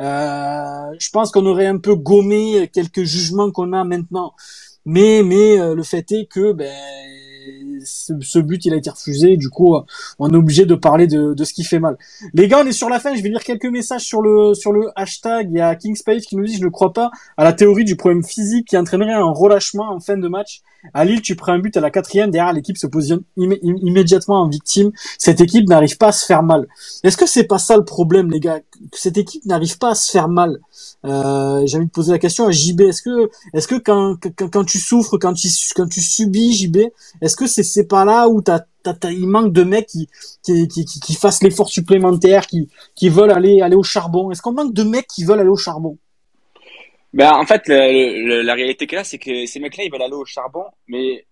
[0.01, 4.35] je pense qu'on aurait un peu gommé quelques jugements qu'on a maintenant.
[4.87, 6.75] Mais, mais euh, le fait est que ben,
[7.85, 9.37] ce, but il a été refusé.
[9.37, 9.77] Du coup,
[10.19, 11.97] on est obligé de parler de, ce qui fait mal.
[12.35, 13.15] Les gars, on est sur la fin.
[13.15, 15.49] Je vais lire quelques messages sur le hashtag.
[15.51, 17.97] Il y a Kingspage qui nous dit je ne crois pas à la théorie du
[17.97, 20.63] problème physique qui entraînerait un relâchement en fin de match.
[20.95, 24.49] À Lille, tu prends un but à la quatrième, derrière l'équipe se positionne immédiatement en
[24.49, 24.93] victime.
[25.19, 26.67] Cette équipe n'arrive pas à se faire mal.
[27.05, 28.61] Est-ce que c'est pas ça le problème, les gars?
[28.95, 30.59] Cette équipe n'arrive pas à se faire mal.
[31.05, 32.81] Euh, J'ai envie de poser la question à JB.
[32.81, 36.79] Est-ce que, quand, tu souffres, quand tu, quand tu subis JB,
[37.21, 38.61] est-ce que c'est c'est pas là où t'as,
[39.11, 40.09] il manque de mecs qui,
[40.43, 44.53] qui, qui, qui fassent l'effort supplémentaire, qui, qui veulent aller, aller au charbon Est-ce qu'on
[44.53, 45.99] manque de mecs qui veulent aller au charbon?
[47.13, 50.25] Ben, en fait, la réalité que là, c'est que ces mecs-là, ils veulent aller au
[50.25, 51.27] charbon, mais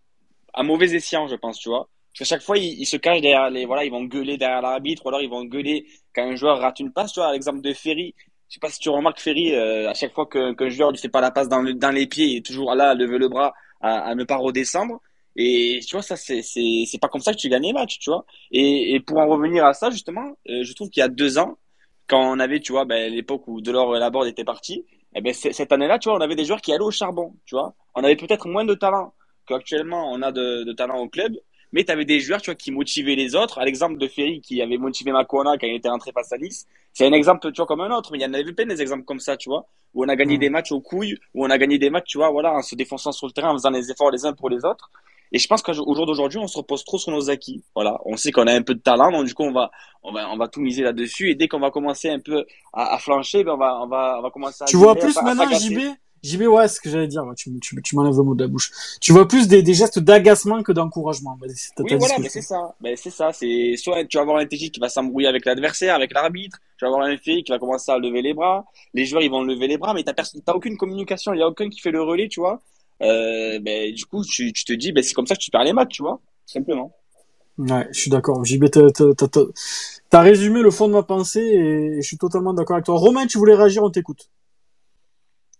[0.52, 1.88] à mauvais escient, je pense, tu vois.
[2.12, 5.04] Parce qu'à chaque fois, ils, se cachent derrière les, voilà, ils vont gueuler derrière l'arbitre,
[5.04, 7.32] ou alors ils vont gueuler quand un joueur rate une passe, tu vois.
[7.32, 8.14] L'exemple de Ferry,
[8.48, 11.08] je sais pas si tu remarques Ferry, euh, à chaque fois qu'un joueur ne fait
[11.08, 13.54] pas la passe dans, dans les pieds, il est toujours là à lever le bras,
[13.80, 15.00] à ne pas redescendre.
[15.38, 17.98] Et tu vois, ça, c'est, c'est, c'est pas comme ça que tu gagnes les matchs,
[18.00, 18.26] tu vois.
[18.52, 21.38] Et, et pour en revenir à ça, justement, euh, je trouve qu'il y a deux
[21.38, 21.58] ans,
[22.08, 24.84] quand on avait, tu vois, ben, l'époque où Delors et Laborde étaient partis,
[25.14, 27.54] eh ben, cette année-là, tu vois, on avait des joueurs qui allaient au charbon, tu
[27.54, 27.74] vois.
[27.94, 29.14] On avait peut-être moins de talent
[29.46, 31.34] qu'actuellement on a de, de talent au club,
[31.72, 33.58] mais tu avais des joueurs, tu vois, qui motivaient les autres.
[33.58, 36.66] À l'exemple de Ferry qui avait motivé Makona quand il était rentré face à Nice,
[36.92, 38.80] c'est un exemple, tu vois, comme un autre, mais il y en avait plein des
[38.82, 41.50] exemples comme ça, tu vois, où on a gagné des matchs aux couilles, où on
[41.50, 43.70] a gagné des matchs, tu vois, voilà, en se défonçant sur le terrain, en faisant
[43.70, 44.90] les efforts les uns pour les autres.
[45.32, 47.62] Et je pense qu'au jour d'aujourd'hui, on se repose trop sur nos acquis.
[47.74, 49.70] Voilà, on sait qu'on a un peu de talent, donc du coup, on va,
[50.02, 51.30] on va, on va tout miser là-dessus.
[51.30, 54.16] Et dès qu'on va commencer un peu à, à flancher, ben on va, on va,
[54.18, 54.66] on va commencer à.
[54.66, 57.24] Tu vois plus maintenant, JB JB, ouais, ce que j'allais dire.
[57.36, 58.70] Tu, tu, tu m'enlèves le mot de la bouche.
[59.00, 61.38] Tu vois plus des, des gestes d'agacement que d'encouragement.
[61.40, 62.74] Oui, voilà, mais c'est ça.
[62.80, 63.32] Ben, c'est ça.
[63.32, 66.58] C'est soit tu vas avoir un TJ qui va s'embrouiller avec l'adversaire, avec l'arbitre.
[66.76, 68.64] Tu vas avoir un FI qui va commencer à lever les bras.
[68.94, 71.32] Les joueurs, ils vont lever les bras, mais t'as personne, t'as aucune communication.
[71.34, 72.60] Il y a aucun qui fait le relais, tu vois
[73.02, 75.64] euh, ben, du coup, tu, tu te dis, ben, c'est comme ça que tu perds
[75.64, 76.94] les matchs, tu vois, simplement.
[77.58, 78.44] Ouais, je suis d'accord.
[78.44, 78.66] JB,
[80.10, 82.96] t'as résumé le fond de ma pensée et je suis totalement d'accord avec toi.
[82.96, 84.30] Romain, tu voulais réagir, on t'écoute.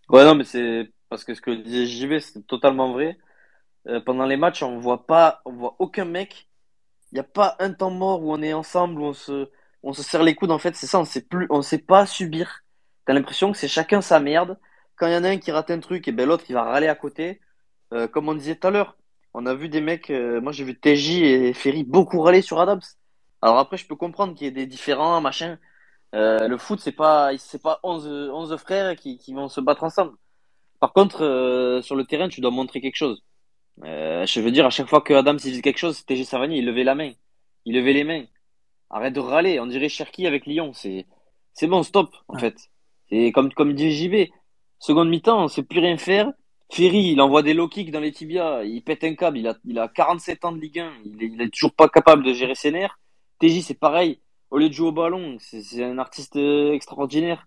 [0.09, 3.19] Ouais, non, mais c'est parce que ce que disait JB, c'est totalement vrai.
[3.89, 6.49] Euh, pendant les matchs, on voit pas, on voit aucun mec.
[7.11, 9.49] Il n'y a pas un temps mort où on est ensemble, où on se,
[9.83, 10.51] on se serre les coudes.
[10.51, 12.65] En fait, c'est ça, on sait plus, on sait pas subir.
[13.07, 14.59] T'as l'impression que c'est chacun sa merde
[14.99, 16.65] quand il y en a un qui rate un truc, et ben l'autre il va
[16.65, 17.41] râler à côté.
[17.95, 18.97] Euh, comme on disait tout à l'heure,
[19.35, 22.61] on a vu des mecs, euh, moi j'ai vu TJ et Ferry beaucoup râler sur
[22.61, 22.81] Adams.
[23.43, 25.59] Alors après, je peux comprendre qu'il y ait des différents, machin.
[26.15, 29.85] Euh, le foot, c'est pas, c'est pas 11, 11 frères qui, qui vont se battre
[29.85, 30.13] ensemble.
[30.81, 33.23] Par contre, sur le terrain, tu dois montrer quelque chose.
[33.83, 36.85] je veux dire, à chaque fois que Adams il quelque chose, TJ Savani, il levait
[36.85, 37.13] la main.
[37.65, 38.25] Il levait les mains.
[38.91, 39.61] Arrête de râler.
[39.61, 40.73] On dirait Cherki avec Lyon.
[40.73, 41.07] C'est,
[41.53, 42.57] c'est bon, stop, en fait.
[43.11, 44.31] C'est comme, comme dit JB.
[44.79, 46.31] Seconde mi-temps, on sait plus rien faire.
[46.71, 49.57] Ferry, il envoie des low kicks dans les tibias, il pète un câble, il a,
[49.65, 52.35] il a 47 ans de Ligue 1, il est, il est toujours pas capable de
[52.35, 52.99] gérer ses nerfs.
[53.41, 54.21] TJ, c'est pareil.
[54.51, 57.47] Au lieu de jouer au ballon, c'est un artiste euh, extraordinaire.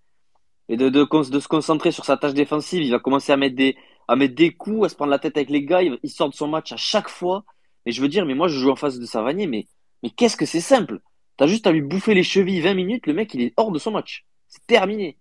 [0.69, 3.55] Et de, de, de, se concentrer sur sa tâche défensive, il va commencer à mettre
[3.55, 3.75] des,
[4.07, 6.35] à mettre des coups, à se prendre la tête avec les gars, il, sort de
[6.35, 7.43] son match à chaque fois.
[7.85, 9.67] Et je veux dire, mais moi, je joue en face de Savanier, mais,
[10.03, 10.99] mais qu'est-ce que c'est simple?
[11.37, 13.79] T'as juste à lui bouffer les chevilles 20 minutes, le mec, il est hors de
[13.79, 14.25] son match.
[14.47, 15.17] C'est terminé.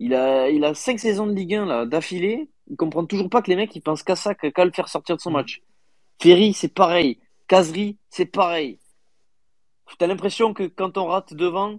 [0.00, 2.48] Il a, il a cinq saisons de Ligue 1 là, d'affilée.
[2.70, 5.16] Il comprend toujours pas que les mecs ils pensent qu'à ça, qu'à le faire sortir
[5.16, 5.34] de son mm.
[5.34, 5.62] match.
[6.20, 7.18] Ferry, c'est pareil.
[7.46, 8.78] Casery, c'est pareil.
[9.98, 11.78] T'as l'impression que quand on rate devant,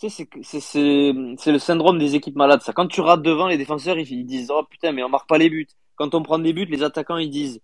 [0.00, 2.62] tu sais, c'est, le syndrome des équipes malades.
[2.62, 5.36] Ça, quand tu rates devant, les défenseurs ils, disent oh putain mais on marque pas
[5.36, 5.68] les buts.
[5.96, 7.60] Quand on prend des buts, les attaquants ils disent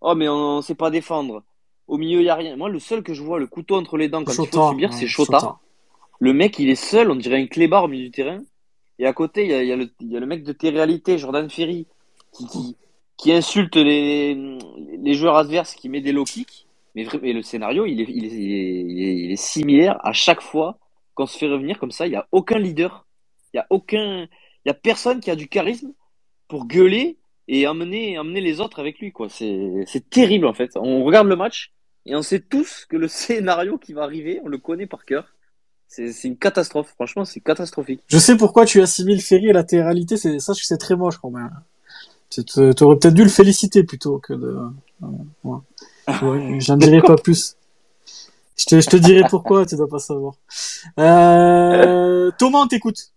[0.00, 1.44] oh mais on, sait pas défendre.
[1.86, 2.56] Au milieu il y a rien.
[2.56, 4.92] Moi le seul que je vois le couteau entre les dents quand il faut subir,
[4.92, 5.58] c'est Chota.
[6.18, 8.42] Le mec il est seul, on dirait un clébard au milieu du terrain.
[8.98, 9.76] Et à côté, il y a,
[10.20, 11.86] le, mec de T-Réalité, Jordan Ferry,
[13.18, 16.66] qui, insulte les, joueurs adverses, qui met des low kicks.
[16.94, 20.40] Mais, mais le scénario, il est, il, est, il, est, il est similaire à chaque
[20.40, 20.78] fois
[21.14, 22.06] qu'on se fait revenir comme ça.
[22.06, 23.06] Il n'y a aucun leader.
[23.52, 24.28] Il n'y a
[24.64, 25.92] y a personne qui a du charisme
[26.48, 27.18] pour gueuler
[27.48, 29.28] et emmener, emmener les autres avec lui, quoi.
[29.28, 30.70] C'est terrible, en fait.
[30.76, 31.72] On regarde le match
[32.06, 35.35] et on sait tous que le scénario qui va arriver, on le connaît par cœur.
[35.88, 36.92] C'est, une catastrophe.
[36.94, 38.02] Franchement, c'est catastrophique.
[38.08, 41.50] Je sais pourquoi tu assimiles Ferry et latéralité, c'est ça, c'est très moche, quand même.
[42.28, 42.42] Tu
[42.82, 44.58] aurais peut-être dû le féliciter plutôt que de.
[45.44, 45.58] Ouais.
[46.22, 47.56] Ouais, J'en dirai pas plus.
[48.56, 50.34] Je te, je te dirai pourquoi, tu dois pas savoir.
[50.98, 53.12] Euh, Thomas, on t'écoute.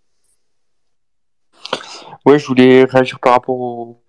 [2.25, 4.01] Ouais, je voulais réagir par rapport au,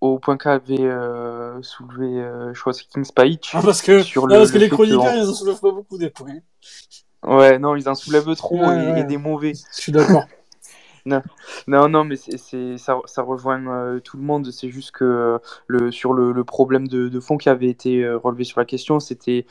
[0.00, 3.50] au point qu'avait euh, soulevé, euh, je crois, c'est King Spike.
[3.54, 5.96] Ah, parce que, sur le- parce que le les chroniqueurs, ils en soulèvent pas beaucoup
[5.98, 6.38] des points.
[7.24, 9.00] Ouais, non, ils en soulèvent trop Ouais, et, ouais.
[9.00, 9.52] et des mauvais.
[9.54, 10.24] Je suis d'accord.
[11.66, 14.50] Non, non, mais c'est, ça, ça rejoint euh, tout le monde.
[14.50, 18.04] C'est juste que euh, le, sur le, le problème de, de fond qui avait été
[18.04, 19.46] euh, relevé sur la question, c'était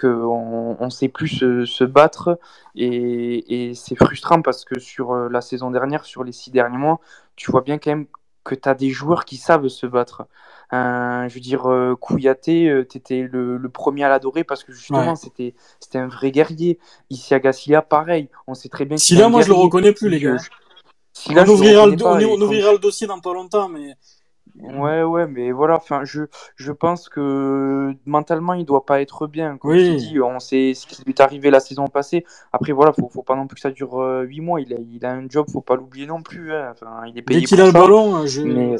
[0.00, 2.38] qu'on on sait plus se, se battre
[2.74, 6.98] et, et c'est frustrant parce que sur la saison dernière, sur les six derniers mois,
[7.36, 8.06] tu vois bien quand même
[8.44, 10.26] que tu as des joueurs qui savent se battre.
[10.72, 14.72] Euh, je veux dire, euh, Kouyaté, tu étais le, le premier à l'adorer parce que
[14.72, 15.16] justement, Ouais.
[15.16, 16.78] c'était, c'était un vrai guerrier.
[17.10, 18.28] Ici, Agassia, pareil.
[18.46, 20.18] On sait très bien Si qu'il est là, un moi, je le reconnais plus, les
[20.20, 20.36] gars.
[21.28, 21.42] on, le,
[22.42, 23.94] ouvrira le dossier dans pas longtemps, mais.
[24.62, 26.22] Ouais, ouais, mais voilà, enfin, je,
[26.56, 29.58] je pense que mentalement, il doit pas être bien.
[29.58, 29.96] Comme Oui.
[29.96, 32.24] dit, on sait ce qui lui est arrivé la saison passée.
[32.52, 34.60] Après, voilà, faut, faut pas non plus que ça dure euh, 8 mois.
[34.60, 36.52] Il a, il a un job, faut pas l'oublier non plus.
[36.54, 36.70] hein.
[36.72, 38.76] Enfin, il est payé Dès qu'il a le ballon, je, Mais,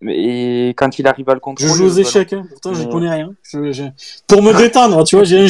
[0.00, 1.72] mais quand il arrive à le je contrôler.
[1.72, 2.32] joue aux échecs.
[2.32, 2.46] Hein.
[2.50, 3.30] Pourtant, je connais rien.
[3.42, 3.82] Je, je-
[4.26, 5.46] Pour me détendre, tu vois, j'ai un,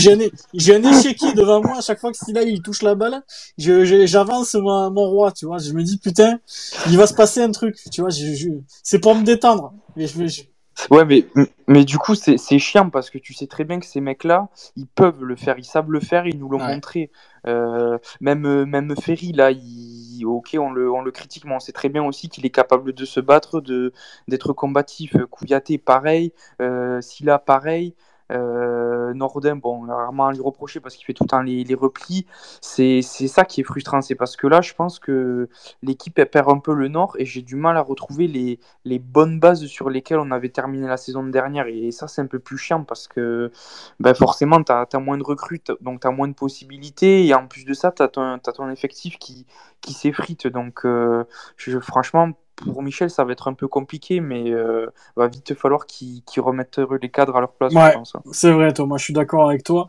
[0.55, 1.79] j'ai un, échiquier devant moi.
[1.79, 3.23] À chaque fois que Stila il touche la balle,
[3.59, 5.59] je, je- j'avance mon, mon roi, tu vois.
[5.59, 6.39] Je me dis, putain,
[6.89, 8.11] il va se passer un truc, tu vois.
[8.11, 8.49] Je, je-
[8.83, 9.73] c'est pour me détendre.
[9.97, 10.43] Mais je, je-
[10.91, 11.25] Ouais, mais,
[11.69, 14.49] mais du coup, c'est c'est chiant parce que tu sais très bien que ces mecs-là,
[14.77, 16.75] ils peuvent le faire, ils savent le faire, ils nous l'ont Ouais.
[16.75, 17.11] montré.
[17.47, 21.73] Euh, même, même Ferry, là, il, ok, on le, on le critique, mais on sait
[21.73, 23.93] très bien aussi qu'il est capable de se battre, de
[24.29, 25.17] d'être combatif.
[25.31, 26.33] Kouyaté, pareil.
[26.61, 27.95] Euh, Silla, pareil.
[28.33, 32.27] Euh, Nordin, bon, rarement à lui reprocher parce qu'il fait tout le temps les, replis.
[32.61, 35.49] C'est ça qui est frustrant, c'est parce que là, je pense que
[35.83, 39.39] l'équipe perd un peu le nord et j'ai du mal à retrouver les, les bonnes
[39.39, 41.67] bases sur lesquelles on avait terminé la saison dernière.
[41.69, 43.51] Et ça, c'est un peu plus chiant parce que
[44.01, 47.27] ben forcément, tu as, moins de recrues, donc tu as moins de possibilités.
[47.27, 49.47] Et en plus de ça, tu as, ton effectif qui,
[49.81, 50.47] qui s'effrite.
[50.47, 51.25] Donc, euh,
[51.81, 52.33] franchement,
[52.65, 54.87] pour Michel, ça va être un peu compliqué, mais euh,
[55.17, 57.93] va vite falloir qu'il qu'il remette les cadres à leur place, Ouais.
[57.93, 58.17] pense.
[58.33, 58.97] c'est vrai, Thomas.
[58.97, 59.89] Je suis d'accord avec toi.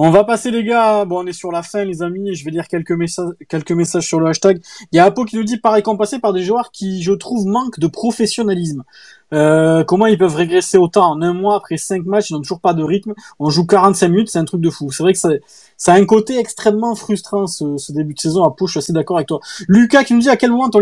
[0.00, 1.04] On va passer, les gars.
[1.04, 2.34] Bon, on est sur la fin, les amis.
[2.36, 4.60] Je vais lire quelques messages, quelques messages sur le hashtag.
[4.92, 7.46] Il y a Apo qui nous dit, pareil récompensé par des joueurs qui, je trouve,
[7.46, 8.84] manquent de professionnalisme.
[9.32, 12.60] Euh, comment ils peuvent régresser autant en un mois après cinq matchs, ils n'ont toujours
[12.60, 13.14] pas de rythme.
[13.38, 14.90] On joue 45 minutes, c'est un truc de fou.
[14.90, 15.30] C'est vrai que ça,
[15.76, 18.44] ça a un côté extrêmement frustrant ce, ce début de saison.
[18.44, 19.40] Apo, je suis assez d'accord avec toi.
[19.68, 20.80] Lucas qui nous dit à quel moment ton,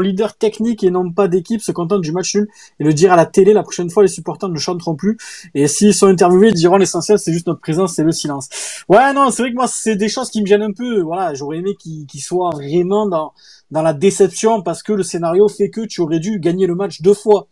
[0.00, 2.48] leader technique et non pas d'équipe se contente du match nul
[2.80, 5.16] et le dire à la télé la prochaine fois les supporters ne chanteront plus
[5.54, 8.48] et s'ils sont interviewés ils diront l'essentiel c'est juste notre présence c'est le silence.
[8.88, 11.00] Ouais non c'est vrai que moi c'est des choses qui me gênent un peu.
[11.02, 13.32] Voilà j'aurais aimé qu'il qu'il soit vraiment dans
[13.70, 17.00] dans la déception parce que le scénario fait que tu aurais dû gagner le match
[17.00, 17.48] deux fois.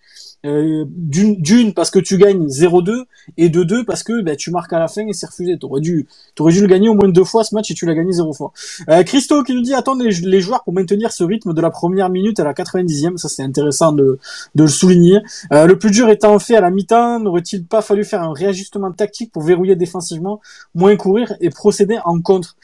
[0.46, 3.04] Euh, d'une parce que tu gagnes 0-2
[3.36, 5.58] et de deux parce que ben, tu marques à la fin et c'est refusé.
[5.58, 7.94] T'aurais dû t'aurais dû le gagner au moins deux fois ce match et tu l'as
[7.94, 8.52] gagné zéro fois.
[8.88, 12.08] Euh, Christo qui nous dit attendre les, joueurs pour maintenir ce rythme de la première
[12.08, 13.18] minute à la 90e.
[13.18, 14.18] Ça c'est intéressant de
[14.54, 15.18] de le souligner.
[15.52, 18.92] Euh, le plus dur étant fait à la mi-temps, n'aurait-il pas fallu faire un réajustement
[18.92, 20.40] tactique pour verrouiller défensivement,
[20.74, 22.56] moins courir et procéder en contre?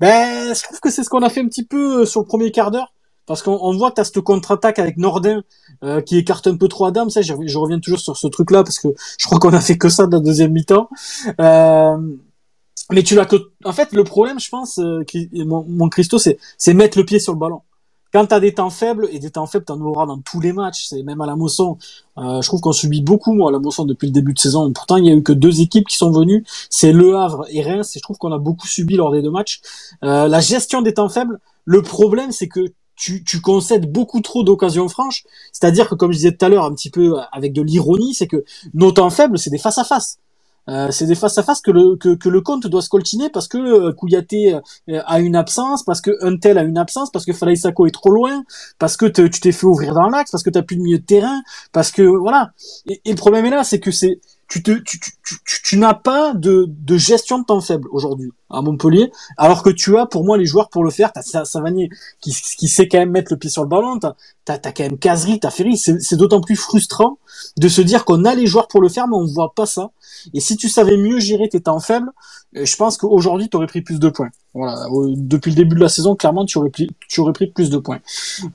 [0.00, 2.26] Ben je trouve que c'est ce qu'on a fait un petit peu euh, sur le
[2.26, 2.92] premier quart d'heure.
[3.32, 5.40] Parce qu'on on voit que tu as cette contre-attaque avec Nordin
[5.82, 7.08] euh, qui écarte un peu trop Adam.
[7.08, 9.88] Ça, je, reviens toujours sur ce truc-là parce que je crois qu'on a fait que
[9.88, 10.90] ça de la deuxième mi-temps.
[11.40, 11.96] Euh,
[12.90, 13.36] mais tu l'as que...
[13.64, 15.02] En fait, le problème, je pense, euh,
[15.46, 17.62] mon, mon Christo, c'est mettre le pied sur le ballon.
[18.12, 20.88] Quand t'as des temps faibles, et des temps faibles, t'en auras dans tous les matchs,
[20.90, 21.78] c'est même à la Mosson.
[22.18, 24.70] Euh, je trouve qu'on subit beaucoup, moi, à la Mosson depuis le début de saison.
[24.74, 27.62] Pourtant, il y a eu que deux équipes qui sont venues, c'est Le Havre et
[27.62, 29.62] Reims, et je trouve qu'on a beaucoup subi lors des deux matchs.
[30.02, 32.60] La gestion des temps faibles, le problème, c'est que
[32.96, 35.24] tu, tu concèdes beaucoup trop d'occasions franches.
[35.52, 38.26] C'est-à-dire que, comme je disais tout à l'heure, un petit peu avec de l'ironie, c'est
[38.26, 38.44] que
[38.74, 40.18] nos temps faibles, c'est des face à face.
[40.68, 43.28] Euh, c'est des face à face que le que, que le compte doit se coltiner
[43.30, 47.24] parce que euh, Kouyaté euh, a une absence, parce que Untel a une absence, parce
[47.24, 48.44] que Falaï Sako est trop loin,
[48.78, 51.04] parce que tu t'es fait ouvrir dans l'axe, parce que t'as plus de milieu de
[51.04, 51.42] terrain,
[51.72, 52.52] parce que voilà.
[52.86, 55.78] Et, et le problème est là, c'est que c'est tu te tu, tu, tu- tu
[55.78, 60.06] n'as pas de, de gestion de temps faible aujourd'hui à Montpellier, alors que tu as
[60.06, 61.12] pour moi les joueurs pour le faire.
[61.12, 64.14] T'as Sa- Savanier qui, qui sait quand même mettre le pied sur le ballon, t'as
[64.44, 65.76] t'as quand même Casery, t'as Ferry.
[65.78, 67.18] C'est d'autant plus frustrant
[67.58, 69.90] de se dire qu'on a les joueurs pour le faire, mais on voit pas ça.
[70.34, 72.10] Et si tu savais mieux gérer tes temps faibles,
[72.56, 74.30] euh, je pense qu'aujourd'hui, tu aurais pris plus de points.
[74.54, 76.88] Voilà, depuis le début de la saison, clairement, tu aurais, pris,
[77.54, 78.00] plus de points.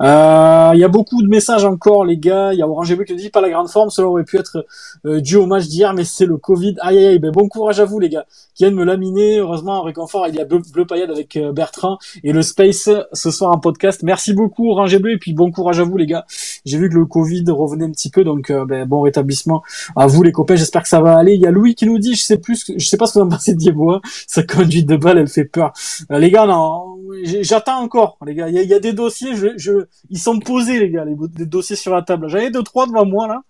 [0.02, 2.54] Euh, Il y a beaucoup de messages encore, les gars.
[2.54, 4.66] Il y a Orange Bleu qui dit pas la grande forme, cela aurait pu être
[5.06, 6.76] euh, dû au match d'hier, mais c'est le Covid.
[6.82, 8.26] Aïe aïe aïe, ben, bon courage à vous, les gars,
[8.56, 9.40] qui viennent me laminer.
[9.40, 12.90] Heureusement, en réconfort, il y a Bleu, Bleu Paillade avec euh, Bertrand et le Space
[13.14, 14.04] ce soir en podcast.
[14.04, 16.26] Merci beaucoup, Orange Bleu, et puis bon courage à vous, les gars.
[16.66, 19.64] J'ai vu que le Covid revenait un petit peu, donc euh, ben, bon rétablissement
[19.96, 20.56] à vous, les copains.
[20.56, 21.34] J'espère que ça va aller.
[21.34, 23.20] Il y a Louis qui nous dit, je sais plus, je sais pas ce que
[23.20, 24.02] vous en pensez de Diego, hein.
[24.28, 25.74] sa conduite de balle, elle fait peur.
[26.12, 28.50] Euh, les gars, non, j'attends encore, les gars.
[28.50, 31.94] Il y a, des dossiers, je, je, ils sont posés, les gars, les, dossiers sur
[31.94, 32.28] la table.
[32.28, 33.42] J'en ai deux, trois devant moi, là.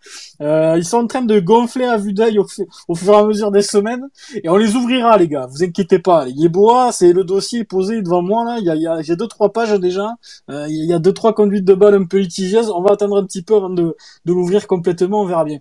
[0.41, 2.45] Euh, ils sont en train de gonfler à vue d'œil au,
[2.87, 4.07] au fur et à mesure des semaines.
[4.43, 5.47] Et on les ouvrira, les gars.
[5.49, 6.26] Vous inquiétez pas.
[6.35, 6.49] Les
[6.91, 8.57] c'est le dossier posé devant moi, là.
[8.59, 10.15] Il y a, y a, j'ai deux, trois pages déjà.
[10.49, 12.69] Euh, il y a deux, trois conduites de balle un peu litigieuses.
[12.69, 13.95] On va attendre un petit peu avant de,
[14.25, 15.21] l'ouvrir complètement.
[15.21, 15.59] On verra bien.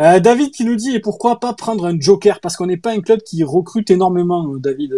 [0.00, 2.40] Euh, David qui nous dit, et pourquoi pas prendre un joker?
[2.40, 4.92] Parce qu'on n'est pas un club qui recrute énormément, euh, David.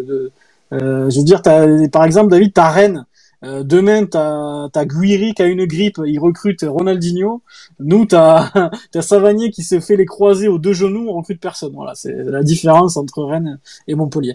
[0.72, 3.06] Euh, je veux dire, par exemple, David, t'as Rennes.
[3.44, 7.42] Euh, demain, t'as, t'as Guiri qui a une grippe, il recrute Ronaldinho.
[7.78, 8.50] Nous, t'as,
[8.90, 11.72] t'as Savanier qui se fait les croisés aux deux genoux, on recrute personne.
[11.74, 14.34] Voilà, c'est la différence entre Rennes et Montpellier.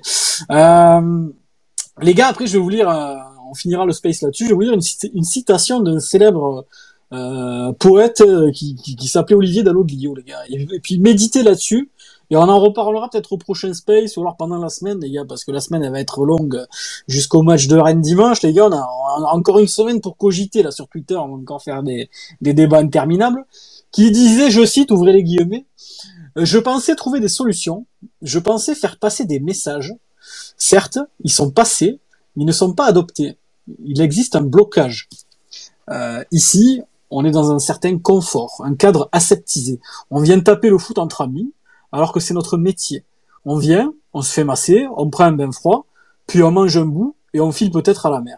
[0.52, 1.28] Euh,
[2.02, 3.16] les gars, après, je vais vous lire, euh,
[3.50, 6.66] on finira le space là-dessus, je vais vous lire une, cita- une citation d'un célèbre
[7.12, 10.40] euh, poète euh, qui, qui, qui s'appelait Olivier Dalloglio, les gars.
[10.50, 11.90] Et, et puis, méditez là-dessus.
[12.34, 15.24] Et on en reparlera peut-être au prochain space ou alors pendant la semaine, les gars,
[15.24, 16.66] parce que la semaine, elle va être longue
[17.08, 18.42] jusqu'au match de Rennes dimanche.
[18.42, 21.16] Les gars, on a, encore une semaine pour cogiter, là, sur Twitter.
[21.16, 22.10] On va encore faire des,
[22.42, 23.46] débats interminables.
[23.92, 25.68] Qui disait, je cite, ouvrez les guillemets,
[26.36, 27.86] je pensais trouver des solutions.
[28.24, 29.94] Je pensais faire passer des messages.
[30.58, 32.00] Certes, ils sont passés,
[32.36, 33.38] mais ils ne sont pas adoptés.
[33.86, 35.08] Il existe un blocage.
[35.92, 36.82] Euh, ici,
[37.12, 39.80] on est dans un certain confort, un cadre aseptisé.
[40.10, 41.54] On vient taper le foot entre amis,
[41.94, 43.06] alors que c'est notre métier.
[43.46, 45.86] On vient, on se fait masser, on prend un bain froid,
[46.28, 48.38] puis on mange un bout et on file peut-être à la mer.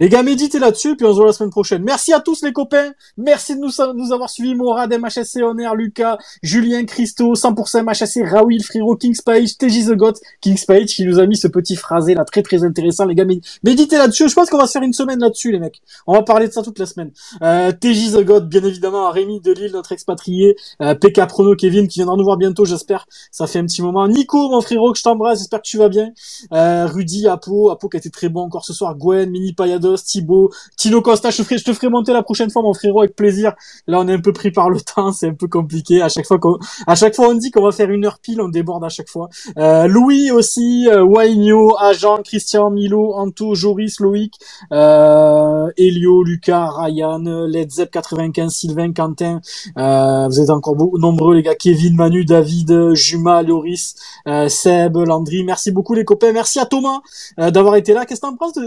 [0.00, 1.82] Les gars, méditez là-dessus, puis on se voit la semaine prochaine.
[1.82, 2.92] Merci à tous les copains.
[3.16, 4.54] Merci de nous, nous avoir suivis.
[4.54, 10.16] Morad, MHSC, Honor, Lucas, Julien, Christo, 100% MHSC, Raoul, Friro, King's Page, TJ The God,
[10.40, 13.06] King's Page, qui nous a mis ce petit phrasé là, très très intéressant.
[13.06, 14.28] Les gars, méd- méditez là-dessus.
[14.28, 15.82] Je pense qu'on va se faire une semaine là-dessus, les mecs.
[16.06, 17.10] On va parler de ça toute la semaine.
[17.42, 21.98] Euh, The God, bien évidemment, Rémi de Lille, notre expatrié, euh, PK Prono, Kevin, qui
[21.98, 23.06] viendra nous voir bientôt, j'espère.
[23.32, 24.06] Ça fait un petit moment.
[24.08, 26.12] Nico, mon frérot, que je t'embrasse, j'espère que tu vas bien.
[26.52, 29.52] Euh, Rudy, Apo, Apo qui a été très bon encore ce soir, Gwen, Mini
[29.96, 33.54] Thibaut, Tino Costa, je te, ferai, monter la prochaine fois, mon frérot, avec plaisir.
[33.86, 36.02] Là, on est un peu pris par le temps, c'est un peu compliqué.
[36.02, 38.40] À chaque fois qu'on, à chaque fois, on dit qu'on va faire une heure pile,
[38.40, 39.28] on déborde à chaque fois.
[39.58, 44.34] Euh, Louis aussi, euh, Waigno, Agent, Christian, Milo, Anto, Joris, Loïc,
[44.72, 49.40] euh, Elio, Lucas, Ryan, Led Zepp 95, Sylvain, Quentin,
[49.76, 53.94] euh, vous êtes encore nombreux les gars, Kevin, Manu, David, Juma, Loris,
[54.26, 57.00] euh, Seb, Landry, merci beaucoup les copains, merci à Thomas
[57.36, 58.04] d'avoir été là.
[58.04, 58.58] Qu'est-ce que t'en penses,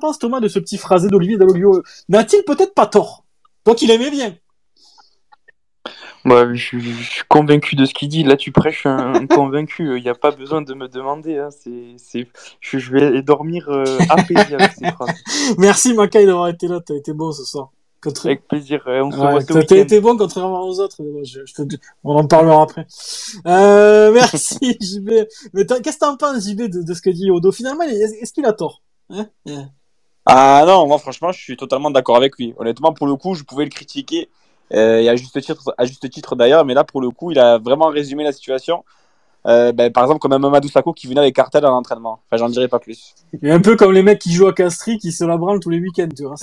[0.00, 3.24] penses Thomas de ce petit phrasé d'Olivier Dalloglio N'a-t-il peut-être pas tort?
[3.64, 4.34] Toi qui l'aimais bien.
[6.24, 8.22] Bah, je, je suis convaincu de ce qu'il dit.
[8.22, 9.96] Là, tu prêches un, un convaincu.
[9.96, 11.38] Il n'y a pas besoin de me demander.
[11.38, 11.48] Hein.
[11.64, 15.14] Je, je vais dormir euh, apaisé avec ces phrases.
[15.58, 17.70] Merci Makai d'avoir été là, t'as été bon ce soir.
[18.02, 18.26] Contre...
[18.26, 18.82] Avec plaisir.
[18.86, 20.98] Euh, On se Ouais, t'as été bon contrairement aux autres.
[20.98, 22.86] te- on en parlera après.
[23.46, 25.10] Euh, merci JB.
[25.52, 27.50] Mais qu'est-ce que t'en penses JB de, de ce que dit Odo?
[27.52, 28.82] Finalement, est-ce qu'il a tort?
[29.10, 29.26] Hein?
[29.48, 29.70] Hein?
[30.30, 32.54] Ah non, moi franchement, je suis totalement d'accord avec lui.
[32.58, 34.28] Honnêtement, pour le coup, je pouvais le critiquer,
[34.74, 37.38] euh, et à juste titre, à juste titre d'ailleurs, mais là, pour le coup, il
[37.38, 38.84] a vraiment résumé la situation.
[39.46, 42.20] Euh, ben, par exemple, comme un Mamadou Sakho qui venait avec cartel à l'entraînement.
[42.26, 43.14] Enfin, j'en dirai pas plus.
[43.42, 45.70] Est un peu comme les mecs qui jouent à Castries, qui se la branlent tous
[45.70, 46.34] les week-ends, tu vois.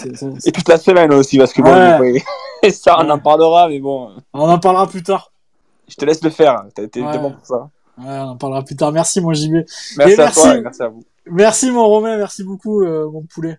[0.45, 2.19] Et toute la semaine aussi, parce que bon, Ouais.
[2.61, 5.31] fois, ça, on en parlera, mais bon, On en parlera plus tard.
[5.87, 6.63] je te laisse le faire.
[6.73, 7.19] T'es t'es- t'es Ouais.
[7.19, 7.69] bon pour ça.
[7.99, 8.91] Ouais, on en parlera plus tard.
[8.91, 9.53] Merci mon JB.
[9.97, 10.41] Merci Et à merci.
[10.41, 11.03] toi et merci à vous.
[11.27, 13.57] Merci mon Romain, merci beaucoup euh, mon poulet.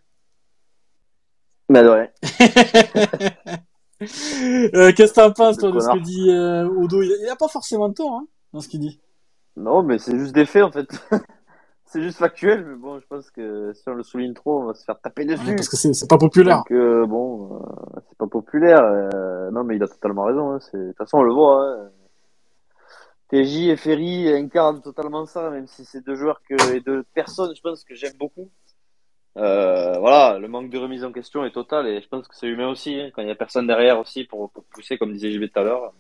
[1.68, 2.12] Mais ouais.
[4.02, 7.01] Euh, Qu'est-ce que t'en penses toi de ce que dit euh, Odo?
[7.02, 9.01] Il, a pas forcément tort hein, dans ce qu'il dit.
[9.56, 10.86] Non, mais c'est juste des faits en fait.
[11.86, 14.74] c'est juste factuel, mais bon, je pense que si on le souligne trop, on va
[14.74, 15.56] se faire taper Ouais, dessus.
[15.56, 16.59] parce que c'est pas populaire.
[16.59, 18.82] Donc, euh, bon, euh, c'est pas populaire.
[19.51, 20.51] non, mais il a totalement raison.
[20.51, 21.64] Hein, de toute façon, on le voit.
[21.64, 21.88] Hein.
[23.30, 27.56] TJ et Ferry incarnent totalement ça, même si c'est deux joueurs que, et deux personnes,
[27.56, 28.51] je pense, que j'aime beaucoup.
[29.36, 32.46] Euh, voilà, le manque de remise en question est total et je pense que c'est
[32.46, 35.30] humain aussi, hein, quand il y a personne derrière aussi pour, pour pousser, comme disait
[35.30, 35.92] JB tout à l'heure.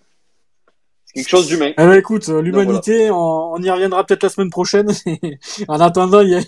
[1.06, 1.70] C'est quelque chose d'humain.
[1.70, 4.88] Eh ben, écoute, euh, l'humanité, on, on y reviendra peut-être la semaine prochaine.
[5.68, 6.40] en attendant, il y a,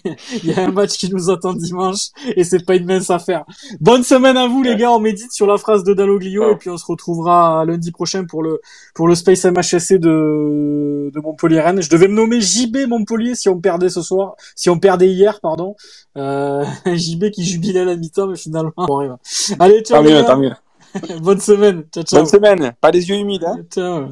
[0.45, 3.45] y a un match qui nous attend dimanche et c'est pas une mince affaire.
[3.81, 4.77] Bonne semaine à vous, les Ouais.
[4.77, 4.91] gars.
[4.93, 6.53] On médite sur la phrase de Dalloglio Ciao.
[6.53, 8.61] et puis on se retrouvera lundi prochain pour le,
[8.95, 11.81] pour le Space MHSC de, de Montpellier-Rennes.
[11.81, 15.41] Je devais me nommer JB Montpellier si on perdait ce soir, si on perdait hier,
[15.41, 15.77] pardon.
[16.17, 19.17] Euh, JB qui jubilait à la mi-temps, mais finalement, on arrive.
[19.61, 20.53] Allez, ciao, Tant mieux, tant mieux.
[21.23, 21.85] Bonne semaine.
[21.93, 22.21] Ciao, ciao.
[22.21, 22.73] Bonne semaine.
[22.81, 23.59] Pas les yeux humides, hein.
[23.73, 24.07] Ciao.